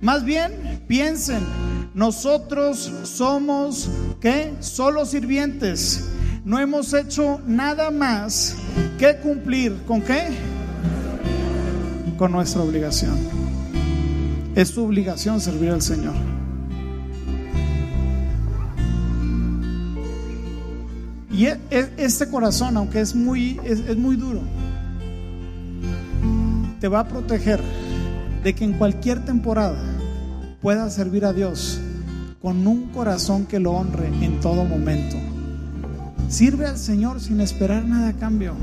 Más 0.00 0.24
bien 0.24 0.84
piensen, 0.86 1.40
nosotros 1.92 2.92
somos 3.02 3.90
¿qué? 4.20 4.54
Solo 4.60 5.06
sirvientes. 5.06 6.11
No 6.44 6.58
hemos 6.58 6.92
hecho 6.92 7.40
nada 7.46 7.92
más 7.92 8.56
que 8.98 9.16
cumplir 9.18 9.84
con 9.86 10.02
qué? 10.02 10.24
Con 12.18 12.32
nuestra 12.32 12.62
obligación. 12.62 13.16
Es 14.56 14.70
su 14.70 14.84
obligación 14.84 15.40
servir 15.40 15.70
al 15.70 15.82
Señor. 15.82 16.14
Y 21.30 21.46
e, 21.46 21.60
e, 21.70 21.92
este 21.96 22.28
corazón, 22.28 22.76
aunque 22.76 23.00
es 23.00 23.14
muy, 23.14 23.60
es, 23.64 23.96
muy 23.96 24.16
duro, 24.16 24.40
te 26.80 26.88
va 26.88 27.00
a 27.00 27.08
proteger 27.08 27.60
de 28.42 28.52
que 28.52 28.64
en 28.64 28.72
cualquier 28.72 29.24
temporada 29.24 29.80
puedas 30.60 30.92
servir 30.92 31.24
a 31.24 31.32
Dios 31.32 31.80
con 32.40 32.66
un 32.66 32.88
corazón 32.88 33.46
que 33.46 33.60
lo 33.60 33.70
honre 33.70 34.08
en 34.08 34.40
todo 34.40 34.64
momento. 34.64 35.31
Sirve 36.32 36.66
al 36.66 36.78
Señor 36.78 37.20
sin 37.20 37.42
esperar 37.42 37.84
nada 37.84 38.08
a 38.08 38.12
cambio. 38.14 38.54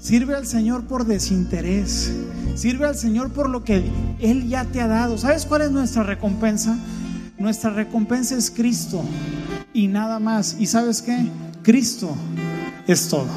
Sirve 0.00 0.34
al 0.34 0.44
Señor 0.44 0.82
por 0.88 1.06
desinterés. 1.06 2.12
Sirve 2.56 2.84
al 2.84 2.96
Señor 2.96 3.30
por 3.30 3.48
lo 3.48 3.62
que 3.62 3.84
Él 4.18 4.48
ya 4.48 4.64
te 4.64 4.80
ha 4.80 4.88
dado. 4.88 5.16
¿Sabes 5.18 5.46
cuál 5.46 5.62
es 5.62 5.70
nuestra 5.70 6.02
recompensa? 6.02 6.76
Nuestra 7.38 7.70
recompensa 7.70 8.36
es 8.36 8.50
Cristo 8.50 9.04
y 9.72 9.86
nada 9.86 10.18
más. 10.18 10.56
¿Y 10.58 10.66
sabes 10.66 11.00
qué? 11.00 11.30
Cristo 11.62 12.12
es 12.88 13.06
todo. 13.08 13.28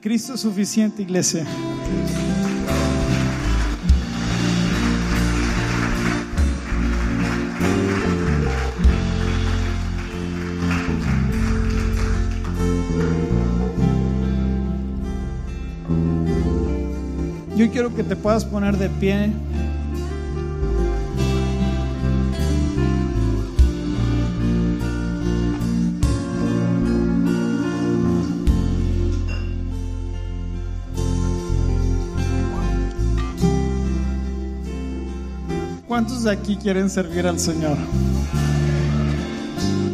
Cristo 0.00 0.34
es 0.34 0.40
suficiente, 0.40 1.02
iglesia. 1.02 1.44
Yo 17.56 17.70
quiero 17.70 17.94
que 17.94 18.02
te 18.02 18.16
puedas 18.16 18.44
poner 18.44 18.76
de 18.76 18.88
pie. 18.88 19.32
¿Cuántos 35.86 36.24
de 36.24 36.32
aquí 36.32 36.56
quieren 36.56 36.90
servir 36.90 37.24
al 37.24 37.38
Señor? 37.38 37.76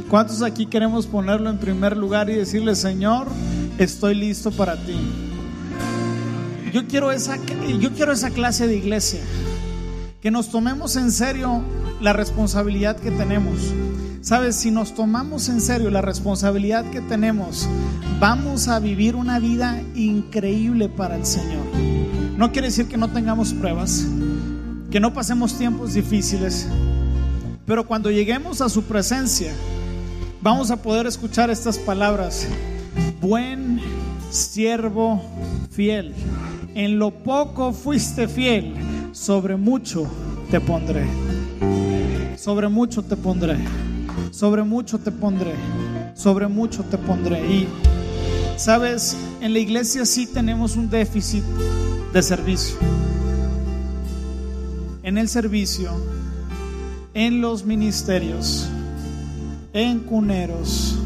¿Cuántos 0.08 0.40
aquí 0.40 0.64
queremos 0.64 1.06
ponerlo 1.06 1.50
en 1.50 1.58
primer 1.58 1.94
lugar 1.94 2.30
y 2.30 2.36
decirle, 2.36 2.74
Señor, 2.74 3.26
estoy 3.76 4.14
listo 4.14 4.50
para 4.50 4.76
ti. 4.76 5.29
Yo 6.72 6.86
quiero 6.86 7.10
esa, 7.10 7.36
yo 7.80 7.92
quiero 7.92 8.12
esa 8.12 8.30
clase 8.30 8.66
de 8.66 8.76
iglesia, 8.76 9.20
que 10.20 10.30
nos 10.30 10.50
tomemos 10.50 10.96
en 10.96 11.10
serio 11.10 11.62
la 12.00 12.12
responsabilidad 12.12 12.96
que 12.96 13.10
tenemos. 13.10 13.56
Sabes, 14.20 14.56
si 14.56 14.70
nos 14.70 14.94
tomamos 14.94 15.48
en 15.48 15.60
serio 15.60 15.90
la 15.90 16.02
responsabilidad 16.02 16.84
que 16.90 17.00
tenemos, 17.00 17.68
vamos 18.20 18.68
a 18.68 18.78
vivir 18.78 19.16
una 19.16 19.38
vida 19.38 19.82
increíble 19.94 20.88
para 20.88 21.16
el 21.16 21.26
Señor. 21.26 21.64
No 22.36 22.52
quiere 22.52 22.68
decir 22.68 22.86
que 22.86 22.96
no 22.96 23.08
tengamos 23.08 23.52
pruebas, 23.52 24.06
que 24.90 25.00
no 25.00 25.12
pasemos 25.12 25.58
tiempos 25.58 25.94
difíciles, 25.94 26.68
pero 27.66 27.86
cuando 27.86 28.10
lleguemos 28.10 28.60
a 28.60 28.68
su 28.68 28.84
presencia, 28.84 29.52
vamos 30.42 30.70
a 30.70 30.76
poder 30.76 31.06
escuchar 31.06 31.50
estas 31.50 31.78
palabras. 31.78 32.46
Buen 33.20 33.80
siervo 34.30 35.22
fiel, 35.70 36.14
en 36.74 36.98
lo 36.98 37.10
poco 37.10 37.72
fuiste 37.72 38.28
fiel, 38.28 38.74
sobre 39.12 39.56
mucho 39.56 40.06
te 40.50 40.60
pondré. 40.60 41.06
Sobre 42.36 42.68
mucho 42.68 43.02
te 43.02 43.16
pondré. 43.16 43.56
Sobre 44.30 44.62
mucho 44.62 44.98
te 44.98 45.10
pondré. 45.10 45.54
Sobre 46.14 46.48
mucho 46.48 46.82
te 46.84 46.98
pondré. 46.98 47.40
Y, 47.40 47.68
sabes, 48.56 49.16
en 49.40 49.52
la 49.52 49.58
iglesia 49.58 50.06
sí 50.06 50.26
tenemos 50.26 50.76
un 50.76 50.88
déficit 50.88 51.44
de 52.12 52.22
servicio. 52.22 52.76
En 55.02 55.18
el 55.18 55.28
servicio, 55.28 55.90
en 57.14 57.40
los 57.40 57.64
ministerios, 57.64 58.68
en 59.72 60.00
cuneros, 60.00 60.96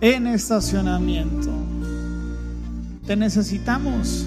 en 0.00 0.26
estacionamiento. 0.26 1.57
Te 3.08 3.16
necesitamos. 3.16 4.26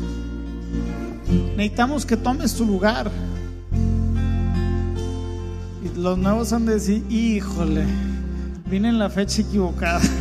Necesitamos 1.55 2.03
que 2.03 2.17
tomes 2.17 2.55
tu 2.55 2.65
lugar. 2.65 3.11
Y 5.83 5.99
los 5.99 6.17
nuevos 6.17 6.51
han 6.51 6.65
de 6.65 6.73
decir, 6.73 7.05
híjole, 7.07 7.85
vine 8.65 8.89
en 8.89 8.97
la 8.97 9.11
fecha 9.11 9.43
equivocada. 9.43 10.01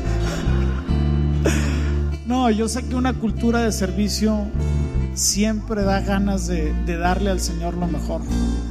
No, 2.27 2.49
yo 2.49 2.69
sé 2.69 2.85
que 2.85 2.95
una 2.95 3.13
cultura 3.13 3.65
de 3.65 3.73
servicio 3.73 4.47
siempre 5.15 5.83
da 5.83 5.99
ganas 5.99 6.47
de, 6.47 6.73
de, 6.87 6.97
darle 6.97 7.29
al 7.31 7.41
Señor 7.41 7.75
lo 7.75 7.89
mejor. 7.89 8.21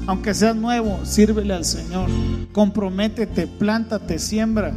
Aunque 0.08 0.34
seas 0.34 0.56
nuevo, 0.56 1.02
sírvele 1.04 1.54
al 1.54 1.66
Señor. 1.66 2.10
Comprométete, 2.54 3.48
plántate, 3.48 4.18
siembra. 4.18 4.72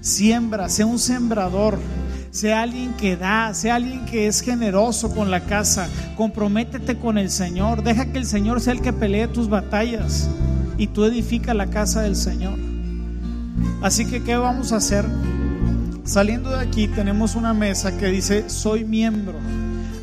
Siembra, 0.00 0.68
sea 0.68 0.86
un 0.86 1.00
sembrador 1.00 1.80
sea 2.36 2.60
alguien 2.60 2.92
que 2.92 3.16
da, 3.16 3.54
sea 3.54 3.76
alguien 3.76 4.04
que 4.04 4.26
es 4.26 4.42
generoso 4.42 5.14
con 5.14 5.30
la 5.30 5.40
casa. 5.40 5.88
Comprométete 6.16 6.98
con 6.98 7.16
el 7.16 7.30
Señor. 7.30 7.82
Deja 7.82 8.12
que 8.12 8.18
el 8.18 8.26
Señor 8.26 8.60
sea 8.60 8.74
el 8.74 8.82
que 8.82 8.92
pelee 8.92 9.26
tus 9.26 9.48
batallas 9.48 10.28
y 10.76 10.88
tú 10.88 11.04
edifica 11.04 11.54
la 11.54 11.68
casa 11.68 12.02
del 12.02 12.14
Señor. 12.14 12.58
Así 13.80 14.04
que, 14.04 14.22
¿qué 14.22 14.36
vamos 14.36 14.72
a 14.72 14.76
hacer? 14.76 15.06
Saliendo 16.04 16.50
de 16.50 16.60
aquí 16.60 16.88
tenemos 16.88 17.36
una 17.36 17.54
mesa 17.54 17.96
que 17.96 18.08
dice, 18.08 18.50
soy 18.50 18.84
miembro. 18.84 19.38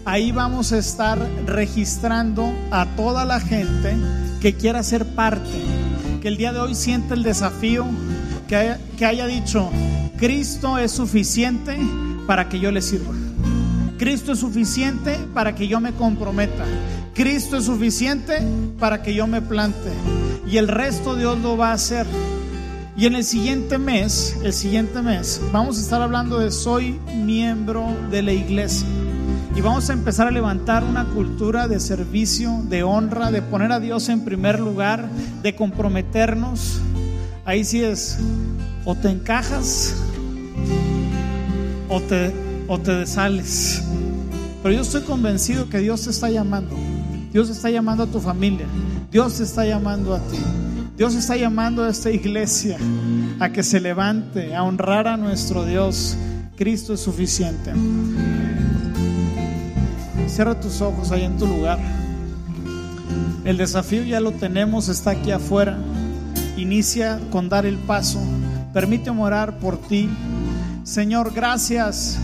Ahí 0.04 0.32
vamos 0.32 0.74
a 0.74 0.80
estar 0.80 1.20
registrando 1.46 2.52
a 2.72 2.88
toda 2.96 3.26
la 3.26 3.40
gente 3.40 3.96
que 4.42 4.56
quiera 4.56 4.82
ser 4.82 5.06
parte, 5.06 5.62
que 6.20 6.30
el 6.30 6.38
día 6.38 6.52
de 6.52 6.60
hoy 6.60 6.74
siente 6.74 7.14
el 7.14 7.22
desafío, 7.22 7.86
que 8.48 8.76
que 8.98 9.06
haya 9.06 9.28
dicho, 9.28 9.70
Cristo 10.18 10.78
es 10.78 10.92
suficiente 10.92 11.78
para 12.28 12.49
que 12.49 12.59
yo 12.59 12.71
le 12.71 12.82
sirva. 12.82 13.13
Cristo 13.97 14.34
es 14.34 14.39
suficiente 14.39 15.17
para 15.34 15.55
que 15.55 15.67
yo 15.67 15.80
me 15.80 15.93
comprometa. 15.93 16.65
Cristo 17.13 17.57
es 17.57 17.65
suficiente 17.65 18.41
para 18.80 19.01
que 19.01 19.13
yo 19.13 19.28
me 19.28 19.41
plante. 19.41 19.91
Y 20.45 20.57
el 20.57 20.67
resto 20.67 21.15
Dios 21.15 21.39
lo 21.39 21.57
va 21.57 21.69
a 21.69 21.74
hacer. 21.74 22.05
Y 22.97 23.05
en 23.05 23.15
el 23.15 23.24
siguiente 23.24 23.78
mes, 23.78 24.38
el 24.43 24.53
siguiente 24.53 25.01
mes, 25.01 25.41
vamos 25.51 25.78
a 25.78 25.82
estar 25.82 26.01
hablando 26.01 26.38
de 26.38 26.51
soy 26.51 26.99
miembro 27.15 27.88
de 28.11 28.21
la 28.21 28.34
iglesia. 28.34 28.88
Y 29.55 29.61
vamos 29.61 29.89
a 29.89 29.93
empezar 29.93 30.28
a 30.28 30.32
levantar 30.32 30.84
una 30.84 31.05
cultura 31.05 31.67
de 31.67 31.80
servicio, 31.80 32.61
de 32.69 32.84
honra, 32.84 33.32
de 33.32 33.41
poner 33.41 33.71
a 33.71 33.80
Dios 33.80 34.09
en 34.09 34.26
primer 34.26 34.59
lugar, 34.59 35.07
de 35.41 35.55
comprometernos. 35.55 36.82
Ahí 37.45 37.63
sí 37.63 37.84
es, 37.84 38.19
o 38.86 38.95
te 38.95 39.09
encajas 39.09 39.95
o 41.90 42.02
te, 42.02 42.34
o 42.68 42.80
te 42.80 42.92
desales. 42.94 43.84
Pero 44.62 44.76
yo 44.76 44.82
estoy 44.82 45.02
convencido 45.02 45.70
que 45.70 45.80
Dios 45.80 46.04
te 46.04 46.10
está 46.10 46.30
llamando. 46.30 46.76
Dios 47.32 47.50
está 47.50 47.70
llamando 47.70 48.04
a 48.04 48.08
tu 48.08 48.20
familia. 48.20 48.66
Dios 49.12 49.38
te 49.38 49.44
está 49.44 49.66
llamando 49.66 50.14
a 50.14 50.20
ti. 50.20 50.38
Dios 50.96 51.16
está 51.16 51.36
llamando 51.36 51.84
a 51.84 51.90
esta 51.90 52.12
iglesia 52.12 52.78
a 53.40 53.50
que 53.50 53.64
se 53.64 53.80
levante, 53.80 54.56
a 54.56 54.64
honrar 54.64 55.08
a 55.08 55.18
nuestro 55.18 55.66
Dios. 55.66 56.16
Cristo 56.56 56.94
es 56.94 57.00
suficiente. 57.00 57.74
Cierra 60.28 60.60
tus 60.60 60.82
ojos 60.82 61.12
ahí 61.12 61.24
en 61.24 61.38
tu 61.38 61.48
lugar. 61.48 61.80
El 63.44 63.58
desafío 63.58 64.04
ya 64.04 64.20
lo 64.20 64.32
tenemos, 64.32 64.88
está 64.88 65.12
aquí 65.12 65.32
afuera. 65.32 65.78
Inicia 66.56 67.20
con 67.32 67.50
dar 67.50 67.66
el 67.66 67.78
paso. 67.78 68.22
Permíteme 68.72 69.22
orar 69.22 69.58
por 69.58 69.78
ti. 69.78 70.10
Señor, 70.84 71.34
gracias 71.34 72.18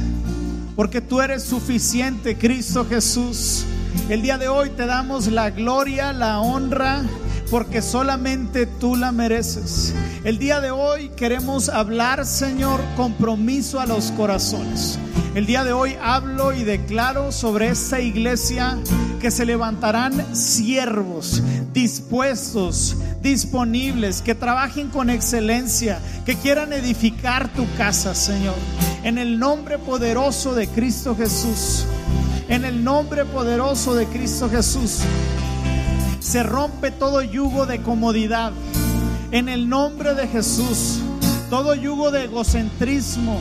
porque 0.76 1.00
tú 1.00 1.22
eres 1.22 1.44
suficiente, 1.44 2.38
Cristo 2.38 2.86
Jesús. 2.86 3.64
El 4.10 4.22
día 4.22 4.38
de 4.38 4.50
hoy 4.50 4.70
te 4.72 4.86
damos 4.86 5.28
la 5.28 5.50
gloria, 5.50 6.12
la 6.12 6.42
honra, 6.42 7.04
porque 7.50 7.82
solamente 7.82 8.66
tú 8.66 8.98
la 8.98 9.14
mereces. 9.14 9.94
El 10.26 10.40
día 10.40 10.60
de 10.60 10.72
hoy 10.72 11.10
queremos 11.16 11.70
hablar, 11.70 12.26
Señor, 12.26 12.82
compromiso 12.98 13.80
a 13.80 13.86
los 13.86 14.12
corazones. 14.12 15.00
El 15.36 15.46
día 15.46 15.64
de 15.64 15.72
hoy 15.72 15.96
hablo 16.02 16.52
y 16.52 16.64
declaro 16.64 17.32
sobre 17.32 17.70
esta 17.70 18.02
iglesia 18.02 18.78
que 19.20 19.32
se 19.32 19.46
levantarán 19.46 20.36
siervos 20.36 21.44
dispuestos, 21.74 22.98
disponibles, 23.22 24.22
que 24.22 24.36
trabajen 24.36 24.90
con 24.90 25.10
excelencia, 25.10 26.00
que 26.26 26.36
quieran 26.36 26.74
edificar 26.74 27.52
tu 27.54 27.66
casa, 27.78 28.16
Señor. 28.16 28.56
En 29.04 29.18
el 29.18 29.40
nombre 29.40 29.78
poderoso 29.78 30.56
de 30.56 30.68
Cristo 30.68 31.16
Jesús. 31.16 31.86
En 32.48 32.66
el 32.66 32.84
nombre 32.84 33.26
poderoso 33.26 33.94
de 33.96 34.08
Cristo 34.08 34.50
Jesús. 34.50 35.00
Se 36.20 36.44
rompe 36.44 36.92
todo 36.92 37.22
yugo 37.22 37.66
de 37.66 37.82
comodidad. 37.82 38.52
En 39.32 39.48
el 39.50 39.70
nombre 39.70 40.16
de 40.16 40.28
Jesús. 40.28 41.00
Todo 41.50 41.76
yugo 41.76 42.12
de 42.12 42.26
egocentrismo 42.26 43.40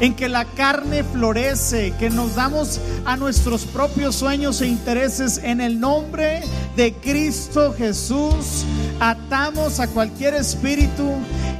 en 0.00 0.14
que 0.14 0.28
la 0.28 0.44
carne 0.44 1.04
florece, 1.04 1.94
que 1.98 2.10
nos 2.10 2.34
damos 2.34 2.80
a 3.04 3.16
nuestros 3.16 3.64
propios 3.64 4.16
sueños 4.16 4.60
e 4.60 4.66
intereses 4.66 5.40
en 5.42 5.60
el 5.60 5.80
nombre 5.80 6.42
de 6.76 6.92
Cristo 6.94 7.74
Jesús. 7.76 8.64
Atamos 9.00 9.80
a 9.80 9.88
cualquier 9.88 10.34
espíritu 10.34 11.10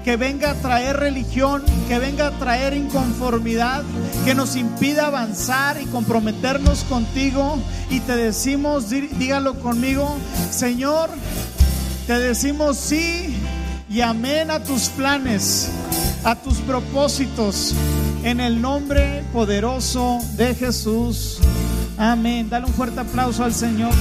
que 0.05 0.17
venga 0.17 0.51
a 0.51 0.55
traer 0.55 0.99
religión, 0.99 1.63
que 1.89 1.99
venga 1.99 2.29
a 2.29 2.39
traer 2.39 2.75
inconformidad, 2.75 3.83
que 4.25 4.35
nos 4.35 4.55
impida 4.57 5.07
avanzar 5.07 5.81
y 5.81 5.87
comprometernos 5.87 6.85
contigo. 6.85 7.59
Y 7.91 8.01
te 8.01 8.17
decimos, 8.17 8.91
dígalo 8.91 9.59
conmigo, 9.61 10.17
Señor, 10.51 11.11
te 12.07 12.19
decimos 12.19 12.77
sí 12.77 13.37
y 13.89 14.01
amén 14.01 14.51
a 14.51 14.63
tus 14.63 14.89
planes, 14.91 15.71
a 16.23 16.37
tus 16.37 16.59
propósitos 16.59 17.75
en 18.27 18.41
el 18.41 18.61
nombre 18.61 19.23
poderoso 19.33 20.19
de 20.37 20.53
Jesús. 20.53 21.39
Amén. 21.97 22.51
Dale 22.51 22.67
un 22.67 22.73
fuerte 22.73 22.99
aplauso 22.99 23.45
al 23.45 23.55
Señor. 23.55 23.93